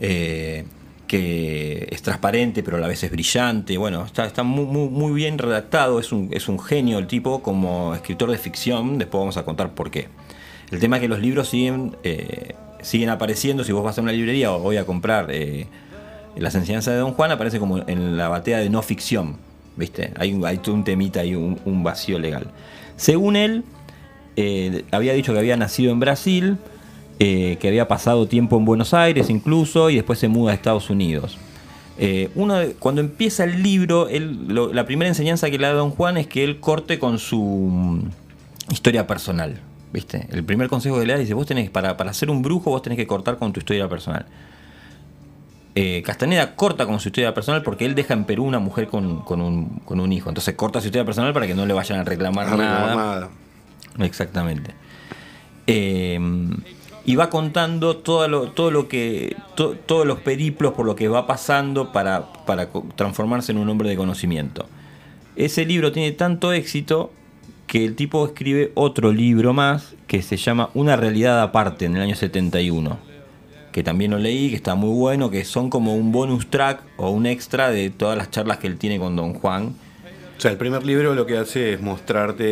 eh, 0.00 0.64
que 1.06 1.88
es 1.90 2.02
transparente 2.02 2.62
pero 2.62 2.76
a 2.76 2.80
la 2.80 2.88
vez 2.88 3.02
es 3.02 3.10
brillante. 3.10 3.76
Bueno, 3.78 4.04
está, 4.04 4.26
está 4.26 4.42
muy, 4.42 4.66
muy, 4.66 5.12
bien 5.12 5.38
redactado, 5.38 5.98
es 5.98 6.12
un, 6.12 6.28
es 6.32 6.48
un 6.48 6.60
genio 6.60 6.98
el 6.98 7.06
tipo 7.06 7.42
como 7.42 7.94
escritor 7.94 8.30
de 8.30 8.38
ficción, 8.38 8.98
después 8.98 9.20
vamos 9.20 9.36
a 9.36 9.44
contar 9.44 9.70
por 9.70 9.90
qué. 9.90 10.08
El 10.70 10.80
tema 10.80 10.96
es 10.96 11.02
que 11.02 11.08
los 11.08 11.18
libros 11.18 11.48
siguen, 11.48 11.96
eh, 12.02 12.54
siguen 12.82 13.08
apareciendo, 13.08 13.64
si 13.64 13.72
vos 13.72 13.82
vas 13.82 13.98
a 13.98 14.02
una 14.02 14.12
librería 14.12 14.52
o 14.52 14.58
voy 14.58 14.76
a 14.76 14.84
comprar 14.84 15.28
eh, 15.30 15.66
las 16.36 16.54
enseñanzas 16.54 16.92
de 16.94 17.00
Don 17.00 17.14
Juan, 17.14 17.30
aparece 17.30 17.58
como 17.58 17.78
en 17.88 18.18
la 18.18 18.28
batea 18.28 18.58
de 18.58 18.68
no 18.68 18.82
ficción, 18.82 19.36
¿viste? 19.76 20.12
Hay, 20.18 20.38
hay 20.44 20.60
un 20.66 20.84
temita 20.84 21.24
y 21.24 21.34
un, 21.34 21.82
vacío 21.82 22.18
legal. 22.18 22.48
Según 22.96 23.36
él, 23.36 23.64
había 24.90 25.14
dicho 25.14 25.32
que 25.32 25.38
había 25.38 25.56
nacido 25.56 25.90
en 25.90 26.00
Brasil, 26.00 26.58
eh, 27.18 27.56
que 27.60 27.68
había 27.68 27.88
pasado 27.88 28.26
tiempo 28.26 28.56
en 28.58 28.64
Buenos 28.64 28.94
Aires 28.94 29.28
incluso, 29.30 29.90
y 29.90 29.96
después 29.96 30.18
se 30.18 30.28
muda 30.28 30.52
a 30.52 30.54
Estados 30.54 30.88
Unidos. 30.90 31.38
Eh, 32.00 32.30
uno 32.36 32.58
cuando 32.78 33.00
empieza 33.00 33.42
el 33.44 33.62
libro, 33.62 34.08
él- 34.08 34.46
lo- 34.48 34.72
la 34.72 34.84
primera 34.86 35.08
enseñanza 35.08 35.50
que 35.50 35.58
le 35.58 35.66
da 35.66 35.72
Don 35.72 35.90
Juan 35.90 36.16
es 36.16 36.28
que 36.28 36.44
él 36.44 36.60
corte 36.60 36.98
con 37.00 37.18
su 37.18 37.40
mm, 37.40 38.72
historia 38.72 39.06
personal. 39.06 39.60
¿Viste? 39.90 40.28
El 40.30 40.44
primer 40.44 40.68
consejo 40.68 41.00
que 41.00 41.06
le 41.06 41.14
da 41.14 41.18
dice, 41.18 41.32
vos 41.32 41.46
tenés, 41.46 41.70
para, 41.70 41.96
para 41.96 42.12
ser 42.12 42.28
un 42.30 42.42
brujo, 42.42 42.70
vos 42.70 42.82
tenés 42.82 42.98
que 42.98 43.06
cortar 43.06 43.38
con 43.38 43.52
tu 43.54 43.58
historia 43.60 43.88
personal. 43.88 44.26
Eh, 45.74 46.02
Castaneda 46.04 46.54
corta 46.56 46.86
con 46.86 47.00
su 47.00 47.08
historia 47.08 47.32
personal 47.34 47.62
porque 47.62 47.86
él 47.86 47.94
deja 47.94 48.12
en 48.12 48.24
Perú 48.24 48.44
una 48.44 48.58
mujer 48.58 48.88
con, 48.88 49.20
con 49.22 49.40
un, 49.40 49.80
con 49.84 49.98
un 50.00 50.12
hijo. 50.12 50.28
Entonces 50.28 50.54
corta 50.54 50.80
su 50.80 50.86
historia 50.88 51.04
personal 51.06 51.32
para 51.32 51.46
que 51.46 51.54
no 51.54 51.64
le 51.66 51.72
vayan 51.72 52.00
a 52.00 52.04
reclamar 52.04 52.48
nada. 52.58 53.28
Exactamente. 54.00 54.72
Eh, 55.66 56.18
y 57.08 57.16
va 57.16 57.30
contando 57.30 57.96
todo 57.96 58.28
lo, 58.28 58.50
todo 58.50 58.70
lo 58.70 58.86
que. 58.88 59.34
to- 59.54 59.74
todos 59.86 60.06
los 60.06 60.18
periplos 60.20 60.74
por 60.74 60.84
lo 60.84 60.94
que 60.94 61.08
va 61.08 61.26
pasando 61.26 61.90
para, 61.92 62.30
para 62.46 62.68
transformarse 62.96 63.52
en 63.52 63.58
un 63.58 63.68
hombre 63.68 63.88
de 63.88 63.96
conocimiento. 63.96 64.66
Ese 65.36 65.64
libro 65.64 65.90
tiene 65.92 66.12
tanto 66.12 66.52
éxito 66.52 67.10
que 67.66 67.84
el 67.84 67.94
tipo 67.96 68.26
escribe 68.26 68.72
otro 68.74 69.12
libro 69.12 69.52
más 69.52 69.94
que 70.06 70.20
se 70.22 70.36
llama 70.36 70.70
Una 70.74 70.96
realidad 70.96 71.40
aparte 71.42 71.84
en 71.86 71.96
el 71.96 72.02
año 72.02 72.14
71. 72.14 72.98
Que 73.72 73.82
también 73.82 74.10
lo 74.10 74.18
leí, 74.18 74.50
que 74.50 74.56
está 74.56 74.74
muy 74.74 74.90
bueno, 74.98 75.30
que 75.30 75.44
son 75.44 75.70
como 75.70 75.94
un 75.94 76.10
bonus 76.12 76.48
track 76.48 76.82
o 76.96 77.10
un 77.10 77.26
extra 77.26 77.70
de 77.70 77.90
todas 77.90 78.16
las 78.18 78.30
charlas 78.30 78.58
que 78.58 78.66
él 78.66 78.76
tiene 78.78 78.98
con 78.98 79.14
Don 79.16 79.34
Juan. 79.34 79.74
O 80.38 80.40
sea, 80.40 80.52
el 80.52 80.56
primer 80.56 80.86
libro 80.86 81.16
lo 81.16 81.26
que 81.26 81.36
hace 81.36 81.72
es 81.72 81.80
mostrarte 81.80 82.44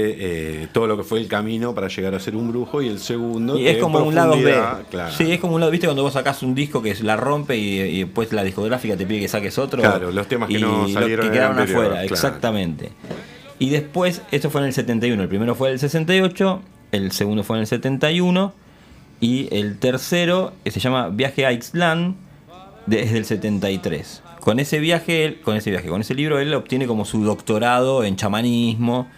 eh, 0.63 0.69
todo 0.73 0.89
lo 0.89 0.97
que 0.97 1.05
fue 1.05 1.21
el 1.21 1.29
camino 1.29 1.73
para 1.73 1.87
llegar 1.87 2.17
a 2.17 2.19
ser 2.19 2.35
un 2.35 2.49
brujo 2.49 2.83
y 2.83 2.89
el 2.89 2.99
segundo 2.99 3.57
Y 3.57 3.69
es 3.69 3.77
como 3.77 4.01
un 4.01 4.13
lado 4.13 4.37
B. 4.37 4.61
Claro. 4.91 5.13
Sí, 5.13 5.31
es 5.31 5.39
como 5.39 5.55
un 5.55 5.61
lado, 5.61 5.71
viste, 5.71 5.87
cuando 5.87 6.03
vos 6.03 6.15
sacás 6.15 6.43
un 6.43 6.57
disco 6.57 6.83
que 6.83 6.97
la 7.03 7.17
rompe 7.17 7.57
y, 7.57 7.81
y 7.81 8.03
después 8.03 8.33
la 8.33 8.43
discográfica 8.43 8.97
te 8.97 9.07
pide 9.07 9.21
que 9.21 9.29
saques 9.29 9.57
otro. 9.57 9.81
Claro, 9.81 10.11
los 10.11 10.27
temas 10.27 10.49
que 10.49 10.59
y 10.59 10.61
no 10.61 10.89
salieron 10.89 11.27
que 11.27 11.33
quedaron 11.33 11.59
anterior, 11.59 11.85
afuera, 11.85 12.01
claro. 12.01 12.15
exactamente. 12.15 12.91
Y 13.61 13.71
después, 13.71 14.21
esto 14.33 14.51
fue 14.51 14.63
en 14.63 14.67
el 14.67 14.73
71, 14.73 15.23
el 15.23 15.29
primero 15.29 15.55
fue 15.55 15.69
en 15.69 15.75
el 15.75 15.79
68, 15.79 16.63
el 16.91 17.13
segundo 17.13 17.45
fue 17.45 17.57
en 17.57 17.61
el 17.61 17.67
71 17.69 18.53
y 19.21 19.49
el 19.55 19.79
tercero 19.79 20.55
se 20.65 20.81
llama 20.81 21.09
Viaje 21.09 21.47
a 21.47 21.53
Ixtlán 21.53 22.17
desde 22.87 23.17
el 23.17 23.25
73. 23.25 24.23
Con 24.47 24.61
ese 24.61 24.79
viaje, 24.79 25.41
con 25.43 25.57
ese 25.57 25.71
viaje, 25.73 25.89
con 25.89 26.01
ese 26.01 26.15
libro, 26.15 26.39
él 26.39 26.55
obtiene 26.55 26.87
como 26.87 27.05
su 27.05 27.25
doctorado 27.25 28.05
en 28.05 28.15
chamanismo 28.15 29.09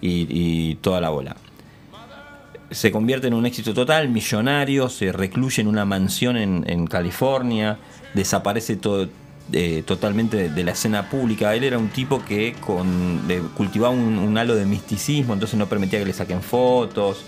y, 0.00 0.76
toda 0.76 1.02
la 1.02 1.10
bola 1.10 1.36
se 2.70 2.90
convierte 2.90 3.26
en 3.26 3.34
un 3.34 3.44
éxito 3.44 3.74
total, 3.74 4.08
millonario, 4.08 4.88
se 4.88 5.12
recluye 5.12 5.60
en 5.60 5.68
una 5.68 5.84
mansión 5.84 6.38
en, 6.38 6.86
California, 6.86 7.76
desaparece 8.14 8.76
todo, 8.76 9.10
eh, 9.52 9.82
totalmente 9.84 10.38
de, 10.38 10.48
de 10.48 10.64
la 10.64 10.70
escena 10.72 11.10
pública. 11.10 11.54
Él 11.54 11.64
era 11.64 11.76
un 11.76 11.88
tipo 11.88 12.24
que 12.24 12.54
con, 12.54 13.28
de- 13.28 13.42
cultivaba 13.58 13.92
un, 13.92 14.16
un 14.16 14.38
halo 14.38 14.54
de 14.54 14.64
misticismo, 14.64 15.34
entonces 15.34 15.58
no 15.58 15.66
permitía 15.66 15.98
que 15.98 16.06
le 16.06 16.14
saquen 16.14 16.40
fotos. 16.40 17.26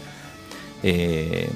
Eh, 0.82 1.50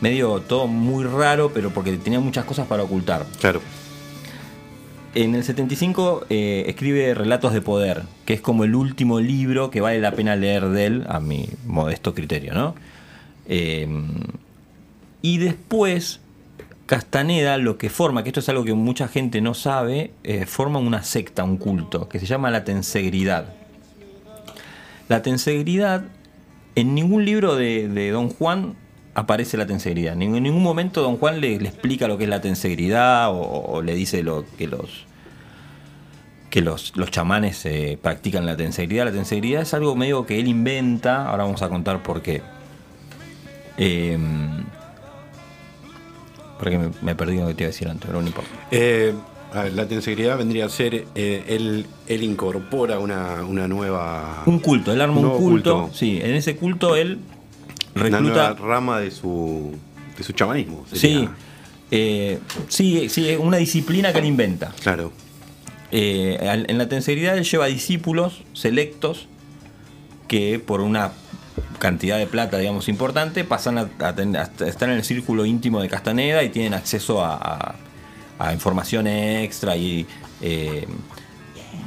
medio 0.00 0.40
todo 0.40 0.66
muy 0.66 1.04
raro, 1.04 1.50
pero 1.52 1.68
porque 1.68 1.98
tenía 1.98 2.18
muchas 2.18 2.46
cosas 2.46 2.66
para 2.66 2.82
ocultar. 2.82 3.26
Claro. 3.40 3.60
En 5.14 5.34
el 5.34 5.42
75 5.42 6.26
eh, 6.28 6.64
escribe 6.66 7.14
Relatos 7.14 7.54
de 7.54 7.62
Poder, 7.62 8.02
que 8.26 8.34
es 8.34 8.40
como 8.40 8.64
el 8.64 8.74
último 8.74 9.20
libro 9.20 9.70
que 9.70 9.80
vale 9.80 10.00
la 10.00 10.12
pena 10.12 10.36
leer 10.36 10.68
de 10.68 10.86
él, 10.86 11.06
a 11.08 11.18
mi 11.18 11.48
modesto 11.66 12.14
criterio, 12.14 12.52
¿no? 12.52 12.74
Eh, 13.46 13.88
y 15.22 15.38
después, 15.38 16.20
Castaneda 16.86 17.56
lo 17.56 17.78
que 17.78 17.88
forma, 17.88 18.22
que 18.22 18.28
esto 18.28 18.40
es 18.40 18.48
algo 18.50 18.64
que 18.64 18.74
mucha 18.74 19.08
gente 19.08 19.40
no 19.40 19.54
sabe, 19.54 20.12
eh, 20.24 20.44
forma 20.44 20.78
una 20.78 21.02
secta, 21.02 21.42
un 21.42 21.56
culto, 21.56 22.08
que 22.08 22.18
se 22.20 22.26
llama 22.26 22.50
la 22.50 22.64
tensegridad. 22.64 23.54
La 25.08 25.22
tensegridad, 25.22 26.04
en 26.74 26.94
ningún 26.94 27.24
libro 27.24 27.56
de, 27.56 27.88
de 27.88 28.10
Don 28.10 28.28
Juan 28.28 28.74
aparece 29.18 29.56
la 29.56 29.66
tensegridad. 29.66 30.12
En 30.12 30.20
ningún, 30.20 30.36
en 30.38 30.42
ningún 30.44 30.62
momento 30.62 31.02
Don 31.02 31.16
Juan 31.16 31.40
le, 31.40 31.58
le 31.58 31.68
explica 31.68 32.06
lo 32.08 32.16
que 32.18 32.24
es 32.24 32.30
la 32.30 32.40
tensegridad 32.40 33.30
o, 33.30 33.40
o 33.40 33.82
le 33.82 33.94
dice 33.94 34.22
lo 34.22 34.44
que 34.56 34.66
los 34.66 35.06
que 36.50 36.62
los, 36.62 36.96
los 36.96 37.10
chamanes 37.10 37.66
eh, 37.66 37.98
practican 38.00 38.46
la 38.46 38.56
tensegridad. 38.56 39.04
La 39.04 39.12
tensegridad 39.12 39.62
es 39.62 39.74
algo 39.74 39.94
medio 39.94 40.24
que 40.24 40.38
él 40.40 40.48
inventa, 40.48 41.28
ahora 41.28 41.44
vamos 41.44 41.60
a 41.60 41.68
contar 41.68 42.02
por 42.02 42.22
qué. 42.22 42.40
Eh, 43.76 44.16
Porque 46.58 46.78
me, 46.78 46.90
me 47.02 47.14
perdí 47.14 47.36
lo 47.38 47.48
que 47.48 47.54
te 47.54 47.64
iba 47.64 47.68
a 47.68 47.72
decir 47.72 47.88
antes, 47.88 48.06
pero 48.06 48.20
no 48.20 48.26
importa. 48.26 48.50
Eh, 48.70 49.12
ver, 49.54 49.72
la 49.74 49.86
tensegridad 49.86 50.38
vendría 50.38 50.64
a 50.64 50.68
ser, 50.68 51.04
eh, 51.14 51.44
él, 51.48 51.86
él 52.06 52.22
incorpora 52.22 52.98
una, 52.98 53.44
una 53.44 53.68
nueva... 53.68 54.42
Un 54.46 54.58
culto, 54.58 54.92
él 54.92 55.00
arma 55.00 55.20
un 55.20 55.36
culto, 55.36 55.90
Sí, 55.92 56.18
en 56.22 56.34
ese 56.34 56.56
culto 56.56 56.96
él 56.96 57.18
Una 57.94 58.20
nueva 58.20 58.48
recluta. 58.50 58.66
rama 58.66 59.00
de 59.00 59.10
su, 59.10 59.74
de 60.16 60.24
su 60.24 60.32
chamanismo. 60.32 60.84
Sí, 60.92 60.98
sería. 60.98 61.30
eh, 61.90 62.38
sí, 62.68 63.08
sí, 63.08 63.28
es 63.28 63.38
una 63.38 63.56
disciplina 63.58 64.12
que 64.12 64.18
él 64.20 64.26
inventa. 64.26 64.72
Claro. 64.80 65.12
Eh, 65.90 66.38
en 66.68 66.76
la 66.78 66.88
tensegridad 66.88 67.36
él 67.38 67.44
lleva 67.44 67.66
discípulos 67.66 68.42
selectos 68.52 69.26
que 70.28 70.58
por 70.58 70.80
una 70.82 71.12
cantidad 71.78 72.18
de 72.18 72.26
plata, 72.26 72.58
digamos, 72.58 72.88
importante, 72.88 73.42
pasan 73.44 73.78
a, 73.78 73.88
a 74.00 74.14
ten- 74.14 74.36
a 74.36 74.50
estar 74.66 74.88
en 74.90 74.96
el 74.96 75.04
círculo 75.04 75.46
íntimo 75.46 75.80
de 75.80 75.88
Castaneda 75.88 76.42
y 76.42 76.50
tienen 76.50 76.74
acceso 76.74 77.24
a, 77.24 77.34
a- 77.36 77.74
a 78.38 78.52
información 78.52 79.06
extra 79.06 79.76
y 79.76 80.06
eh, 80.42 80.86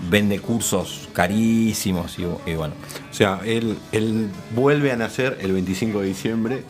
vende 0.10 0.40
cursos 0.40 1.10
carísimos 1.14 2.18
y, 2.20 2.24
y 2.50 2.56
bueno. 2.56 2.74
O 3.10 3.14
sea, 3.14 3.40
él, 3.46 3.78
él 3.92 4.30
vuelve 4.56 4.92
a 4.92 4.96
nacer 4.96 5.38
el 5.42 5.52
25 5.54 6.02
de 6.02 6.08
diciembre 6.08 6.64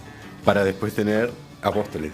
para 0.43 0.63
después 0.63 0.93
tener 0.93 1.31
apóstoles. 1.61 2.11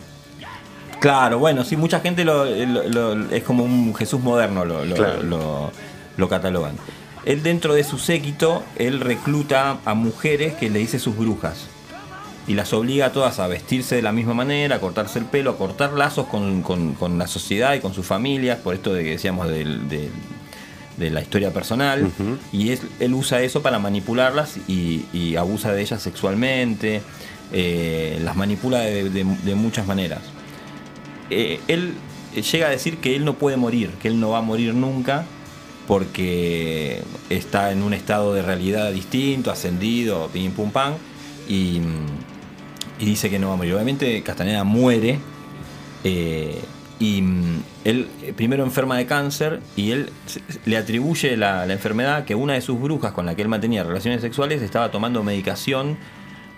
Claro, 0.99 1.38
bueno, 1.39 1.63
sí, 1.63 1.78
mucha 1.78 1.99
gente 1.99 2.26
lo, 2.26 2.45
lo- 2.45 2.84
lo- 3.15 3.30
es 3.32 3.43
como 3.43 3.63
un 3.63 3.93
Jesús 3.95 4.20
moderno, 4.22 4.65
lo, 4.65 4.84
lo- 4.84 4.95
Claro. 4.95 5.24
lo- 5.24 5.72
lo 6.18 6.30
catalogan. 6.30 6.76
Él 7.26 7.43
dentro 7.43 7.74
de 7.76 7.84
su 7.84 7.99
séquito, 7.99 8.63
él 8.78 8.99
recluta 8.99 9.78
a 9.86 9.93
mujeres 9.93 10.53
que 10.55 10.70
le 10.70 10.80
dice 10.80 10.97
sus 10.97 11.15
brujas. 11.15 11.68
Y 12.47 12.53
las 12.53 12.72
obliga 12.74 13.07
a 13.07 13.11
todas 13.11 13.39
a 13.39 13.47
vestirse 13.47 13.95
de 13.95 14.01
la 14.01 14.13
misma 14.13 14.34
manera, 14.34 14.78
a 14.78 14.80
cortarse 14.80 15.20
el 15.20 15.26
pelo, 15.26 15.51
a 15.51 15.57
cortar 15.57 15.93
lazos 15.93 16.26
con, 16.28 16.61
con- 16.63 16.93
con 16.93 17.20
la 17.20 17.28
sociedad 17.28 17.74
y 17.76 17.80
con 17.82 17.93
sus 17.93 18.05
familias, 18.05 18.57
por 18.59 18.74
esto 18.74 18.93
de 18.93 19.03
que 19.03 19.09
decíamos 19.11 19.49
del- 19.49 19.88
del- 19.89 20.09
de 20.97 21.09
la 21.11 21.21
historia 21.21 21.51
personal. 21.53 22.11
Y 22.51 22.69
es- 22.71 22.81
él 22.99 23.13
usa 23.13 23.41
eso 23.41 23.61
para 23.61 23.79
manipularlas 23.79 24.57
y, 24.67 25.05
y 25.13 25.35
abusa 25.35 25.71
de 25.73 25.81
ellas 25.81 26.01
sexualmente, 26.01 27.01
eh, 27.53 28.19
las 28.23 28.35
manipula 28.35 28.79
de- 28.81 29.09
de- 29.09 29.23
de 29.23 29.55
muchas 29.55 29.87
maneras 29.87 30.19
eh, 31.29 31.59
él 31.67 31.93
llega 32.51 32.67
a 32.67 32.69
decir 32.69 32.97
que 32.97 33.15
él 33.15 33.23
no 33.25 33.33
puede 33.35 33.57
morir, 33.57 33.89
que 34.01 34.07
él 34.09 34.19
no 34.19 34.29
va 34.29 34.37
a 34.39 34.41
morir 34.41 34.73
nunca 34.73 35.25
porque 35.87 37.01
está 37.29 37.71
en 37.71 37.81
un 37.83 37.93
estado 37.93 38.33
de 38.33 38.41
realidad 38.41 38.91
distinto, 38.91 39.51
ascendido, 39.51 40.29
pim 40.33 40.51
pum 40.51 40.71
pam, 40.71 40.93
y, 41.49 41.79
y 42.99 43.05
dice 43.05 43.29
que 43.29 43.39
no 43.39 43.47
va 43.47 43.53
a 43.53 43.57
morir. 43.57 43.73
Obviamente 43.73 44.21
Castaneda 44.23 44.63
muere 44.63 45.19
eh, 46.03 46.61
y 46.99 47.21
mm, 47.21 47.63
él 47.85 48.07
eh, 48.23 48.33
primero 48.35 48.63
enferma 48.63 48.97
de 48.97 49.05
cáncer 49.05 49.59
y 49.75 49.91
él 49.91 50.09
le 50.65 50.77
atribuye 50.77 51.37
la, 51.37 51.65
la 51.65 51.73
enfermedad 51.73 52.25
que 52.25 52.33
una 52.35 52.53
de 52.53 52.61
sus 52.61 52.79
brujas 52.79 53.11
con 53.13 53.25
la 53.25 53.35
que 53.35 53.41
él 53.43 53.47
mantenía 53.49 53.83
relaciones 53.83 54.21
sexuales 54.21 54.61
estaba 54.61 54.89
tomando 54.91 55.23
medicación 55.23 55.97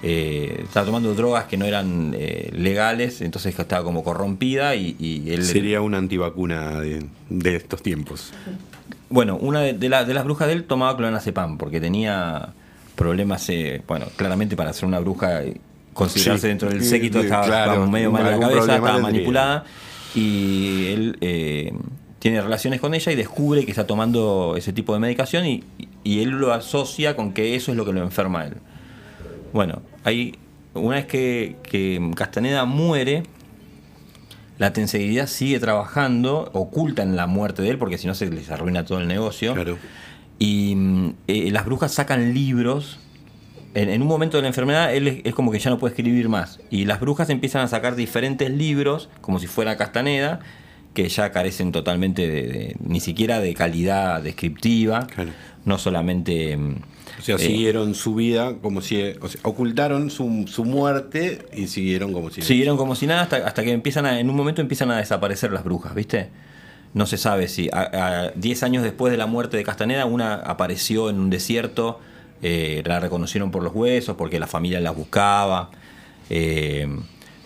eh, 0.02 0.62
estaba 0.64 0.86
tomando 0.86 1.14
drogas 1.14 1.44
que 1.46 1.58
no 1.58 1.66
eran 1.66 2.16
eh, 2.18 2.50
legales, 2.54 3.20
entonces 3.20 3.58
estaba 3.60 3.84
como 3.84 4.02
corrompida 4.02 4.74
y, 4.76 4.96
y 4.98 5.30
él... 5.32 5.44
Sería 5.44 5.82
una 5.82 5.98
antivacuna 5.98 6.80
de, 6.80 7.06
de 7.30 7.56
estos 7.58 7.84
tiempos. 7.84 8.32
Bueno, 9.10 9.36
una 9.36 9.60
de, 9.60 9.74
de 9.74 9.90
la- 9.90 10.06
de 10.06 10.14
las 10.14 10.24
brujas 10.24 10.48
de 10.48 10.54
él 10.54 10.64
tomaba 10.64 10.96
clonazepam 10.96 11.58
porque 11.58 11.82
tenía 11.82 12.50
problemas, 12.96 13.50
eh, 13.50 13.82
bueno, 13.90 14.06
claramente 14.16 14.56
para 14.56 14.72
ser 14.72 14.86
una 14.86 15.00
bruja, 15.00 15.44
eh, 15.44 15.58
considerarse 15.94 16.44
Sí, 16.44 16.48
dentro 16.48 16.70
del 16.70 16.82
séquito 16.82 17.20
estaba, 17.20 17.46
claro, 17.46 17.72
estaba 17.74 17.88
medio 17.92 18.10
mal 18.12 18.24
de 18.24 18.32
la 18.32 18.40
cabeza, 18.40 18.76
estaba 18.76 18.96
tendría. 19.12 19.64
Y 20.16 20.88
él 20.88 21.18
eh, 21.22 21.74
tiene 22.20 22.42
relaciones 22.42 22.82
con 22.82 22.94
ella 22.94 23.12
y 23.12 23.16
descubre 23.16 23.66
que 23.66 23.72
está 23.72 23.88
tomando 23.88 24.56
ese 24.58 24.74
tipo 24.74 24.94
de 24.94 25.00
medicación 25.00 25.46
y, 25.46 25.64
y 26.04 26.22
él 26.22 26.30
lo 26.30 26.54
asocia 26.54 27.16
con 27.16 27.34
que 27.34 27.56
eso 27.56 27.72
es 27.72 27.78
lo 27.78 27.86
que 27.86 27.94
lo 27.94 28.02
enferma 28.02 28.42
a 28.42 28.48
él. 28.48 28.54
Bueno, 29.54 29.82
hay 30.04 30.36
una 30.74 30.98
vez 30.98 31.06
que, 31.06 31.56
que 31.64 32.12
Castaneda 32.16 32.66
muere, 32.66 33.24
la 34.58 34.74
tenseguridad 34.74 35.28
sigue 35.28 35.60
trabajando, 35.60 36.50
ocultan 36.54 37.16
la 37.16 37.28
muerte 37.28 37.62
de 37.62 37.70
él, 37.70 37.78
porque 37.78 37.98
si 37.98 38.08
no 38.08 38.14
se 38.14 38.30
les 38.30 38.52
arruina 38.52 38.86
todo 38.86 39.00
el 39.00 39.08
negocio. 39.08 39.56
Y 40.38 40.76
mm, 40.76 41.14
eh, 41.28 41.52
las 41.52 41.66
brujas 41.66 41.94
sacan 41.94 42.34
libros. 42.34 43.00
En, 43.76 43.90
en 43.90 44.02
un 44.02 44.08
momento 44.08 44.38
de 44.38 44.42
la 44.42 44.48
enfermedad, 44.48 44.94
él 44.96 45.08
es, 45.08 45.22
es 45.24 45.34
como 45.36 45.52
que 45.52 45.60
ya 45.60 45.70
no 45.70 45.78
puede 45.78 45.94
escribir 45.94 46.28
más. 46.30 46.60
Y 46.72 46.86
las 46.86 47.00
brujas 47.00 47.30
empiezan 47.30 47.62
a 47.62 47.68
sacar 47.68 47.96
diferentes 47.96 48.50
libros, 48.52 49.10
como 49.22 49.40
si 49.40 49.48
fuera 49.48 49.78
Castaneda, 49.78 50.40
que 50.94 51.08
ya 51.08 51.32
carecen 51.32 51.72
totalmente 51.72 52.28
de, 52.28 52.42
de- 52.48 52.76
ni 52.84 53.00
siquiera 53.00 53.40
de 53.40 53.54
calidad 53.54 54.22
descriptiva. 54.24 55.06
No 55.66 55.78
solamente. 55.78 56.58
mm, 56.58 56.76
O 57.20 57.22
sea, 57.22 57.36
eh, 57.36 57.40
siguieron 57.40 57.94
su 57.94 58.16
vida 58.16 58.56
como 58.62 58.82
si. 58.82 59.02
o 59.22 59.28
sea, 59.28 59.40
ocultaron 59.44 60.10
su, 60.10 60.46
su 60.48 60.66
muerte 60.66 61.46
y 61.54 61.68
siguieron 61.68 62.12
como 62.12 62.32
si. 62.32 62.42
Siguieron 62.42 62.76
como 62.78 62.96
si 62.96 63.06
nada 63.08 63.22
hasta, 63.22 63.38
hasta 63.38 63.64
que 63.64 63.72
empiezan 63.72 64.06
a, 64.08 64.20
en 64.20 64.30
un 64.30 64.36
momento 64.36 64.62
empiezan 64.62 64.90
a 64.90 64.98
desaparecer 64.98 65.52
las 65.52 65.64
brujas, 65.64 65.94
¿viste? 65.94 66.30
No 66.96 67.06
se 67.06 67.18
sabe 67.18 67.48
si 67.50 67.70
a- 67.72 68.24
a 68.24 68.32
10 68.32 68.64
años 68.64 68.84
después 68.84 69.12
de 69.12 69.18
la 69.18 69.28
muerte 69.28 69.58
de 69.58 69.64
Castaneda 69.64 70.06
una 70.06 70.34
apareció 70.36 71.10
en 71.12 71.20
un 71.20 71.30
desierto, 71.30 72.00
eh, 72.42 72.82
la 72.86 73.00
reconocieron 73.00 73.52
por 73.52 73.64
los 73.64 73.74
huesos, 73.74 74.16
porque 74.18 74.40
la 74.40 74.48
familia 74.48 74.80
la 74.80 74.92
buscaba, 74.92 75.70
eh, 76.30 76.88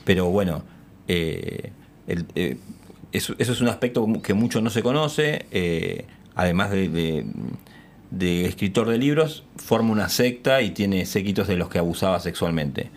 pero 0.05 0.25
bueno, 0.29 0.63
eh, 1.07 1.71
el- 2.07 2.57
eso, 3.11 3.35
eso 3.37 3.51
es 3.51 3.61
un 3.61 3.67
aspecto 3.67 4.05
que 4.23 4.33
mucho 4.33 4.59
no 4.61 4.69
se 4.69 4.81
conoce, 4.81 5.45
además 6.35 6.71
de, 6.71 6.89
de- 6.89 7.25
de 8.11 8.45
escritor 8.45 8.87
de 8.89 8.97
libros, 8.97 9.43
forma 9.55 9.91
una 9.91 10.09
secta 10.09 10.61
y 10.61 10.71
tiene 10.71 11.05
séquitos 11.05 11.47
de 11.47 11.57
los 11.57 11.69
que 11.69 11.79
abusaba 11.79 12.19
sexualmente. 12.19 12.89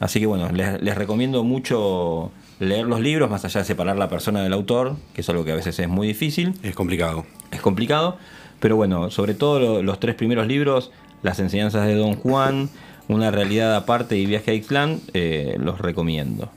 Así 0.00 0.18
que 0.20 0.26
bueno, 0.26 0.50
les, 0.50 0.82
les 0.82 0.94
recomiendo 0.96 1.42
mucho 1.44 2.32
leer 2.58 2.86
los 2.86 3.00
libros, 3.00 3.30
más 3.30 3.44
allá 3.44 3.60
de 3.60 3.66
separar 3.66 3.96
la 3.96 4.08
persona 4.08 4.42
del 4.42 4.52
autor, 4.52 4.96
que 5.14 5.20
es 5.20 5.28
algo 5.28 5.44
que 5.44 5.52
a 5.52 5.54
veces 5.56 5.78
es 5.78 5.88
muy 5.88 6.06
difícil. 6.08 6.54
Es 6.62 6.74
complicado. 6.74 7.24
Es 7.50 7.60
complicado, 7.60 8.18
pero 8.60 8.76
bueno, 8.76 9.10
sobre 9.10 9.34
todo 9.34 9.60
lo- 9.60 9.82
los 9.82 10.00
tres 10.00 10.14
primeros 10.16 10.46
libros, 10.48 10.90
Las 11.22 11.38
enseñanzas 11.40 11.86
de 11.86 11.94
Don 11.94 12.14
Juan, 12.16 12.68
Una 13.08 13.30
realidad 13.30 13.74
aparte 13.76 14.16
y 14.18 14.26
Viaje 14.26 14.50
a 14.50 14.54
Ixtlán, 14.54 15.00
eh, 15.14 15.56
los 15.60 15.78
recomiendo. 15.80 16.50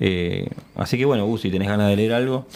Eh, 0.00 0.48
así 0.74 0.96
que 0.96 1.04
bueno, 1.04 1.26
Gus, 1.26 1.42
si 1.42 1.50
tenés 1.50 1.68
ganas 1.68 1.88
de 1.90 1.96
leer 1.96 2.14
algo. 2.14 2.46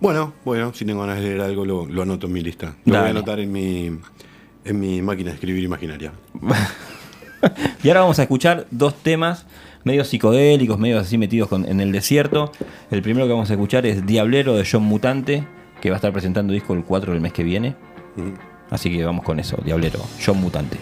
Bueno, 0.00 0.32
bueno, 0.44 0.72
si 0.72 0.84
tengo 0.84 1.00
ganas 1.00 1.16
de 1.16 1.22
leer 1.22 1.40
algo, 1.40 1.64
lo, 1.64 1.86
lo 1.86 2.02
anoto 2.02 2.26
en 2.28 2.32
mi 2.32 2.40
lista. 2.40 2.76
Lo 2.84 2.98
voy 2.98 3.06
a 3.08 3.10
anotar 3.10 3.40
en 3.40 3.50
mi, 3.50 3.90
en 4.64 4.80
mi 4.80 5.02
máquina 5.02 5.30
de 5.30 5.34
escribir 5.34 5.62
imaginaria. 5.64 6.12
Y 7.82 7.88
ahora 7.88 8.02
vamos 8.02 8.20
a 8.20 8.22
escuchar 8.22 8.66
dos 8.70 8.94
temas 9.02 9.46
medio 9.82 10.04
psicodélicos, 10.04 10.78
medio 10.78 11.00
así 11.00 11.18
metidos 11.18 11.48
con- 11.48 11.68
en 11.68 11.80
el 11.80 11.90
desierto. 11.90 12.52
El 12.92 13.02
primero 13.02 13.26
que 13.26 13.32
vamos 13.32 13.50
a 13.50 13.54
escuchar 13.54 13.84
es 13.84 14.06
Diablero 14.06 14.54
de 14.54 14.64
John 14.70 14.84
Mutante, 14.84 15.44
que 15.80 15.90
va 15.90 15.96
a 15.96 15.98
estar 15.98 16.12
presentando 16.12 16.52
disco 16.52 16.72
el 16.74 16.84
4 16.84 17.12
del 17.12 17.20
mes 17.20 17.32
que 17.32 17.42
viene. 17.42 17.74
Así 18.72 18.90
que 18.90 19.04
vamos 19.04 19.22
con 19.22 19.38
eso, 19.38 19.58
Diablero, 19.62 20.00
John 20.24 20.40
Mutante. 20.40 20.78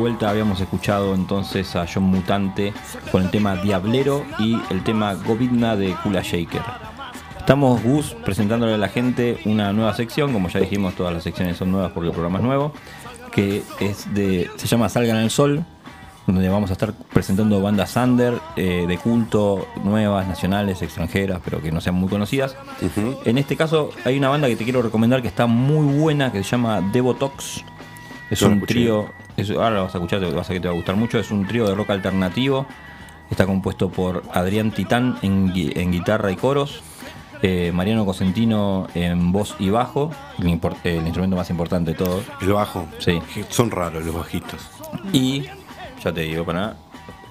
Vuelta. 0.00 0.30
Habíamos 0.30 0.58
escuchado 0.62 1.14
entonces 1.14 1.76
a 1.76 1.86
John 1.86 2.04
Mutante 2.04 2.72
con 3.12 3.22
el 3.22 3.30
tema 3.30 3.54
Diablero 3.56 4.24
y 4.38 4.58
el 4.70 4.82
tema 4.82 5.12
Govidna 5.12 5.76
de 5.76 5.94
Kula 6.02 6.22
Shaker. 6.22 6.62
Estamos, 7.38 7.82
Gus, 7.82 8.16
presentándole 8.24 8.74
a 8.74 8.78
la 8.78 8.88
gente 8.88 9.38
una 9.44 9.74
nueva 9.74 9.94
sección. 9.94 10.32
Como 10.32 10.48
ya 10.48 10.58
dijimos, 10.58 10.94
todas 10.94 11.12
las 11.12 11.22
secciones 11.22 11.58
son 11.58 11.70
nuevas 11.70 11.92
porque 11.92 12.08
el 12.08 12.14
programa 12.14 12.38
es 12.38 12.44
nuevo. 12.44 12.72
Que 13.30 13.62
es 13.78 14.12
de. 14.14 14.50
se 14.56 14.66
llama 14.66 14.88
Salgan 14.88 15.18
al 15.18 15.30
Sol. 15.30 15.64
Donde 16.26 16.48
vamos 16.48 16.70
a 16.70 16.74
estar 16.74 16.94
presentando 17.12 17.60
bandas 17.60 17.94
under 17.96 18.38
eh, 18.56 18.84
de 18.88 18.98
culto, 18.98 19.66
nuevas, 19.84 20.26
nacionales, 20.28 20.80
extranjeras, 20.80 21.40
pero 21.44 21.60
que 21.60 21.72
no 21.72 21.80
sean 21.80 21.96
muy 21.96 22.08
conocidas. 22.08 22.56
En 23.24 23.36
este 23.36 23.56
caso, 23.56 23.90
hay 24.04 24.16
una 24.16 24.28
banda 24.28 24.46
que 24.48 24.56
te 24.56 24.64
quiero 24.64 24.80
recomendar 24.80 25.20
que 25.20 25.28
está 25.28 25.46
muy 25.46 25.98
buena, 25.98 26.30
que 26.30 26.42
se 26.42 26.50
llama 26.50 26.80
Devotox. 26.92 27.64
Es 28.30 28.42
No 28.42 28.48
un 28.48 28.60
trío, 28.60 29.10
es- 29.42 29.50
ahora 29.50 29.70
lo 29.70 29.82
vas 29.84 29.94
a 29.94 29.98
escuchar, 29.98 30.20
te, 30.20 30.30
vas 30.32 30.48
a 30.50 30.52
que 30.52 30.60
te 30.60 30.68
va 30.68 30.72
a 30.74 30.76
gustar 30.76 30.96
mucho. 30.96 31.18
Es 31.18 31.30
un 31.30 31.46
trío 31.46 31.66
de 31.66 31.74
rock 31.74 31.90
alternativo. 31.90 32.66
Está 33.30 33.46
compuesto 33.46 33.90
por 33.90 34.22
Adrián 34.32 34.72
Titán 34.72 35.16
en, 35.22 35.52
gui- 35.52 35.72
en 35.76 35.92
guitarra 35.92 36.32
y 36.32 36.36
coros, 36.36 36.82
eh, 37.42 37.70
Mariano 37.72 38.04
Cosentino 38.04 38.88
en 38.94 39.30
voz 39.30 39.54
y 39.60 39.70
bajo, 39.70 40.10
el, 40.38 40.48
instrumento 40.48 41.36
más 41.36 41.48
importante 41.50 41.92
de 41.92 41.96
todos. 41.96 42.24
El 42.40 42.52
bajo. 42.52 42.86
Sí. 42.98 43.20
Son 43.48 43.70
raros 43.70 44.04
los 44.04 44.14
bajitos. 44.14 44.68
Y, 45.12 45.44
ya 46.02 46.12
te 46.12 46.22
digo, 46.22 46.44
para 46.44 46.74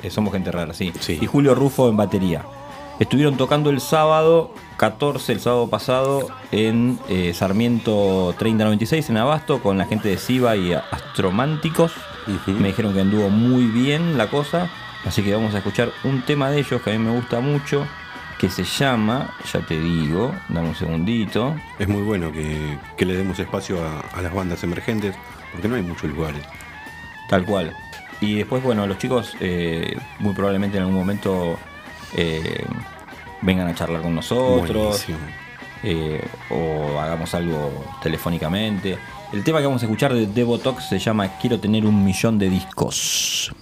eh, 0.01 0.09
somos 0.09 0.31
gente 0.31 0.51
rara, 0.51 0.73
sí. 0.73 0.93
Y 1.21 1.25
Julio 1.25 1.53
Rufo 1.53 1.89
en 1.89 1.97
batería. 1.97 2.43
Estuvieron 2.99 3.37
tocando 3.37 3.69
el 3.69 3.79
sábado 3.79 4.53
14, 4.75 5.31
el 5.31 5.39
sábado 5.39 5.69
pasado, 5.69 6.27
en 6.51 6.99
eh, 7.07 7.33
Sarmiento 7.33 8.35
3096 8.37 9.09
en 9.09 9.17
Abasto, 9.17 9.61
con 9.61 9.77
la 9.77 9.85
gente 9.85 10.09
de 10.09 10.17
Siva 10.17 10.57
y 10.57 10.73
Astrománticos. 10.73 11.93
Me 12.45 12.67
dijeron 12.67 12.93
que 12.93 12.99
anduvo 12.99 13.29
muy 13.29 13.67
bien 13.67 14.17
la 14.17 14.29
cosa. 14.29 14.69
Así 15.05 15.23
que 15.23 15.33
vamos 15.33 15.55
a 15.55 15.59
escuchar 15.59 15.93
un 16.03 16.23
tema 16.23 16.51
de 16.51 16.59
ellos 16.59 16.81
que 16.81 16.89
a 16.89 16.93
mí 16.93 16.99
me 16.99 17.15
gusta 17.15 17.39
mucho, 17.39 17.87
que 18.37 18.49
se 18.49 18.65
llama, 18.65 19.33
ya 19.51 19.61
te 19.61 19.79
digo, 19.79 20.35
dame 20.49 20.67
un 20.67 20.75
segundito. 20.75 21.55
Es 21.79 21.87
muy 21.87 22.01
bueno 22.01 22.33
que, 22.33 22.77
que 22.97 23.05
le 23.05 23.15
demos 23.15 23.39
espacio 23.39 23.81
a, 23.81 24.01
a 24.01 24.21
las 24.21 24.33
bandas 24.33 24.61
emergentes, 24.65 25.15
porque 25.53 25.69
no 25.69 25.75
hay 25.75 25.83
muchos 25.83 26.11
lugares. 26.11 26.43
Tal 27.29 27.45
cual. 27.45 27.73
Y 28.19 28.35
después, 28.35 28.61
bueno, 28.61 28.85
los 28.85 28.97
chicos 28.97 29.37
eh, 29.39 29.97
muy 30.19 30.33
probablemente 30.33 30.77
en 30.77 30.83
algún 30.83 30.97
momento 30.97 31.57
eh, 32.15 32.65
vengan 33.41 33.67
a 33.67 33.75
charlar 33.75 34.01
con 34.01 34.15
nosotros. 34.15 35.05
Eh, 35.81 36.21
o 36.49 36.99
hagamos 36.99 37.33
algo 37.33 37.85
telefónicamente. 38.01 38.97
El 39.31 39.43
tema 39.43 39.59
que 39.59 39.65
vamos 39.65 39.81
a 39.81 39.85
escuchar 39.85 40.13
de 40.13 40.25
Devotox 40.25 40.89
se 40.89 40.99
llama 40.99 41.37
Quiero 41.39 41.59
tener 41.59 41.85
un 41.85 42.03
millón 42.03 42.37
de 42.37 42.49
discos. 42.49 43.53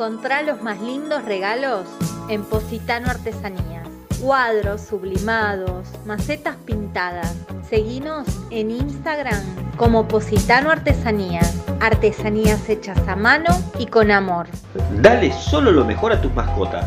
Encontrá 0.00 0.40
los 0.40 0.62
más 0.62 0.80
lindos 0.80 1.26
regalos 1.26 1.84
en 2.30 2.42
Positano 2.42 3.10
Artesanías. 3.10 3.86
Cuadros 4.22 4.80
sublimados, 4.80 5.88
macetas 6.06 6.56
pintadas. 6.64 7.36
Seguinos 7.68 8.26
en 8.48 8.70
Instagram 8.70 9.42
como 9.76 10.08
Positano 10.08 10.70
Artesanías. 10.70 11.54
Artesanías 11.80 12.66
hechas 12.70 12.96
a 13.06 13.14
mano 13.14 13.50
y 13.78 13.84
con 13.84 14.10
amor. 14.10 14.46
Dale 15.02 15.34
solo 15.34 15.70
lo 15.70 15.84
mejor 15.84 16.14
a 16.14 16.22
tus 16.22 16.32
mascotas. 16.32 16.86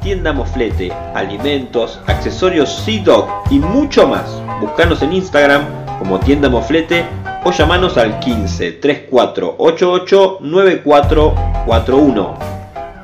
Tienda 0.00 0.32
Moflete, 0.32 0.92
alimentos, 0.92 1.98
accesorios 2.06 2.72
Sea 2.84 3.02
Dog 3.02 3.28
y 3.50 3.58
mucho 3.58 4.06
más. 4.06 4.30
Búscanos 4.60 5.02
en 5.02 5.14
Instagram 5.14 5.64
como 5.98 6.20
Tienda 6.20 6.48
Moflete 6.48 7.04
o 7.44 7.52
llamanos 7.52 7.96
al 7.98 8.18
15 8.18 8.72
3488 8.72 10.38
9441. 10.40 12.34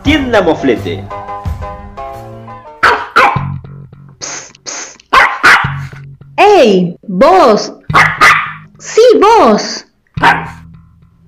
Tienda 0.03 0.43
Moflete. 0.43 1.05
¡Ey! 6.37 6.97
¡Vos! 7.07 7.75
¡Sí, 8.79 9.03
vos! 9.21 9.85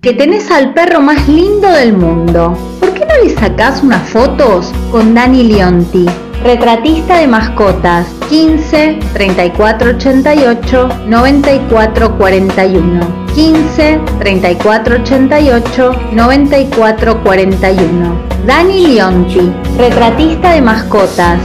Que 0.01 0.15
tenés 0.15 0.51
al 0.51 0.73
perro 0.75 1.01
más 1.01 1.29
lindo 1.29 1.71
del 1.71 1.93
mundo. 1.93 2.57
¿Por 2.81 2.93
qué 2.95 3.07
no 3.07 3.15
le 3.23 3.31
sacás 3.31 3.83
unas 3.83 4.09
fotos 4.09 4.73
con 4.91 5.15
Dani 5.15 5.45
Leonti? 5.45 6.07
Retratista 6.43 7.19
de 7.19 7.29
mascotas 7.29 8.07
15 8.29 8.99
34 9.13 9.91
88 9.91 10.89
94 11.07 12.19
41 12.19 13.01
15 13.33 14.01
34 14.19 14.95
88 14.97 15.93
94 16.13 17.23
41 17.23 18.19
Dani 18.45 18.87
Leonti, 18.89 19.53
retratista 19.79 20.55
de 20.55 20.63
mascotas 20.63 21.39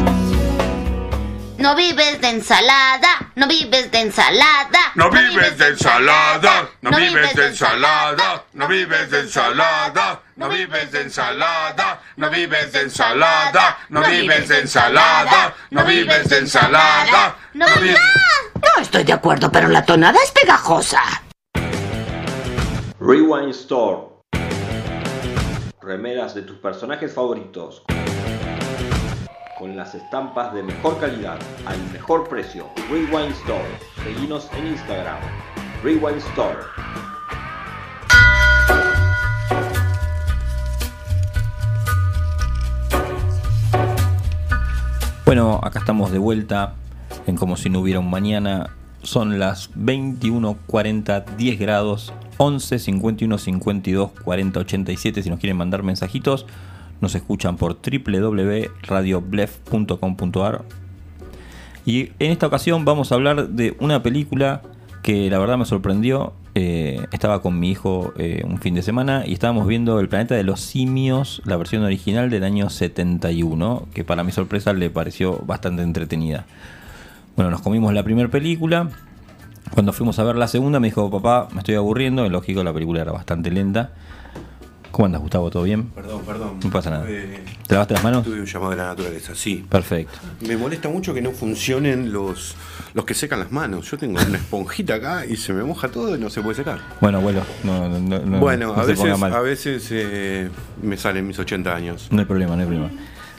No 1.57 1.75
vives 1.75 2.21
de 2.21 2.29
ensalada, 2.29 3.31
no 3.35 3.47
vives 3.47 3.89
de 3.91 4.01
ensalada. 4.01 4.91
No 4.93 5.09
vives 5.09 5.57
de 5.57 5.67
ensalada, 5.69 6.69
no 6.83 6.91
vives 6.91 7.35
de 7.35 7.47
ensalada, 7.47 8.43
no 8.53 8.67
vives 8.67 9.09
de 9.09 9.19
ensalada, 9.21 10.21
no 10.35 10.49
vives 10.49 10.91
de 10.91 11.01
ensalada, 11.01 12.01
no 12.15 12.29
vives 12.29 12.71
de 12.71 12.81
ensalada, 12.81 13.77
no 13.89 14.03
vives 14.03 14.47
de 14.47 14.59
ensalada, 14.59 15.55
no 15.71 15.83
vives 15.83 16.29
de 16.29 16.37
ensalada, 16.37 17.35
no 17.53 17.65
vives 17.81 17.99
No 18.53 18.81
estoy 18.81 19.03
de 19.03 19.13
acuerdo, 19.13 19.51
pero 19.51 19.67
la 19.67 19.83
tonada 19.83 20.19
es 20.23 20.31
pegajosa. 20.31 21.01
Rewind 22.99 23.49
Store. 23.49 24.01
Remeras 25.81 26.35
de 26.35 26.43
tus 26.43 26.57
personajes 26.57 27.11
favoritos. 27.11 27.83
Con 29.57 29.75
las 29.75 29.95
estampas 29.95 30.53
de 30.53 30.61
mejor 30.61 30.99
calidad, 30.99 31.39
al 31.65 31.81
mejor 31.91 32.29
precio. 32.29 32.67
Rewind 32.91 33.31
Store. 33.31 33.65
Seguinos 34.03 34.47
en 34.55 34.67
Instagram. 34.67 35.17
Rewind 35.83 36.17
Store. 36.17 36.59
Bueno, 45.25 45.59
acá 45.63 45.79
estamos 45.79 46.11
de 46.11 46.19
vuelta 46.19 46.75
en 47.25 47.35
como 47.35 47.57
si 47.57 47.71
no 47.71 47.79
hubiera 47.79 47.99
un 47.99 48.11
mañana. 48.11 48.69
Son 49.01 49.39
las 49.39 49.73
21.40, 49.73 51.25
10 51.35 51.59
grados, 51.59 52.13
11 52.37 52.77
51 52.77 53.37
52 53.39 54.11
40 54.23 54.59
87. 54.59 55.23
Si 55.23 55.29
nos 55.31 55.39
quieren 55.39 55.57
mandar 55.57 55.81
mensajitos, 55.81 56.45
nos 57.01 57.15
escuchan 57.15 57.57
por 57.57 57.79
www.radioblef.com.ar. 57.81 60.61
Y 61.85 62.11
en 62.19 62.31
esta 62.31 62.47
ocasión 62.47 62.85
vamos 62.85 63.11
a 63.11 63.15
hablar 63.15 63.49
de 63.49 63.75
una 63.79 64.03
película 64.03 64.61
que 65.03 65.29
la 65.29 65.39
verdad 65.39 65.57
me 65.57 65.65
sorprendió. 65.65 66.33
Eh, 66.53 67.05
estaba 67.11 67.41
con 67.41 67.59
mi 67.59 67.69
hijo 67.69 68.13
eh, 68.17 68.43
un 68.45 68.57
fin 68.57 68.73
de 68.73 68.81
semana 68.81 69.23
y 69.25 69.33
estábamos 69.33 69.67
viendo 69.67 69.99
El 69.99 70.09
planeta 70.09 70.35
de 70.35 70.43
los 70.43 70.59
simios, 70.59 71.41
la 71.45 71.55
versión 71.55 71.83
original 71.83 72.29
del 72.29 72.43
año 72.43 72.69
71, 72.69 73.87
que 73.93 74.03
para 74.03 74.23
mi 74.23 74.31
sorpresa 74.31 74.73
le 74.73 74.89
pareció 74.89 75.39
bastante 75.45 75.83
entretenida. 75.83 76.45
Bueno, 77.37 77.51
nos 77.51 77.61
comimos 77.61 77.93
la 77.93 78.03
primera 78.03 78.29
película. 78.29 78.89
Cuando 79.71 79.93
fuimos 79.93 80.17
a 80.19 80.23
ver 80.23 80.35
la 80.35 80.47
segunda 80.47 80.79
me 80.79 80.87
dijo, 80.87 81.09
papá, 81.11 81.47
me 81.53 81.59
estoy 81.59 81.75
aburriendo. 81.75 82.27
Lógico, 82.27 82.63
la 82.63 82.73
película 82.73 83.01
era 83.01 83.11
bastante 83.11 83.51
lenta. 83.51 83.91
¿Cómo 84.97 85.05
andas, 85.05 85.21
Gustavo? 85.21 85.51
¿Todo 85.51 85.61
bien? 85.61 85.83
Perdón, 85.89 86.23
perdón. 86.25 86.59
No 86.63 86.71
pasa 86.71 86.89
nada. 86.89 87.05
Eh, 87.07 87.39
¿Te 87.67 87.75
lavaste 87.75 87.93
las 87.93 88.03
manos? 88.03 88.23
Tuve 88.23 88.39
un 88.39 88.47
llamado 88.47 88.71
de 88.71 88.77
la 88.77 88.85
naturaleza, 88.87 89.35
sí. 89.35 89.63
Perfecto. 89.69 90.17
Me 90.41 90.57
molesta 90.57 90.89
mucho 90.89 91.13
que 91.13 91.21
no 91.21 91.33
funcionen 91.33 92.11
los, 92.11 92.55
los 92.95 93.05
que 93.05 93.13
secan 93.13 93.37
las 93.37 93.51
manos. 93.51 93.91
Yo 93.91 93.99
tengo 93.99 94.19
una 94.19 94.37
esponjita 94.39 94.95
acá 94.95 95.23
y 95.27 95.37
se 95.37 95.53
me 95.53 95.63
moja 95.63 95.89
todo 95.89 96.15
y 96.15 96.19
no 96.19 96.31
se 96.31 96.41
puede 96.41 96.55
secar. 96.55 96.79
Bueno, 96.99 97.19
abuelo, 97.19 97.43
no, 97.63 97.87
no- 97.87 98.17
no- 98.17 98.39
bueno, 98.39 98.73
no 98.75 98.81
a 98.81 98.85
se 98.87 98.95
ponga 98.95 99.03
veces, 99.09 99.19
mal. 99.19 99.33
a 99.35 99.39
veces 99.41 99.87
eh, 99.91 100.49
me 100.81 100.97
salen 100.97 101.27
mis 101.27 101.37
80 101.37 101.75
años. 101.75 102.07
No 102.09 102.17
hay 102.21 102.25
problema, 102.25 102.55
no 102.55 102.61
hay 102.63 102.67
problema. 102.67 102.89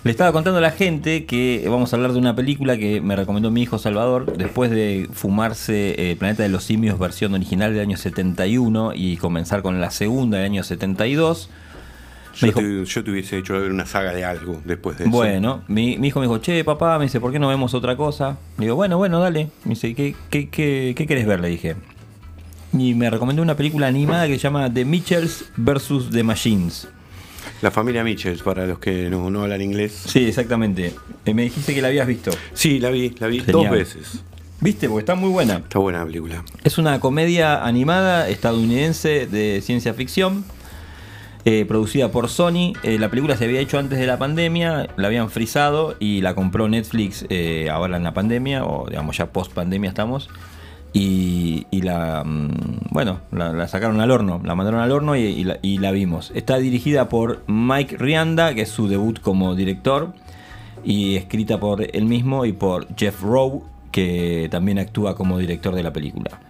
Le 0.05 0.13
estaba 0.13 0.33
contando 0.33 0.59
a 0.59 0.63
la 0.63 0.71
gente 0.71 1.27
que 1.27 1.67
vamos 1.69 1.93
a 1.93 1.97
hablar 1.97 2.13
de 2.13 2.19
una 2.19 2.37
película 2.37 2.77
que 2.77 3.01
me 3.01 3.17
recomendó 3.17 3.51
mi 3.51 3.63
hijo 3.63 3.79
Salvador 3.79 4.37
después 4.37 4.71
de 4.71 5.09
fumarse 5.13 6.11
eh, 6.11 6.17
Planeta 6.17 6.45
de 6.45 6.49
los 6.49 6.65
Simios 6.65 6.99
versión 6.99 7.35
original 7.35 7.73
del 7.73 7.83
año 7.83 7.97
71 7.97 8.93
y 8.95 9.17
comenzar 9.17 9.61
con 9.63 9.81
la 9.81 9.91
segunda 9.91 10.39
del 10.39 10.47
año 10.47 10.63
72. 10.63 11.51
Me 12.41 12.49
Yo, 12.49 12.55
te, 12.55 12.85
yo 12.85 13.05
te 13.05 13.11
hubiese 13.11 13.39
hecho 13.39 13.55
ver 13.55 13.73
una 13.73 13.87
saga 13.87 14.15
de 14.15 14.25
algo 14.25 14.61
después 14.65 14.97
de 14.99 15.05
eso. 15.05 15.11
Bueno, 15.11 15.63
mi, 15.67 15.99
mi 15.99 16.09
hijo 16.09 16.21
me 16.21 16.27
dijo, 16.27 16.39
che, 16.39 16.63
papá, 16.63 16.97
me 16.99 17.07
dice, 17.07 17.19
¿por 17.19 17.33
qué 17.33 17.41
no 17.41 17.49
vemos 17.49 17.75
otra 17.75 17.97
cosa? 17.97 18.39
Le 18.57 18.67
digo, 18.67 18.77
bueno, 18.77 18.99
bueno, 18.99 19.19
dale. 19.19 19.51
Me 19.65 19.71
dice, 19.71 19.95
¿qué, 19.97 20.15
qué, 20.31 20.49
qué, 20.49 20.95
qué 20.97 21.07
querés 21.09 21.27
ver? 21.27 21.41
Le 21.41 21.49
dije. 21.49 21.75
Y 22.73 22.95
me 22.95 23.11
recomendó 23.11 23.43
una 23.43 23.57
película 23.57 23.89
animada 23.89 24.29
que 24.29 24.35
se 24.35 24.39
llama 24.41 24.73
The 24.73 24.85
Mitchells 24.85 25.47
vs. 25.57 26.11
The 26.13 26.23
Machines. 26.23 26.87
La 27.63 27.71
familia 27.71 28.05
Mitchell, 28.05 28.39
para 28.39 28.67
los 28.67 28.79
que 28.79 29.11
no, 29.11 29.31
no 29.31 29.43
hablan 29.43 29.61
inglés. 29.63 30.01
Sí, 30.07 30.27
exactamente. 30.27 30.93
Eh, 31.25 31.35
me 31.35 31.43
dijiste 31.43 31.75
que 31.75 31.83
la 31.83 31.89
habías 31.89 32.07
visto. 32.07 32.31
Sí, 32.55 32.79
la 32.79 32.91
vi, 32.91 33.15
la 33.19 33.27
vi 33.27 33.41
Genial. 33.41 33.53
dos 33.53 33.71
veces. 33.71 34.23
¿Viste? 34.61 34.89
Porque 34.89 35.01
está 35.01 35.15
muy 35.15 35.31
buena. 35.31 35.59
Está 35.59 35.79
buena 35.79 36.01
la 36.01 36.07
película. 36.07 36.45
Es 36.65 36.79
una 36.79 36.99
comedia 36.99 37.65
animada 37.65 38.29
estadounidense 38.29 39.27
de 39.27 39.61
ciencia 39.63 39.95
ficción, 39.95 40.45
eh, 41.45 41.65
producida 41.67 42.11
por 42.11 42.29
Sony. 42.29 42.73
Eh, 42.83 42.99
la 42.99 43.09
película 43.09 43.37
se 43.37 43.45
había 43.45 43.61
hecho 43.61 43.79
antes 43.79 43.99
de 43.99 44.07
la 44.07 44.19
pandemia, 44.19 44.89
la 44.97 45.07
habían 45.07 45.31
frisado 45.31 45.95
y 46.01 46.21
la 46.23 46.35
compró 46.35 46.69
Netflix 46.69 47.25
eh, 47.31 47.69
ahora 47.71 47.97
en 47.97 48.03
la 48.03 48.13
pandemia, 48.15 48.65
o 48.65 48.89
digamos 48.89 49.17
ya 49.17 49.27
post 49.27 49.53
pandemia 49.53 49.91
estamos. 49.91 50.29
Y, 50.99 51.69
y 51.71 51.83
la, 51.83 52.25
mm, 52.25 52.89
bueno, 52.91 53.21
la, 53.31 53.53
la 53.53 53.69
sacaron 53.69 54.01
al 54.01 54.11
horno, 54.11 54.41
la 54.43 54.57
mandaron 54.57 54.81
al 54.81 54.91
horno 54.91 55.15
y, 55.15 55.21
y 55.21 55.45
la, 55.45 55.59
y 55.63 55.79
la 55.79 55.93
vimos. 55.93 56.33
Está 56.35 56.59
dirigida 56.59 57.09
por 57.09 57.45
Mike 57.47 57.97
Rianda, 57.99 58.53
que 58.53 58.63
es 58.63 58.69
su 58.69 58.89
debut 58.89 59.21
como 59.21 59.55
director, 59.55 60.13
y 60.83 61.15
escrita 61.15 61.61
por 61.61 61.87
él 61.95 62.05
mismo 62.05 62.47
y 62.47 62.53
por 62.53 62.89
Jeff 62.97 63.23
Rowe, 63.23 63.63
que 63.93 64.49
también 64.51 64.81
actúa 64.81 65.15
como 65.15 65.39
director 65.39 65.73
de 65.73 65.85
la 65.85 65.93
película. 65.93 66.41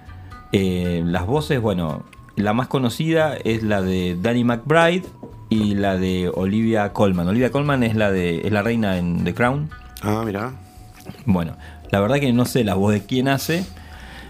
Eh, 0.52 1.02
las 1.04 1.26
voces, 1.26 1.60
bueno, 1.60 2.04
la 2.36 2.54
más 2.54 2.68
conocida 2.68 3.36
es 3.36 3.62
la 3.62 3.82
de 3.82 4.16
Danny 4.18 4.44
McBride 4.44 5.04
y 5.50 5.74
la 5.74 5.98
de 5.98 6.30
Olivia 6.34 6.94
Colman. 6.94 7.28
Olivia 7.28 7.50
Colman 7.50 7.82
es 7.82 7.94
la 7.94 8.10
de 8.10 8.46
es 8.46 8.52
la 8.52 8.62
reina 8.62 8.96
en 8.96 9.24
The 9.24 9.34
Crown. 9.34 9.68
Ah, 10.00 10.22
mira. 10.24 10.52
Bueno, 11.26 11.54
la 11.90 12.00
verdad 12.00 12.16
que 12.16 12.32
no 12.32 12.46
sé 12.46 12.64
la 12.64 12.76
voz 12.76 12.94
de 12.94 13.04
quién 13.04 13.28
hace. 13.28 13.66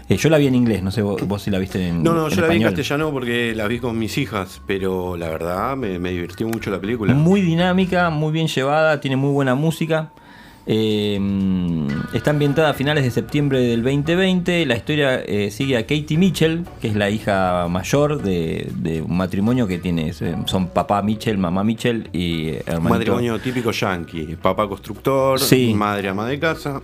Eh, 0.09 0.17
yo 0.17 0.29
la 0.29 0.37
vi 0.39 0.47
en 0.47 0.55
inglés, 0.55 0.81
no 0.81 0.89
sé 0.91 1.01
vos, 1.03 1.21
vos 1.27 1.41
si 1.43 1.51
la 1.51 1.59
viste 1.59 1.87
en 1.87 2.01
No, 2.03 2.13
no, 2.13 2.27
en 2.27 2.33
yo 2.35 2.41
la 2.41 2.47
vi 2.47 2.55
en 2.57 2.63
castellano 2.63 3.11
porque 3.11 3.53
la 3.55 3.67
vi 3.67 3.77
con 3.79 3.97
mis 3.99 4.17
hijas, 4.17 4.59
pero 4.65 5.15
la 5.15 5.29
verdad 5.29 5.77
me, 5.77 5.99
me 5.99 6.09
divirtió 6.11 6.47
mucho 6.47 6.71
la 6.71 6.79
película. 6.81 7.13
Muy 7.13 7.41
dinámica, 7.41 8.09
muy 8.09 8.31
bien 8.33 8.47
llevada, 8.47 8.99
tiene 8.99 9.15
muy 9.17 9.31
buena 9.31 9.53
música. 9.55 10.09
Eh, 10.71 11.19
está 12.13 12.29
ambientada 12.29 12.69
a 12.69 12.73
finales 12.73 13.03
de 13.03 13.09
septiembre 13.11 13.59
del 13.59 13.81
2020. 13.81 14.65
La 14.67 14.75
historia 14.75 15.15
eh, 15.21 15.49
sigue 15.51 15.75
a 15.77 15.81
Katie 15.81 16.15
Mitchell, 16.17 16.63
que 16.79 16.89
es 16.89 16.95
la 16.95 17.09
hija 17.09 17.67
mayor 17.67 18.21
de, 18.21 18.67
de 18.75 19.01
un 19.01 19.17
matrimonio 19.17 19.65
que 19.65 19.79
tiene. 19.79 20.13
Son 20.45 20.67
papá 20.67 21.01
Mitchell, 21.01 21.37
mamá 21.39 21.63
Mitchell 21.63 22.09
y 22.13 22.49
eh, 22.49 22.63
Un 22.77 22.83
matrimonio 22.83 23.39
típico 23.39 23.71
yankee. 23.71 24.35
Papá 24.39 24.67
constructor, 24.67 25.39
Sí. 25.39 25.73
madre 25.75 26.09
ama 26.09 26.27
de 26.27 26.39
casa, 26.39 26.81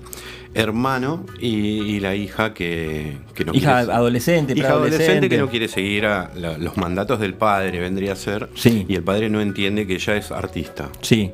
hermano 0.55 1.25
y, 1.39 1.49
y 1.49 1.99
la 1.99 2.15
hija 2.15 2.53
que, 2.53 3.17
que 3.35 3.45
no 3.45 3.53
Hija 3.53 3.77
quiere 3.79 3.93
adolescente, 3.93 4.53
hija 4.53 4.61
preadolescente. 4.63 5.03
adolescente 5.03 5.29
que 5.29 5.37
no 5.41 5.49
quiere 5.49 5.67
seguir 5.67 6.05
a 6.05 6.31
la- 6.35 6.57
los 6.57 6.77
mandatos 6.77 7.19
del 7.19 7.33
padre, 7.35 7.79
vendría 7.79 8.13
a 8.13 8.15
ser. 8.15 8.49
Y 8.63 8.95
el 8.95 9.03
padre 9.03 9.29
no 9.29 9.41
entiende 9.41 9.85
que 9.85 9.95
ella 9.95 10.15
es 10.15 10.31
artista. 10.31 10.89
Sí. 11.01 11.31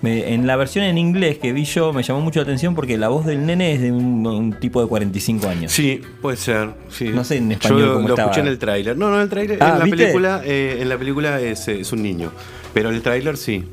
Me- 0.00 0.32
en 0.34 0.48
la 0.48 0.56
versión 0.56 0.84
en 0.84 0.98
inglés 0.98 1.38
que 1.38 1.52
vi 1.52 1.64
yo 1.64 1.92
me 1.92 2.02
llamó 2.02 2.20
mucho 2.22 2.40
la 2.40 2.44
atención 2.44 2.74
porque 2.74 2.98
la 2.98 3.06
voz 3.08 3.24
del 3.24 3.46
nene 3.46 3.72
es 3.74 3.80
de 3.82 3.92
un, 3.92 4.26
un 4.26 4.52
tipo 4.54 4.82
de 4.82 4.88
45 4.88 5.48
años. 5.48 5.70
Sí, 5.70 6.00
puede 6.20 6.36
ser. 6.38 6.70
Sí. 6.88 7.10
No 7.10 7.22
sé 7.22 7.36
en 7.36 7.52
español 7.52 7.78
Yo 7.80 7.86
lo, 7.86 7.94
cómo 7.94 8.08
lo 8.08 8.14
estaba. 8.14 8.30
escuché 8.32 8.40
en 8.40 8.48
el 8.52 8.58
tráiler. 8.58 8.96
No, 8.96 9.10
no, 9.10 9.16
en 9.16 9.22
el 9.22 9.28
tráiler. 9.28 9.58
Ah, 9.62 9.74
en 9.74 9.78
la 9.78 9.84
película, 9.96 10.42
eh, 10.44 10.78
en 10.80 10.88
la 10.88 10.98
película 10.98 11.40
es, 11.40 11.68
es 11.68 11.92
un 11.92 12.02
niño. 12.02 12.32
Pero 12.74 12.88
el 12.90 13.00
tráiler 13.02 13.36
sí. 13.36 13.64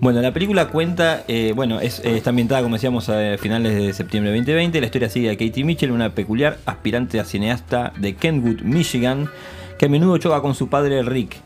Bueno, 0.00 0.20
la 0.20 0.32
película 0.32 0.68
cuenta, 0.68 1.24
eh, 1.28 1.52
bueno, 1.56 1.80
es, 1.80 2.00
eh, 2.00 2.16
está 2.16 2.30
ambientada, 2.30 2.62
como 2.62 2.74
decíamos, 2.76 3.08
a 3.08 3.38
finales 3.38 3.74
de 3.74 3.92
septiembre 3.94 4.32
de 4.32 4.38
2020. 4.38 4.80
La 4.80 4.86
historia 4.86 5.08
sigue 5.08 5.30
a 5.30 5.36
Katie 5.36 5.64
Mitchell, 5.64 5.92
una 5.92 6.10
peculiar 6.10 6.58
aspirante 6.66 7.20
a 7.20 7.24
cineasta 7.24 7.92
de 7.96 8.14
Kentwood, 8.14 8.60
Michigan, 8.62 9.30
que 9.78 9.86
a 9.86 9.88
menudo 9.88 10.18
choca 10.18 10.42
con 10.42 10.54
su 10.54 10.68
padre 10.68 11.02
Rick, 11.04 11.36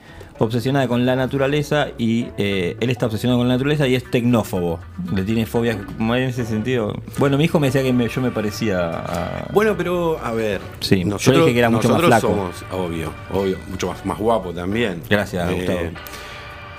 obsesionada 0.41 0.89
con 0.89 1.07
la 1.07 1.15
naturaleza 1.15 1.89
y 1.99 2.27
eh, 2.37 2.77
él 2.81 2.91
está 2.91 3.07
obsesionado 3.07 3.39
con 3.39 3.47
la 3.49 3.55
naturaleza 3.55 3.87
y 3.87 3.95
es 3.95 4.11
tecnófobo. 4.11 4.81
Le 5.15 5.23
tiene 5.23 5.47
fobia 5.47 5.79
como 5.97 6.17
en 6.17 6.25
ese 6.25 6.45
sentido. 6.45 7.01
Bueno, 7.19 7.39
mi 7.39 7.45
hijo 7.45 7.61
me 7.61 7.69
decía 7.69 7.83
que 7.85 7.93
me- 7.93 8.09
yo 8.09 8.21
me 8.21 8.31
parecía 8.33 8.89
a... 8.91 9.49
Bueno, 9.53 9.77
pero 9.77 10.19
a 10.25 10.33
ver. 10.33 10.61
Sí, 10.81 11.05
yo 11.05 11.33
le 11.33 11.39
dije 11.41 11.53
que 11.53 11.59
era 11.61 11.71
mucho 11.71 11.89
más 11.91 12.01
nosotros 12.03 12.21
flaco. 12.21 12.29
somos, 12.35 12.65
obvio, 12.73 13.13
obvio, 13.33 13.57
mucho 13.71 13.89
más, 13.89 14.05
más 14.05 14.19
guapo 14.19 14.53
también. 14.53 15.01
Gracias, 15.09 15.49
Gustavo. 15.53 15.79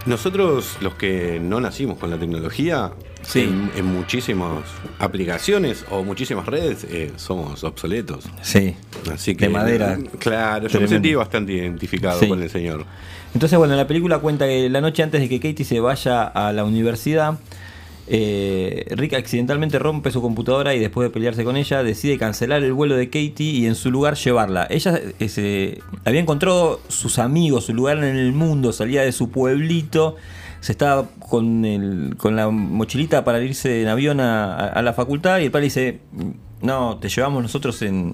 Nosotros, 0.05 0.77
los 0.81 0.95
que 0.95 1.39
no 1.41 1.59
nacimos 1.59 1.97
con 1.97 2.09
la 2.09 2.17
tecnología, 2.17 2.91
Sí. 3.21 3.41
en, 3.41 3.69
en 3.75 3.85
muchísimas 3.85 4.63
aplicaciones 4.97 5.85
o 5.91 6.03
muchísimas 6.03 6.45
redes, 6.45 6.85
eh, 6.89 7.11
somos 7.17 7.63
obsoletos. 7.65 8.25
Sí. 8.41 8.75
Así 9.13 9.35
que. 9.35 9.45
De 9.47 9.51
madera. 9.51 9.97
Claro, 10.19 10.63
yo 10.63 10.69
Tremendo. 10.69 10.79
me 10.79 10.87
sentí 10.87 11.13
bastante 11.15 11.51
identificado 11.53 12.17
Sí. 12.19 12.27
con 12.29 12.41
el 12.41 12.49
señor. 12.49 12.85
Entonces, 13.33 13.59
bueno, 13.59 13.75
la 13.75 13.87
película 13.87 14.19
cuenta 14.19 14.47
que 14.47 14.69
la 14.69 14.79
noche 14.81 15.03
antes 15.03 15.19
de 15.19 15.27
que 15.29 15.39
Katie 15.39 15.65
se 15.65 15.79
vaya 15.81 16.23
a 16.23 16.53
la 16.53 16.63
universidad, 16.63 17.37
eh, 18.11 18.85
Rick 18.89 19.13
accidentalmente 19.13 19.77
rompe 19.77 20.09
su 20.11 20.19
computadora 20.21 20.73
y 20.73 20.79
después 20.79 21.07
de 21.07 21.13
pelearse 21.13 21.43
con 21.43 21.55
ella, 21.57 21.83
decide 21.83 22.17
cancelar 22.17 22.63
el 22.63 22.73
vuelo 22.73 22.95
de 22.95 23.05
Katie 23.07 23.51
y 23.51 23.65
en 23.67 23.75
su 23.75 23.91
lugar 23.91 24.15
llevarla. 24.15 24.65
Ella 24.69 24.99
había 26.05 26.19
encontrado 26.19 26.81
sus 26.87 27.19
amigos, 27.19 27.65
su 27.65 27.73
lugar 27.73 27.97
en 27.99 28.15
el 28.17 28.33
mundo, 28.33 28.73
salía 28.73 29.03
de 29.03 29.11
su 29.11 29.29
pueblito. 29.29 30.15
Se 30.59 30.71
estaba 30.73 31.07
con, 31.19 31.63
el- 31.63 32.15
con 32.17 32.35
la 32.35 32.49
mochilita 32.49 33.23
para 33.23 33.39
irse 33.41 33.81
en 33.83 33.87
avión 33.87 34.19
a- 34.19 34.55
a 34.55 34.81
la 34.81 34.93
facultad 34.93 35.39
y 35.39 35.45
el 35.45 35.51
padre 35.51 35.65
dice, 35.65 35.99
no, 36.61 36.97
te 36.97 37.07
llevamos 37.07 37.41
nosotros 37.43 37.81
en, 37.83 38.13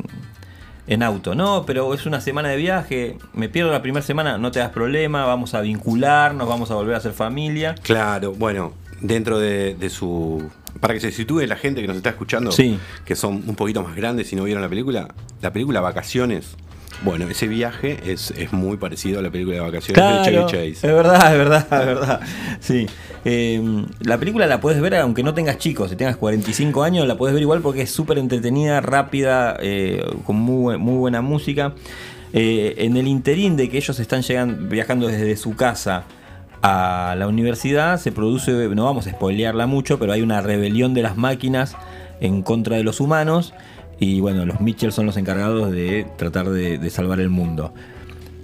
en 0.88 1.02
auto. 1.02 1.34
No, 1.34 1.64
pero 1.66 1.92
es 1.96 2.06
una 2.06 2.22
semana 2.22 2.50
de 2.50 2.58
viaje, 2.58 3.18
me 3.34 3.50
pierdo 3.50 3.72
la 3.72 3.82
primera 3.82 4.06
semana, 4.06 4.38
no 4.38 4.52
te 4.52 4.60
das 4.60 4.70
problema, 4.70 5.26
vamos 5.26 5.56
a 5.56 5.62
vincularnos, 5.62 6.48
vamos 6.48 6.70
a 6.70 6.76
volver 6.76 6.96
a 6.96 7.00
ser 7.00 7.14
familia. 7.14 7.74
Claro, 7.82 8.34
bueno, 8.34 8.74
dentro 9.02 9.40
de, 9.40 9.76
de 9.76 9.90
su. 9.90 10.50
Para 10.80 10.94
que 10.94 11.00
se 11.00 11.12
sitúe 11.12 11.42
la 11.48 11.56
gente 11.56 11.82
que 11.82 11.88
nos 11.88 11.98
está 11.98 12.10
escuchando, 12.10 12.52
Sí. 12.52 12.78
que 13.06 13.16
son 13.16 13.44
un 13.48 13.56
poquito 13.56 13.82
más 13.82 13.96
grandes 13.96 14.32
y 14.34 14.36
no 14.36 14.44
vieron 14.44 14.62
la 14.62 14.70
película, 14.70 15.08
la 15.42 15.52
película 15.54 15.80
Vacaciones. 15.82 16.56
Bueno, 17.04 17.28
ese 17.28 17.50
viaje 17.50 18.00
es, 18.06 18.32
es 18.38 18.54
muy 18.54 18.78
parecido 18.78 19.20
a 19.20 19.22
la 19.22 19.30
película 19.30 19.56
de 19.56 19.62
vacaciones 19.62 20.02
de 20.02 20.32
Claro, 20.32 20.48
Chevy 20.48 20.70
es 20.72 20.76
Chase. 20.82 20.94
verdad, 20.94 21.32
es 21.34 21.38
verdad, 21.38 21.68
es 21.70 21.86
verdad. 21.86 22.20
Sí. 22.62 22.88
Eh, 23.26 23.86
la 24.00 24.18
película 24.18 24.48
la 24.48 24.62
puedes 24.62 24.80
ver 24.82 24.96
aunque 24.96 25.22
no 25.24 25.34
tengas 25.34 25.58
chicos, 25.58 25.90
si 25.90 25.98
tengas 25.98 26.16
45 26.16 26.84
años, 26.84 27.06
la 27.06 27.18
puedes 27.18 27.34
ver 27.34 27.42
igual 27.42 27.60
porque 27.62 27.82
es 27.82 27.92
súper 27.92 28.18
entretenida, 28.18 28.80
rápida, 28.80 29.58
eh, 29.62 30.06
con 30.26 30.38
muy, 30.38 30.78
muy 30.78 30.96
buena 30.98 31.22
música. 31.22 31.74
Eh, 32.34 32.76
en 32.78 32.96
el 32.98 33.08
interín 33.08 33.58
de 33.58 33.70
que 33.70 33.78
ellos 33.78 34.00
están 34.00 34.22
llegando, 34.22 34.70
viajando 34.70 35.08
desde 35.08 35.36
su 35.38 35.54
casa 35.56 36.04
a 36.68 37.14
la 37.16 37.28
universidad, 37.28 38.00
se 38.00 38.12
produce, 38.12 38.52
no 38.70 38.86
vamos 38.86 39.06
a 39.06 39.12
spoilearla 39.12 39.68
mucho, 39.68 40.00
pero 40.00 40.14
hay 40.14 40.24
una 40.24 40.42
rebelión 40.42 40.96
de 40.96 41.04
las 41.04 41.16
máquinas 41.16 41.76
en 42.22 42.42
contra 42.42 42.76
de 42.76 42.84
los 42.84 43.00
humanos. 43.00 43.54
Y 44.00 44.20
bueno, 44.20 44.48
los 44.48 44.62
Mitchell 44.62 44.92
son 44.92 45.06
los 45.06 45.16
encargados 45.16 45.72
de 45.72 46.08
tratar 46.18 46.50
de, 46.50 46.80
de 46.80 46.90
salvar 46.90 47.20
el 47.20 47.30
mundo. 47.30 47.72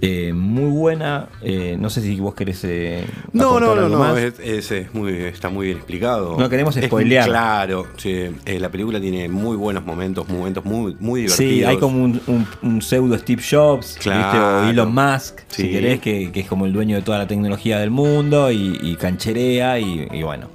Eh, 0.04 0.32
muy 0.32 0.68
buena. 0.68 1.28
eh, 1.42 1.76
no 1.78 1.88
sé 1.88 2.00
si 2.02 2.18
vos 2.18 2.34
querés. 2.34 2.64
eh, 2.64 3.06
No, 3.32 3.60
no, 3.60 3.76
no, 3.76 3.88
no, 3.88 4.16
es, 4.16 4.34
es- 4.40 4.72
es 4.72 4.92
muy, 4.92 5.12
está 5.12 5.48
muy 5.48 5.66
bien 5.66 5.76
explicado. 5.78 6.36
No 6.36 6.48
queremos 6.48 6.74
spoilear. 6.74 7.28
claro, 7.28 7.86
sí, 7.98 8.26
la 8.58 8.68
película 8.68 9.00
tiene 9.00 9.28
muy 9.28 9.56
buenos 9.56 9.86
momentos, 9.86 10.28
momentos 10.28 10.64
muy, 10.64 10.96
muy 10.98 11.20
divertidos. 11.20 11.54
Sí, 11.54 11.62
hay 11.64 11.76
como 11.78 12.02
un, 12.02 12.20
un- 12.26 12.46
un 12.62 12.82
pseudo 12.82 13.16
Steve 13.16 13.40
Jobs, 13.48 13.96
Claro. 14.00 14.22
¿viste? 14.24 14.38
o 14.38 14.70
Elon 14.70 14.92
Musk, 14.92 15.38
Sí. 15.46 15.62
si 15.62 15.70
querés, 15.70 16.00
que, 16.00 16.32
que 16.32 16.40
es 16.40 16.48
como 16.48 16.66
el 16.66 16.72
dueño 16.72 16.96
de 16.96 17.02
toda 17.02 17.18
la 17.18 17.28
tecnología 17.28 17.78
del 17.78 17.90
mundo 17.92 18.50
y, 18.50 18.76
y 18.82 18.96
cancherea 18.96 19.78
y, 19.78 20.08
y 20.10 20.22
bueno, 20.24 20.48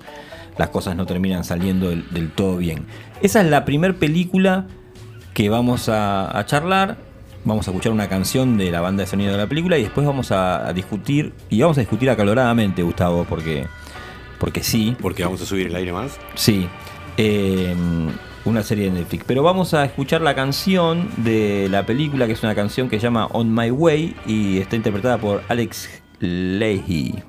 las 0.58 0.68
cosas 0.72 0.98
no 0.98 1.06
terminan 1.06 1.46
saliendo 1.46 1.90
del, 1.90 2.04
del 2.12 2.32
todo 2.32 2.58
bien. 2.58 2.86
Esa 3.22 3.40
es 3.40 3.48
la 3.48 3.64
primer 3.64 3.96
película 3.96 4.68
que 5.34 5.48
vamos 5.48 5.88
a, 5.88 6.38
a 6.38 6.46
charlar. 6.46 7.07
Vamos 7.48 7.66
a 7.66 7.72
escuchar 7.72 7.94
una 7.94 8.10
canción 8.10 8.58
de 8.58 8.70
la 8.72 8.82
banda 8.82 9.04
de 9.04 9.08
sonido 9.08 9.32
de 9.32 9.38
la 9.38 9.48
película 9.48 9.78
y 9.78 9.84
después 9.84 10.06
vamos 10.06 10.34
a, 10.34 10.68
a 10.68 10.74
discutir, 10.74 11.32
y 11.50 11.62
vamos 11.62 11.78
a 11.78 11.80
discutir 11.80 12.10
acaloradamente, 12.10 12.84
Gustavo, 12.84 13.24
porque, 13.24 13.68
porque 14.38 14.62
sí. 14.62 14.98
Porque 15.02 15.24
vamos 15.24 15.42
a 15.42 15.46
subir 15.46 15.68
el 15.68 15.76
aire 15.78 15.94
más. 15.94 16.20
Sí. 16.36 16.68
eh, 17.16 17.74
una 18.44 18.64
serie 18.64 18.86
de 18.86 18.92
Netflix. 18.92 19.24
Pero 19.26 19.44
vamos 19.44 19.74
a 19.74 19.86
escuchar 19.86 20.22
la 20.22 20.36
canción 20.36 21.10
de 21.18 21.68
la 21.70 21.86
película, 21.86 22.28
que 22.28 22.34
es 22.34 22.44
una 22.44 22.54
canción 22.54 22.90
que 22.90 22.98
se 23.00 23.04
llama 23.04 23.28
On 23.28 23.54
My 23.54 23.72
Way 23.72 24.16
y 24.26 24.58
está 24.60 24.76
interpretada 24.76 25.18
por 25.18 25.42
Alex 25.48 25.90
Leahy. 26.20 27.24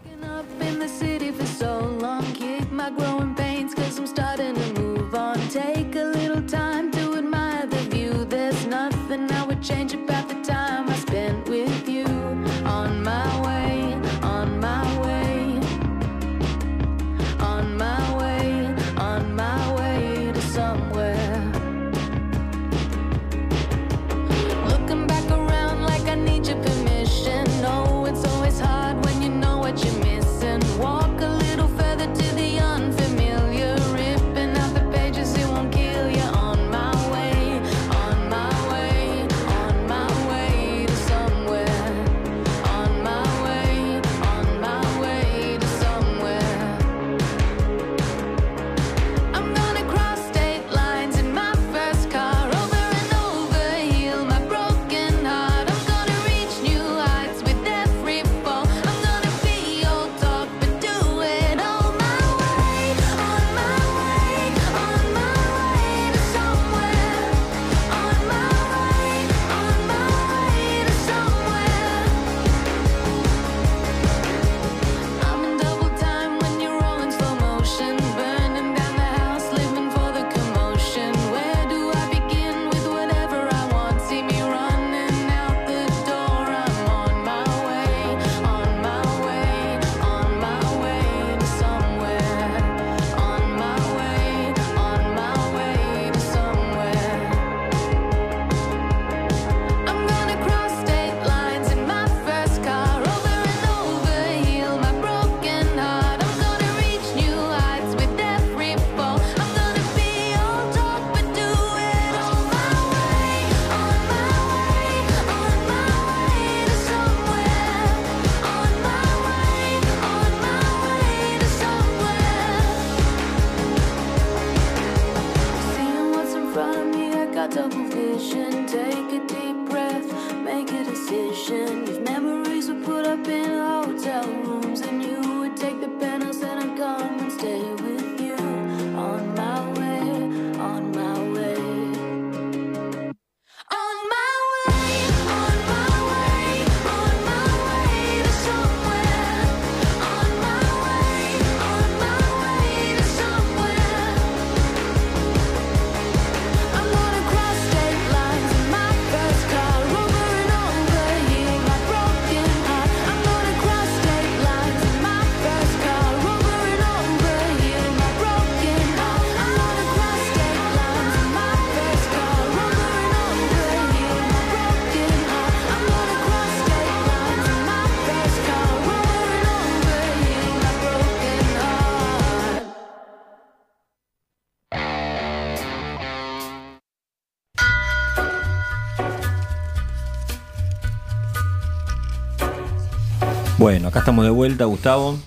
Bueno, 193.68 193.88
acá 193.88 193.98
estamos 193.98 194.24
de 194.24 194.30
vuelta, 194.30 194.64
Gustavo. 194.64 195.18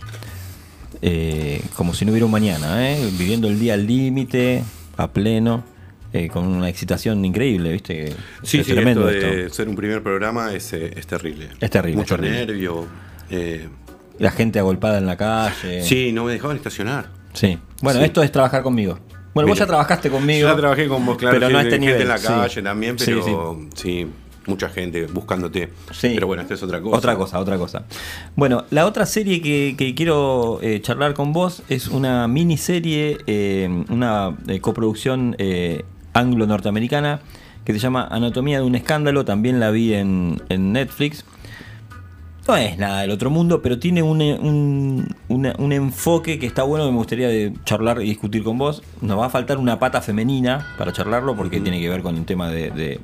Eh, 1.03 1.61
como 1.75 1.93
si 1.93 2.05
no 2.05 2.11
hubiera 2.11 2.25
un 2.25 2.31
mañana, 2.31 2.89
¿eh? 2.91 2.97
viviendo 3.15 3.47
el 3.47 3.59
día 3.59 3.75
al 3.75 3.85
límite, 3.85 4.63
a 4.97 5.11
pleno, 5.11 5.63
eh, 6.11 6.27
con 6.27 6.47
una 6.47 6.67
excitación 6.67 7.23
increíble, 7.23 7.71
¿viste? 7.71 8.15
Sí, 8.41 8.57
es 8.61 8.65
sí, 8.65 8.73
tremendo 8.73 9.07
esto 9.07 9.27
de 9.27 9.41
esto. 9.43 9.53
ser 9.53 9.69
un 9.69 9.75
primer 9.75 10.01
programa 10.01 10.55
es, 10.55 10.73
es 10.73 11.05
terrible. 11.05 11.49
Es 11.59 11.69
terrible, 11.69 11.97
Mucho 11.97 12.15
es 12.15 12.21
terrible. 12.21 12.45
nervio. 12.47 12.87
La 14.17 14.31
gente 14.31 14.57
agolpada 14.57 14.97
en 14.97 15.05
la 15.05 15.17
calle. 15.17 15.83
Sí, 15.83 16.11
no 16.11 16.23
me 16.23 16.31
dejaban 16.33 16.57
estacionar. 16.57 17.09
Sí. 17.33 17.59
Bueno, 17.83 17.99
Sí. 17.99 18.05
esto 18.07 18.23
es 18.23 18.31
trabajar 18.31 18.63
conmigo. 18.63 18.97
Bueno, 19.35 19.49
vos 19.49 19.59
ya 19.59 19.67
trabajaste 19.67 20.09
conmigo. 20.09 20.47
Ya 20.49 20.55
trabajé 20.57 20.87
con 20.87 21.05
vos, 21.05 21.15
claro. 21.15 21.35
pero 21.39 21.51
no 21.51 21.59
a 21.59 21.61
este 21.61 21.73
gente 21.73 21.85
nivel. 21.85 22.01
en 22.01 22.07
la 22.07 22.17
sí. 22.17 22.25
calle 22.25 22.61
también, 22.63 22.97
Sí, 22.97 23.05
pero 23.05 23.59
sí. 23.75 24.07
Mucha 24.47 24.69
gente 24.69 25.05
buscándote. 25.07 25.69
Sí. 25.91 26.11
Pero 26.15 26.27
bueno, 26.27 26.41
esta 26.41 26.53
es 26.55 26.63
otra 26.63 26.81
cosa. 26.81 26.97
Otra 26.97 27.15
cosa, 27.15 27.39
otra 27.39 27.57
cosa. 27.57 27.83
Bueno, 28.35 28.65
la 28.71 28.85
otra 28.85 29.05
serie 29.05 29.41
que, 29.41 29.75
que 29.77 29.93
quiero 29.95 30.59
eh, 30.61 30.81
charlar 30.81 31.13
con 31.13 31.31
vos 31.33 31.63
es 31.69 31.87
una 31.87 32.27
miniserie, 32.27 33.17
eh, 33.27 33.83
una 33.89 34.35
eh, 34.47 34.59
coproducción 34.59 35.35
anglo-norteamericana 36.13 37.21
que 37.65 37.73
se 37.73 37.79
llama 37.79 38.07
Anatomía 38.09 38.59
de 38.59 38.65
un 38.65 38.75
escándalo. 38.75 39.25
También 39.25 39.59
la 39.59 39.69
vi 39.71 39.93
en, 39.93 40.41
en 40.49 40.71
Netflix. 40.73 41.23
No 42.47 42.57
es 42.57 42.77
nada 42.79 43.01
del 43.01 43.11
otro 43.11 43.29
mundo, 43.29 43.61
pero 43.61 43.77
tiene 43.77 44.01
un, 44.01 44.19
un- 44.19 45.15
una- 45.27 45.53
un 45.59 45.71
enfoque 45.71 46.39
que 46.39 46.47
está 46.47 46.63
bueno 46.63 46.89
me 46.91 46.97
gustaría 46.97 47.27
de 47.27 47.53
charlar 47.65 48.01
y 48.01 48.05
discutir 48.05 48.43
con 48.43 48.57
vos. 48.57 48.81
Nos 49.01 49.17
va 49.19 49.27
a 49.27 49.29
faltar 49.29 49.57
una 49.59 49.77
pata 49.77 50.01
femenina 50.01 50.67
para 50.77 50.91
charlarlo 50.91 51.35
porque 51.35 51.61
tiene 51.61 51.79
que 51.79 51.87
ver 51.87 52.01
con 52.01 52.17
el 52.17 52.25
tema 52.25 52.49
de, 52.49 52.71
de- 52.71 52.99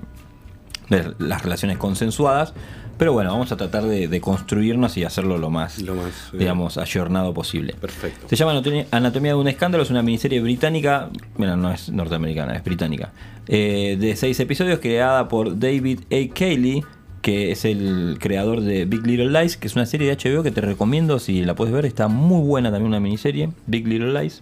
de 0.89 1.13
las 1.19 1.43
relaciones 1.43 1.77
consensuadas. 1.77 2.53
Pero 2.97 3.13
bueno, 3.13 3.31
vamos 3.31 3.51
a 3.51 3.57
tratar 3.57 3.83
de, 3.83 4.07
de 4.07 4.21
construirnos 4.21 4.97
y 4.97 5.03
hacerlo 5.03 5.37
lo 5.37 5.51
más, 5.51 5.79
Lo 5.83 5.93
más, 5.93 6.31
eh, 6.33 6.37
digamos, 6.39 6.79
ayornado 6.79 7.31
posible. 7.31 7.75
Perfecto. 7.79 8.27
Se 8.27 8.35
llama 8.35 8.53
Anatomía- 8.53 8.87
Anatomía 8.89 9.33
de 9.33 9.37
un 9.37 9.47
escándalo, 9.47 9.83
es 9.83 9.91
una 9.91 10.01
miniserie 10.01 10.41
británica, 10.41 11.09
bueno, 11.37 11.55
no 11.57 11.71
es 11.71 11.89
norteamericana, 11.89 12.55
es 12.55 12.63
británica, 12.63 13.11
eh, 13.47 13.97
de 13.99 14.15
seis 14.15 14.39
episodios 14.39 14.79
creada 14.79 15.27
por 15.27 15.59
David 15.59 15.99
A. 16.11 16.33
Cayley, 16.33 16.83
que 17.21 17.51
es 17.51 17.65
el 17.65 18.17
creador 18.19 18.61
de 18.61 18.85
Big 18.85 19.05
Little 19.05 19.29
Lies, 19.41 19.57
que 19.57 19.67
es 19.67 19.75
una 19.75 19.85
serie 19.85 20.07
de 20.07 20.15
HBO 20.17 20.41
que 20.41 20.49
te 20.49 20.61
recomiendo 20.61 21.19
si 21.19 21.43
la 21.43 21.53
puedes 21.53 21.71
ver, 21.75 21.85
está 21.85 22.07
muy 22.07 22.41
buena 22.47 22.71
también 22.71 22.87
una 22.87 22.99
miniserie, 22.99 23.49
Big 23.67 23.85
Little 23.87 24.19
Lies. 24.19 24.41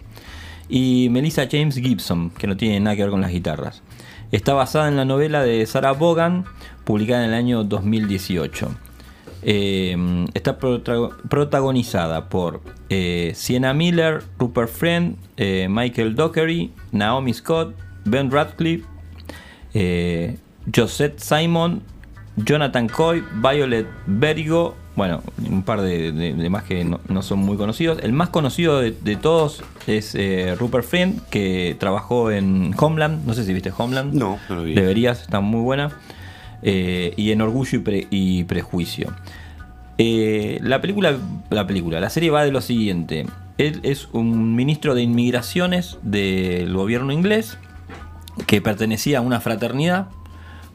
Y 0.70 1.10
Melissa 1.12 1.48
James 1.52 1.76
Gibson, 1.76 2.30
que 2.32 2.48
no 2.48 2.56
tiene 2.58 2.80
nada 2.80 2.96
que 2.96 3.02
ver 3.04 3.12
con 3.12 3.22
las 3.22 3.32
guitarras. 3.32 3.84
Está 4.36 4.54
basada 4.54 4.90
en 4.90 4.98
la 4.98 5.06
novela 5.06 5.44
de 5.44 5.66
Sarah 5.66 5.94
Vaughan, 5.94 6.44
publicada 6.84 7.24
en 7.24 7.30
el 7.30 7.36
año 7.36 7.64
2018. 7.64 8.70
Eh, 9.44 10.26
está 10.34 10.60
protagonizada 10.60 12.28
por 12.28 12.60
eh, 12.90 13.32
Sienna 13.34 13.74
Miller, 13.74 14.24
Rupert 14.38 14.70
Friend, 14.70 15.16
eh, 15.38 15.68
Michael 15.70 16.16
Dockery, 16.16 16.74
Naomi 16.92 17.34
Scott, 17.34 17.76
Ben 18.04 18.30
Radcliffe, 18.30 18.86
eh, 19.74 20.36
Josette 20.76 21.22
Simon, 21.22 21.82
Jonathan 22.36 22.90
Coy, 22.90 23.24
Violet 23.36 23.88
Bergo, 24.06 24.76
bueno, 24.96 25.22
un 25.50 25.64
par 25.64 25.82
de, 25.82 26.12
de- 26.12 26.34
de 26.34 26.50
más 26.50 26.64
que 26.64 26.84
no, 26.86 27.00
no 27.10 27.22
son 27.22 27.40
muy 27.40 27.58
conocidos. 27.58 28.00
El 28.02 28.14
más 28.14 28.30
conocido 28.30 28.80
de, 28.80 28.92
de 28.92 29.16
todos 29.16 29.64
es 29.88 30.16
eh, 30.16 30.56
Rupert 30.58 30.86
Friend, 30.86 31.22
que 31.30 31.76
trabajó 31.80 32.32
en 32.32 32.74
Homeland. 32.78 33.26
No 33.26 33.34
sé 33.34 33.44
si 33.46 33.54
viste 33.54 33.72
Homeland. 33.78 34.14
No, 34.14 34.40
no 34.50 34.56
lo 34.56 34.64
vi. 34.64 34.74
Deberías, 34.74 35.22
está 35.22 35.40
muy 35.42 35.62
buena. 35.62 35.92
Eh, 36.64 37.14
y 37.18 37.32
en 37.32 37.42
Orgullo 37.42 37.78
y, 37.78 37.82
Pre- 37.82 38.08
y 38.10 38.44
Prejuicio. 38.46 39.14
Eh, 39.98 40.60
la 40.62 40.82
película, 40.82 41.18
la 41.50 41.68
película, 41.68 42.00
la 42.00 42.10
serie 42.10 42.30
va 42.32 42.44
de 42.44 42.52
lo 42.52 42.62
siguiente. 42.62 43.26
Él 43.58 43.80
es 43.84 44.10
un 44.12 44.56
ministro 44.56 44.96
de 44.96 45.02
inmigraciones 45.02 45.98
del 46.02 46.74
gobierno 46.74 47.12
inglés 47.14 47.58
que 48.48 48.62
pertenecía 48.62 49.20
a 49.20 49.22
una 49.22 49.40
fraternidad. 49.40 50.08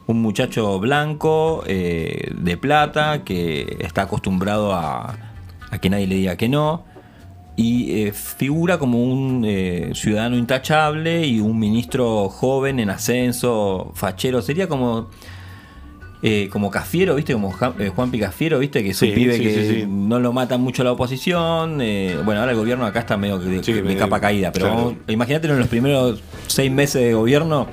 Un 0.07 0.21
muchacho 0.21 0.79
blanco, 0.79 1.63
eh, 1.67 2.31
de 2.35 2.57
plata, 2.57 3.23
que 3.23 3.77
está 3.79 4.03
acostumbrado 4.03 4.73
a, 4.73 5.15
a 5.69 5.77
que 5.79 5.89
nadie 5.89 6.07
le 6.07 6.15
diga 6.15 6.35
que 6.35 6.49
no. 6.49 6.83
Y 7.55 8.03
eh, 8.03 8.13
figura 8.13 8.77
como 8.77 9.03
un 9.03 9.43
eh, 9.45 9.91
ciudadano 9.93 10.37
intachable 10.37 11.25
y 11.27 11.39
un 11.39 11.59
ministro 11.59 12.29
joven 12.29 12.79
en 12.79 12.89
ascenso, 12.89 13.91
fachero. 13.93 14.41
Sería 14.41 14.67
como 14.67 15.09
eh, 16.23 16.49
como 16.51 16.69
Cafiero, 16.69 17.15
¿viste? 17.15 17.33
Como 17.33 17.53
eh, 17.79 17.91
Juan 17.95 18.11
Picafiero, 18.11 18.59
¿viste? 18.59 18.83
Que 18.83 18.91
es 18.91 18.97
Sí, 18.97 19.09
un 19.09 19.15
pibe 19.15 19.37
sí, 19.37 19.43
que 19.43 19.67
sí, 19.81 19.85
no 19.87 20.19
lo 20.19 20.33
mata 20.33 20.57
mucho 20.57 20.83
la 20.83 20.91
oposición. 20.91 21.79
eh, 21.81 22.17
bueno, 22.23 22.41
ahora 22.41 22.51
el 22.51 22.57
gobierno 22.57 22.85
acá 22.85 22.99
está 22.99 23.17
medio 23.17 23.39
que 23.39 23.45
de, 23.47 23.81
de 23.81 23.95
capa 23.97 24.19
caída, 24.19 24.51
pero 24.51 24.67
claro. 24.67 24.95
imagínate 25.07 25.47
en 25.47 25.57
los 25.59 25.67
primeros 25.67 26.21
seis 26.47 26.71
meses 26.71 27.01
de 27.01 27.13
gobierno 27.13 27.67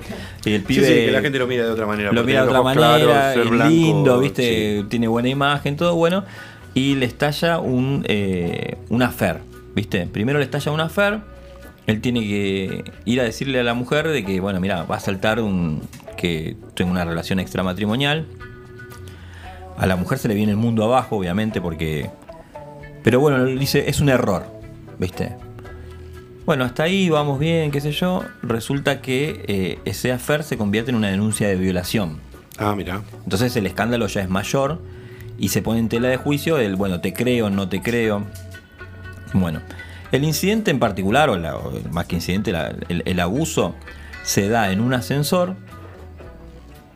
el 0.47 0.63
pibe 0.63 0.87
sí, 0.87 0.93
que 0.95 1.11
la 1.13 1.21
gente 1.21 1.39
lo 1.39 1.47
mira 1.47 1.65
de 1.67 1.71
otra 1.73 1.87
manera. 1.87 2.11
lo 2.11 2.25
mira 2.25 2.43
de 2.43 2.49
otra 2.49 2.63
manera, 2.63 3.35
es 3.35 3.51
blanco, 3.51 3.69
lindo, 3.69 4.19
¿viste? 4.21 4.85
Tiene 4.89 5.09
buena 5.09 5.29
imagen, 5.29 5.77
todo 5.77 5.95
bueno. 5.95 6.25
Y 6.75 6.95
le 6.95 7.05
estalla 7.07 7.59
un, 7.59 8.05
eh, 8.09 8.77
un 8.89 9.03
affair, 9.03 9.39
¿viste? 9.75 10.07
Primero 10.07 10.39
le 10.39 10.45
estalla 10.45 10.73
un 10.73 10.81
affair. 10.81 11.19
Él 11.87 12.01
tiene 12.01 12.21
que 12.21 12.85
ir 13.05 13.21
a 13.21 13.25
decirle 13.25 13.61
a 13.61 13.63
la 13.65 13.75
mujer 13.75 14.09
de 14.09 14.25
que, 14.25 14.41
bueno, 14.41 14.61
mira, 14.61 14.85
va 14.85 14.97
a 14.97 15.01
saltar 15.01 15.41
un 15.41 15.81
que 16.19 16.57
tengo 16.75 16.91
una 16.91 17.07
relación 17.07 17.41
extramatrimonial. 17.41 18.27
A 19.79 19.87
la 19.87 19.97
mujer 19.97 20.19
se 20.19 20.29
le 20.29 20.35
viene 20.35 20.53
el 20.53 20.59
mundo 20.59 20.85
abajo, 20.85 21.17
obviamente, 21.17 21.61
porque. 21.63 22.11
Pero 23.03 23.21
bueno, 23.21 23.45
dice, 23.47 23.89
es 23.89 24.01
un 24.01 24.09
error, 24.11 24.45
¿viste? 24.99 25.35
Bueno, 26.45 26.65
hasta 26.65 26.83
ahí 26.83 27.09
vamos 27.11 27.39
bien, 27.39 27.71
qué 27.71 27.81
sé 27.81 27.93
yo. 27.93 28.25
Resulta 28.43 29.01
que 29.01 29.45
eh, 29.47 29.79
ese 29.85 30.13
affair 30.13 30.43
se 30.43 30.59
convierte 30.59 30.91
en 30.91 30.97
una 30.97 31.09
denuncia 31.09 31.47
de 31.49 31.57
violación. 31.57 32.19
Ah, 32.59 32.75
mira. 32.77 33.03
Entonces 33.25 33.55
el 33.57 33.67
escándalo 33.67 34.07
ya 34.09 34.21
es 34.23 34.29
mayor 34.29 34.81
y 35.39 35.51
se 35.51 35.63
pone 35.63 35.79
en 35.79 35.89
tela 35.89 36.09
de 36.09 36.17
juicio 36.17 36.59
el, 36.59 36.75
bueno, 36.75 37.01
te 37.01 37.13
creo, 37.13 37.49
no 37.51 37.69
te 37.69 37.81
creo. 37.81 38.25
Bueno, 39.33 39.61
el 40.11 40.25
incidente 40.25 40.71
en 40.73 40.79
particular, 40.81 41.31
o, 41.31 41.37
la- 41.37 41.57
o 41.57 41.73
más 41.93 42.07
que 42.07 42.17
incidente, 42.17 42.51
la- 42.51 42.75
el, 42.89 43.03
el 43.07 43.21
abuso, 43.21 43.75
se 44.25 44.49
da 44.49 44.73
en 44.73 44.81
un 44.81 44.93
ascensor 44.95 45.55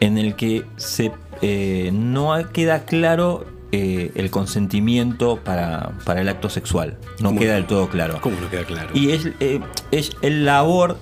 en 0.03 0.19
el 0.19 0.35
que 0.35 0.65
se, 0.77 1.13
eh, 1.43 1.91
no 1.93 2.35
queda 2.53 2.85
claro 2.85 3.47
eh, 3.71 4.11
el 4.17 4.31
consentimiento 4.31 5.37
para, 5.43 5.93
para 6.05 6.21
el 6.21 6.29
acto 6.29 6.51
sexual. 6.51 6.99
No 7.21 7.35
queda 7.37 7.55
del 7.55 7.67
todo 7.67 7.89
claro. 7.89 8.19
¿Cómo 8.21 8.39
no 8.41 8.51
queda 8.51 8.65
claro? 8.65 8.91
Y 8.95 9.13
es, 9.13 9.29
eh, 9.39 9.61
es 9.93 10.11
el 10.23 10.45
labor. 10.45 10.99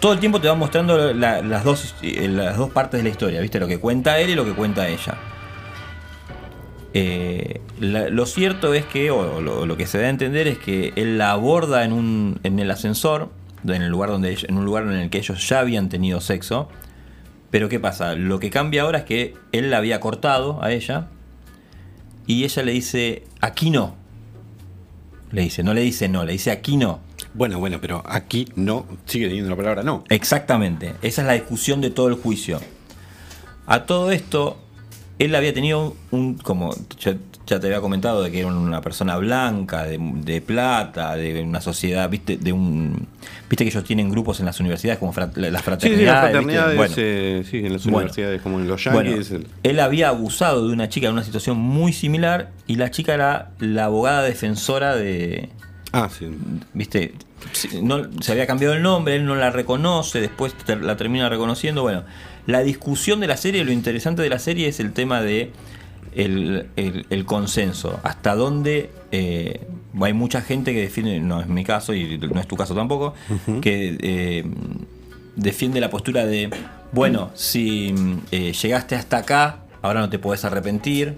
Todo 0.00 0.12
el 0.12 0.20
tiempo 0.20 0.40
te 0.40 0.46
va 0.48 0.54
mostrando 0.54 1.12
la- 1.12 1.42
las, 1.42 1.64
dos, 1.64 1.94
eh, 2.02 2.28
las 2.28 2.56
dos 2.56 2.70
partes 2.70 2.98
de 3.00 3.04
la 3.04 3.10
historia, 3.10 3.40
¿viste? 3.40 3.58
Lo 3.60 3.66
que 3.66 3.78
cuenta 3.78 4.18
él 4.20 4.30
y 4.30 4.34
lo 4.36 4.44
que 4.44 4.52
cuenta 4.52 4.88
ella. 4.88 5.18
Eh, 6.94 7.60
la- 7.80 8.08
lo 8.08 8.24
cierto 8.26 8.72
es 8.74 8.84
que, 8.86 9.10
o 9.10 9.40
lo, 9.40 9.66
lo 9.66 9.76
que 9.76 9.86
se 9.86 9.98
da 9.98 10.06
a 10.06 10.10
entender 10.10 10.46
es 10.48 10.58
que 10.58 10.92
él 10.96 11.18
la 11.18 11.32
aborda 11.32 11.84
en, 11.84 11.92
un, 11.92 12.40
en 12.42 12.58
el 12.58 12.70
ascensor, 12.70 13.28
en, 13.66 13.82
el 13.82 13.88
lugar 13.90 14.10
donde, 14.10 14.38
en 14.48 14.56
un 14.56 14.64
lugar 14.64 14.84
en 14.84 14.92
el 14.92 15.10
que 15.10 15.18
ellos 15.18 15.46
ya 15.48 15.60
habían 15.60 15.88
tenido 15.88 16.20
sexo. 16.20 16.68
Pero 17.50 17.68
¿qué 17.68 17.80
pasa? 17.80 18.14
Lo 18.14 18.38
que 18.38 18.50
cambia 18.50 18.82
ahora 18.82 18.98
es 18.98 19.04
que 19.04 19.34
él 19.52 19.70
la 19.70 19.78
había 19.78 20.00
cortado 20.00 20.62
a 20.62 20.72
ella 20.72 21.08
y 22.26 22.44
ella 22.44 22.62
le 22.62 22.72
dice, 22.72 23.24
aquí 23.40 23.70
no. 23.70 23.96
Le 25.30 25.42
dice, 25.42 25.62
no 25.62 25.74
le 25.74 25.80
dice 25.80 26.08
no, 26.08 26.24
le 26.24 26.32
dice 26.32 26.50
aquí 26.50 26.76
no. 26.76 27.00
Bueno, 27.34 27.58
bueno, 27.58 27.78
pero 27.80 28.02
aquí 28.06 28.48
no, 28.56 28.86
sigue 29.06 29.26
teniendo 29.26 29.50
la 29.50 29.56
palabra 29.56 29.82
no. 29.82 30.04
Exactamente, 30.08 30.94
esa 31.02 31.22
es 31.22 31.26
la 31.26 31.34
discusión 31.34 31.80
de 31.80 31.90
todo 31.90 32.08
el 32.08 32.14
juicio. 32.14 32.60
A 33.66 33.84
todo 33.84 34.10
esto, 34.10 34.58
él 35.18 35.34
había 35.34 35.52
tenido 35.52 35.96
un, 36.10 36.36
como 36.36 36.74
ya 37.48 37.58
te 37.60 37.66
había 37.66 37.80
comentado, 37.80 38.22
de 38.22 38.30
que 38.30 38.40
era 38.40 38.48
una 38.48 38.80
persona 38.80 39.16
blanca, 39.16 39.84
de, 39.84 39.98
de 39.98 40.40
plata, 40.40 41.16
de 41.16 41.42
una 41.42 41.60
sociedad, 41.60 42.08
viste, 42.10 42.36
de 42.36 42.52
un, 42.52 43.06
viste 43.48 43.64
que 43.64 43.70
ellos 43.70 43.84
tienen 43.84 44.10
grupos 44.10 44.40
en 44.40 44.46
las 44.46 44.60
universidades 44.60 44.98
como 44.98 45.12
las 45.16 45.28
Sí, 45.30 45.40
sí, 45.42 45.50
las 45.50 45.62
fraternidades. 45.62 46.20
fraternidades, 46.30 46.76
Bueno, 46.76 46.94
eh, 46.98 47.44
sí, 47.50 47.58
en 47.58 47.72
las 47.72 47.82
Bueno. 47.84 47.96
universidades 47.98 48.42
como 48.42 48.58
en 48.60 48.68
los 48.68 48.84
Yankees. 48.84 49.32
él 49.62 49.80
había 49.80 50.08
abusado 50.10 50.66
de 50.68 50.72
una 50.72 50.88
chica 50.88 51.06
en 51.08 51.14
una 51.14 51.24
situación 51.24 51.56
muy 51.58 51.92
similar 51.92 52.50
y 52.66 52.76
la 52.76 52.90
chica 52.90 53.14
era 53.14 53.50
la 53.58 53.86
abogada 53.86 54.22
defensora 54.22 54.94
de. 54.94 55.48
Ah, 55.92 56.08
sí. 56.10 56.28
¿Viste? 56.74 57.14
No, 57.82 58.02
se 58.20 58.32
había 58.32 58.46
cambiado 58.46 58.74
el 58.74 58.82
nombre, 58.82 59.16
él 59.16 59.24
no 59.24 59.34
la 59.36 59.50
reconoce, 59.50 60.20
después 60.20 60.54
la 60.82 60.96
termina 60.96 61.28
reconociendo. 61.28 61.82
Bueno, 61.82 62.02
la 62.46 62.60
discusión 62.62 63.20
de 63.20 63.26
la 63.28 63.36
serie, 63.36 63.64
lo 63.64 63.72
interesante 63.72 64.20
de 64.22 64.28
la 64.28 64.38
serie 64.38 64.68
es 64.68 64.80
el 64.80 64.92
tema 64.92 65.22
de 65.22 65.50
el, 66.18 66.66
el- 66.76 67.06
el 67.08 67.24
consenso. 67.24 67.98
Hasta 68.02 68.34
dónde 68.34 68.90
eh, 69.12 69.66
hay 70.02 70.12
mucha 70.12 70.42
gente 70.42 70.74
que 70.74 70.80
defiende, 70.82 71.18
no 71.20 71.40
es 71.40 71.46
mi 71.46 71.64
caso 71.64 71.94
y 71.94 72.18
no 72.18 72.38
es 72.40 72.46
tu 72.46 72.56
caso 72.56 72.74
tampoco, 72.74 73.14
que 73.62 73.96
eh, 74.00 74.44
defiende 75.36 75.80
la 75.80 75.88
postura 75.90 76.26
de, 76.26 76.50
bueno, 76.92 77.30
si 77.34 77.94
eh, 78.32 78.52
llegaste 78.52 78.94
hasta 78.96 79.18
acá, 79.18 79.60
ahora 79.80 80.00
no 80.00 80.10
te 80.10 80.18
podés 80.18 80.44
arrepentir. 80.44 81.14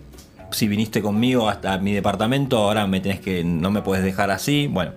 Si 0.52 0.66
viniste 0.68 1.00
conmigo 1.00 1.48
hasta 1.48 1.78
mi 1.78 1.92
departamento, 1.92 2.58
ahora 2.58 2.86
me 2.86 3.00
tenés 3.00 3.20
que, 3.20 3.42
no 3.44 3.70
me 3.70 3.82
puedes 3.82 4.04
dejar 4.04 4.30
así. 4.30 4.66
Bueno, 4.66 4.92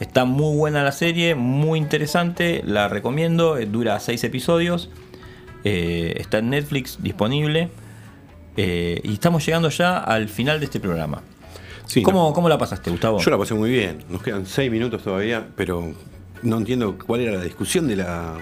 está 0.00 0.24
muy 0.24 0.56
buena 0.56 0.82
la 0.82 0.92
serie, 0.92 1.34
muy 1.34 1.78
interesante, 1.78 2.62
la 2.64 2.88
recomiendo. 2.88 3.56
Dura 3.66 4.00
seis 4.00 4.24
episodios, 4.24 4.88
está 5.64 6.38
en 6.38 6.50
Netflix 6.50 6.98
disponible. 7.02 7.68
Eh, 8.56 9.00
y 9.02 9.12
estamos 9.14 9.44
llegando 9.44 9.68
ya 9.68 9.98
al 9.98 10.28
final 10.28 10.58
de 10.60 10.66
este 10.66 10.80
programa. 10.80 11.22
Sí, 11.86 12.02
¿Cómo, 12.02 12.32
¿Cómo 12.32 12.48
la 12.48 12.58
pasaste, 12.58 12.90
Gustavo? 12.90 13.20
Yo 13.20 13.30
la 13.30 13.38
pasé 13.38 13.54
muy 13.54 13.70
bien. 13.70 13.98
Nos 14.10 14.22
quedan 14.22 14.44
seis 14.46 14.70
minutos 14.70 15.02
todavía, 15.02 15.46
pero 15.56 15.92
no 16.42 16.56
entiendo 16.58 16.96
cuál 17.06 17.20
era 17.20 17.36
la 17.38 17.44
discusión 17.44 17.86
de 17.86 17.96
la. 17.96 18.34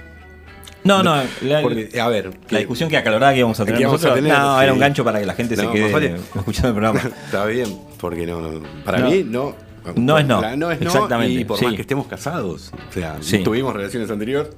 No, 0.83 1.03
no, 1.03 1.17
la, 1.43 1.63
Porque, 1.63 1.99
a 1.99 2.09
ver, 2.09 2.31
la 2.51 2.59
discusión 2.59 2.91
que 2.91 2.97
acalorada 2.99 3.33
que 3.33 3.39
íbamos 3.39 3.59
a 3.59 3.65
tener 3.65 3.87
a 3.87 3.91
tener, 4.15 4.23
no, 4.33 4.59
sí. 4.59 4.65
era 4.65 4.73
un 4.73 4.79
gancho 4.79 5.03
para 5.03 5.19
que 5.19 5.25
la 5.27 5.33
gente 5.35 5.57
se 5.57 5.67
quede 5.71 5.87
escuchando 6.35 6.69
el 6.69 6.75
programa. 6.75 7.01
Está 7.25 7.47
bien, 7.47 7.69
porque 7.99 8.27
no, 8.27 8.41
no. 8.41 8.61
Para 8.85 8.99
mí, 8.99 9.25
no. 9.27 9.55
No 9.97 10.19
es 10.19 10.27
no. 10.27 10.41
La 10.41 10.57
no 10.57 10.71
es 10.71 10.81
no. 10.81 10.87
Exactamente, 10.87 11.41
Y 11.41 11.45
por 11.45 11.59
sí. 11.59 11.65
más 11.67 11.75
que 11.75 11.83
estemos 11.83 12.07
casados. 12.07 12.71
O 12.89 12.93
sea, 12.93 13.17
Sí. 13.21 13.39
tuvimos 13.43 13.75
relaciones 13.75 14.11
anteriores. 14.11 14.51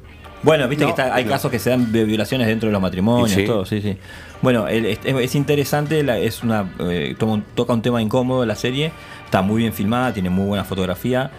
Bueno, 0.42 0.68
viste 0.68 0.84
No, 0.84 0.94
que 0.94 1.00
está- 1.02 1.14
hay 1.14 1.24
no. 1.24 1.30
casos 1.30 1.50
que 1.50 1.58
se 1.58 1.70
dan 1.70 1.90
de 1.92 2.04
violaciones 2.04 2.46
dentro 2.46 2.68
de 2.68 2.72
los 2.72 2.82
matrimonios, 2.82 3.30
Sí. 3.32 3.44
todo, 3.44 3.64
sí, 3.64 3.80
sí. 3.80 3.96
Bueno, 4.42 4.68
el- 4.68 4.86
es, 4.86 4.98
es 5.04 5.34
interesante, 5.34 6.02
la- 6.02 6.18
es 6.18 6.42
una 6.42 6.70
eh, 6.80 7.14
toma 7.18 7.34
un- 7.34 7.42
toca 7.54 7.72
un 7.72 7.82
tema 7.82 8.02
incómodo 8.02 8.44
la 8.46 8.54
serie, 8.56 8.92
está 9.24 9.42
muy 9.42 9.58
bien 9.62 9.72
filmada, 9.72 10.12
tiene 10.12 10.30
muy 10.30 10.46
buena 10.46 10.64
fotografía, 10.64 11.30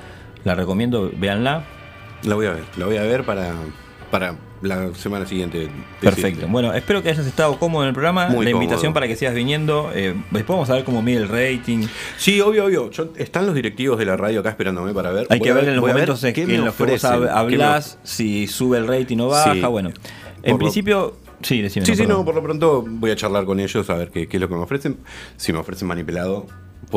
la 0.43 0.55
recomiendo, 0.55 1.11
véanla. 1.17 1.63
La 2.23 2.35
voy 2.35 2.47
a 2.47 2.51
ver, 2.51 2.63
la 2.77 2.85
voy 2.85 2.97
a 2.97 3.03
ver 3.03 3.23
para, 3.23 3.53
para 4.09 4.35
la 4.63 4.91
semana 4.95 5.27
siguiente. 5.27 5.69
Perfecto. 6.01 6.47
Bueno, 6.47 6.73
espero 6.73 7.03
que 7.03 7.09
hayas 7.11 7.27
estado 7.27 7.59
cómodo 7.59 7.83
en 7.83 7.89
el 7.89 7.93
programa. 7.93 8.27
Muy 8.29 8.43
la 8.43 8.49
invitación 8.51 8.91
para 8.91 9.07
que 9.07 9.15
sigas 9.15 9.35
viniendo. 9.35 9.91
eh, 9.93 10.15
después 10.31 10.55
vamos 10.55 10.69
a 10.71 10.73
ver 10.73 10.83
cómo 10.83 11.03
mide 11.03 11.17
el 11.17 11.27
rating. 11.29 11.85
Sí, 12.17 12.41
obvio, 12.41 12.65
obvio. 12.65 12.89
Yo- 12.89 13.09
están 13.17 13.45
los 13.45 13.53
directivos 13.53 13.99
de 13.99 14.05
la 14.05 14.17
radio 14.17 14.39
acá 14.39 14.49
esperándome 14.49 14.93
para 14.95 15.11
ver. 15.11 15.27
Hay 15.29 15.37
Voy 15.37 15.47
que 15.47 15.53
ver 15.53 15.65
en 15.67 15.75
los 15.75 15.85
momentos 15.87 16.23
en, 16.23 16.29
los 16.65 16.73
que 16.73 16.83
vos 16.85 17.03
ofrecen, 17.03 17.11
hab- 17.11 17.19
qué 17.19 17.25
me 17.57 17.63
hablás, 17.63 17.99
si 18.01 18.47
sube 18.47 18.79
el 18.79 18.87
rating 18.87 19.19
o 19.19 19.27
baja. 19.27 19.53
Sí. 19.53 19.61
Bueno, 19.61 19.91
en 20.41 20.57
principio, 20.57 21.13
sí, 21.41 21.61
decime. 21.61 21.85
Sí, 21.85 21.91
no, 21.91 21.95
sí, 21.97 22.01
perdón. 22.03 22.17
no, 22.19 22.25
por 22.25 22.35
lo 22.35 22.43
pronto 22.43 22.85
voy 22.87 23.11
a 23.11 23.15
charlar 23.15 23.45
con 23.45 23.59
ellos 23.59 23.89
a 23.89 23.95
ver 23.95 24.09
qué, 24.09 24.27
qué 24.27 24.37
es 24.37 24.41
lo 24.41 24.47
que 24.49 24.55
me 24.55 24.61
ofrecen. 24.61 24.97
Si 25.37 25.51
me 25.53 25.59
ofrecen 25.59 25.87
manipulado, 25.87 26.45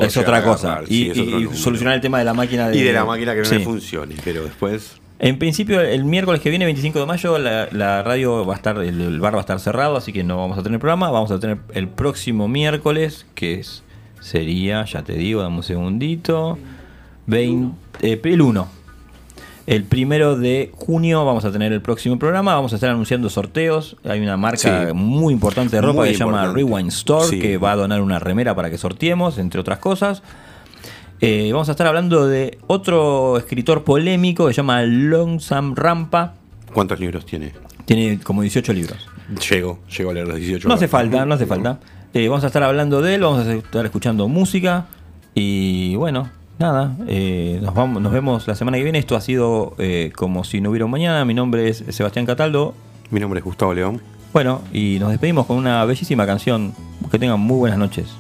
Es 0.03 0.17
otra 0.17 0.43
cosa. 0.45 0.83
Y, 0.85 0.87
Sí, 0.87 1.11
es 1.11 1.17
y- 1.17 1.21
otro 1.21 1.31
y 1.39 1.43
número. 1.45 1.55
solucionar 1.61 1.95
el 1.95 2.01
tema 2.01 2.19
de 2.19 2.25
la 2.25 2.35
máquina 2.35 2.69
de. 2.69 2.77
Y 2.79 2.83
de 2.83 2.93
la 2.93 3.05
máquina 3.05 3.33
que 3.35 3.41
no 3.41 3.45
Sí. 3.47 3.57
me 3.57 3.65
funcione, 3.65 4.15
pero 4.25 4.43
después. 4.45 4.97
En 5.19 5.39
principio, 5.39 5.81
el 5.83 6.05
miércoles 6.05 6.41
que 6.41 6.49
viene, 6.49 6.65
25 6.65 6.99
de 7.01 7.07
mayo, 7.07 7.37
la, 7.39 7.69
la 7.73 8.03
radio 8.03 8.47
va 8.47 8.55
a 8.55 8.57
estar, 8.57 8.79
el, 8.79 9.01
el 9.01 9.21
bar 9.21 9.35
va 9.35 9.39
a 9.39 9.41
estar 9.41 9.61
cerrado, 9.61 9.97
así 9.97 10.13
que 10.15 10.25
no 10.25 10.39
vamos 10.39 10.57
a 10.59 10.63
tener 10.63 10.79
programa. 10.81 11.11
Vamos 11.11 11.31
a 11.31 11.39
tener 11.39 11.59
el 11.75 11.89
próximo 11.89 12.49
miércoles, 12.49 13.27
que 13.35 13.61
es, 13.61 13.83
sería, 14.21 14.85
ya 14.87 15.03
te 15.03 15.13
digo, 15.15 15.43
dame 15.43 15.57
un 15.57 15.63
segundito, 15.63 16.57
20, 17.27 17.77
eh, 18.01 18.21
el 18.25 18.41
1. 18.41 18.69
El 19.67 19.85
primero 19.85 20.37
de 20.37 20.73
junio 20.75 21.25
vamos 21.25 21.45
a 21.45 21.53
tener 21.53 21.73
el 21.73 21.81
próximo 21.81 22.19
programa. 22.19 22.55
Vamos 22.55 22.73
a 22.73 22.77
estar 22.77 22.91
anunciando 22.91 23.29
sorteos. 23.29 23.97
Hay 24.05 24.21
una 24.21 24.37
marca 24.37 24.89
Sí. 24.89 24.95
muy 24.95 25.33
importante 25.33 25.77
de 25.77 25.83
ropa 25.83 26.05
que 26.05 26.13
se 26.15 26.19
llama. 26.19 26.53
Rewind 26.53 26.89
Store, 26.89 27.27
Sí. 27.29 27.39
que 27.39 27.57
va 27.59 27.73
a 27.73 27.77
donar 27.77 28.01
una 28.01 28.19
remera 28.19 28.55
para 28.57 28.71
que 28.71 28.79
sorteemos, 28.79 29.39
entre 29.39 29.61
otras 29.61 29.79
cosas. 29.79 30.23
Eh, 31.21 31.51
vamos 31.53 31.69
a 31.69 31.73
estar 31.73 31.87
hablando 31.87 32.27
de 32.27 32.59
otro 32.67 33.37
escritor 33.37 33.85
polémico 33.85 34.47
que 34.47 34.55
se 34.55 34.59
llama 34.59 34.83
Lonesome 34.83 35.75
Rampa. 35.77 36.35
¿Cuántos 36.73 36.99
libros 36.99 37.27
tiene? 37.27 37.53
Tiene 37.85 38.19
como 38.21 38.43
18 38.43 38.73
libros. 38.73 39.07
Llego, 39.51 39.81
llego 39.97 40.11
a 40.11 40.15
leer 40.15 40.27
los 40.27 40.37
18. 40.39 40.67
No 40.67 40.75
hace 40.75 40.89
falta, 40.89 41.25
no 41.27 41.35
hace 41.35 41.47
falta. 41.47 41.79
Eh, 42.15 42.27
vamos 42.29 42.43
a 42.43 42.49
estar 42.49 42.63
hablando 42.63 43.03
de 43.03 43.15
él, 43.17 43.21
vamos 43.21 43.47
a 43.47 43.53
estar 43.55 43.85
escuchando 43.85 44.27
música. 44.27 44.87
Y 45.35 45.95
bueno, 45.97 46.29
nada, 46.61 46.95
eh, 47.09 47.59
nos, 47.63 47.75
vamos, 47.75 48.01
nos 48.01 48.13
vemos 48.13 48.47
la 48.47 48.55
semana 48.55 48.77
que 48.77 48.85
viene. 48.85 48.99
Esto 48.99 49.17
ha 49.17 49.21
sido 49.21 49.75
eh, 49.79 50.13
como 50.15 50.45
si 50.45 50.61
no 50.61 50.71
hubiera 50.71 50.85
un 50.85 50.91
mañana. 50.91 51.25
Mi 51.25 51.35
nombre 51.35 51.69
es 51.69 51.83
Sebastián 51.89 52.27
Cataldo. 52.27 52.75
Mi 53.11 53.19
nombre 53.19 53.39
es 53.39 53.45
Gustavo 53.45 53.75
León. 53.75 54.01
Bueno, 54.33 54.61
y 54.73 54.99
nos 55.01 55.11
despedimos 55.11 55.47
con 55.47 55.57
una 55.57 55.85
bellísima 55.85 56.27
canción. 56.27 56.73
Que 57.11 57.19
tengan 57.19 57.41
muy 57.41 57.57
buenas 57.57 57.79
noches. 57.79 58.15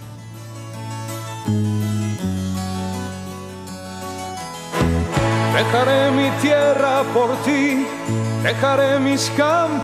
Dejaré 5.54 6.10
mi 6.10 6.30
tierra 6.40 7.02
por 7.14 7.36
ti, 7.44 7.86
dejaré 8.42 8.98
mis 8.98 9.30
campos. 9.36 9.70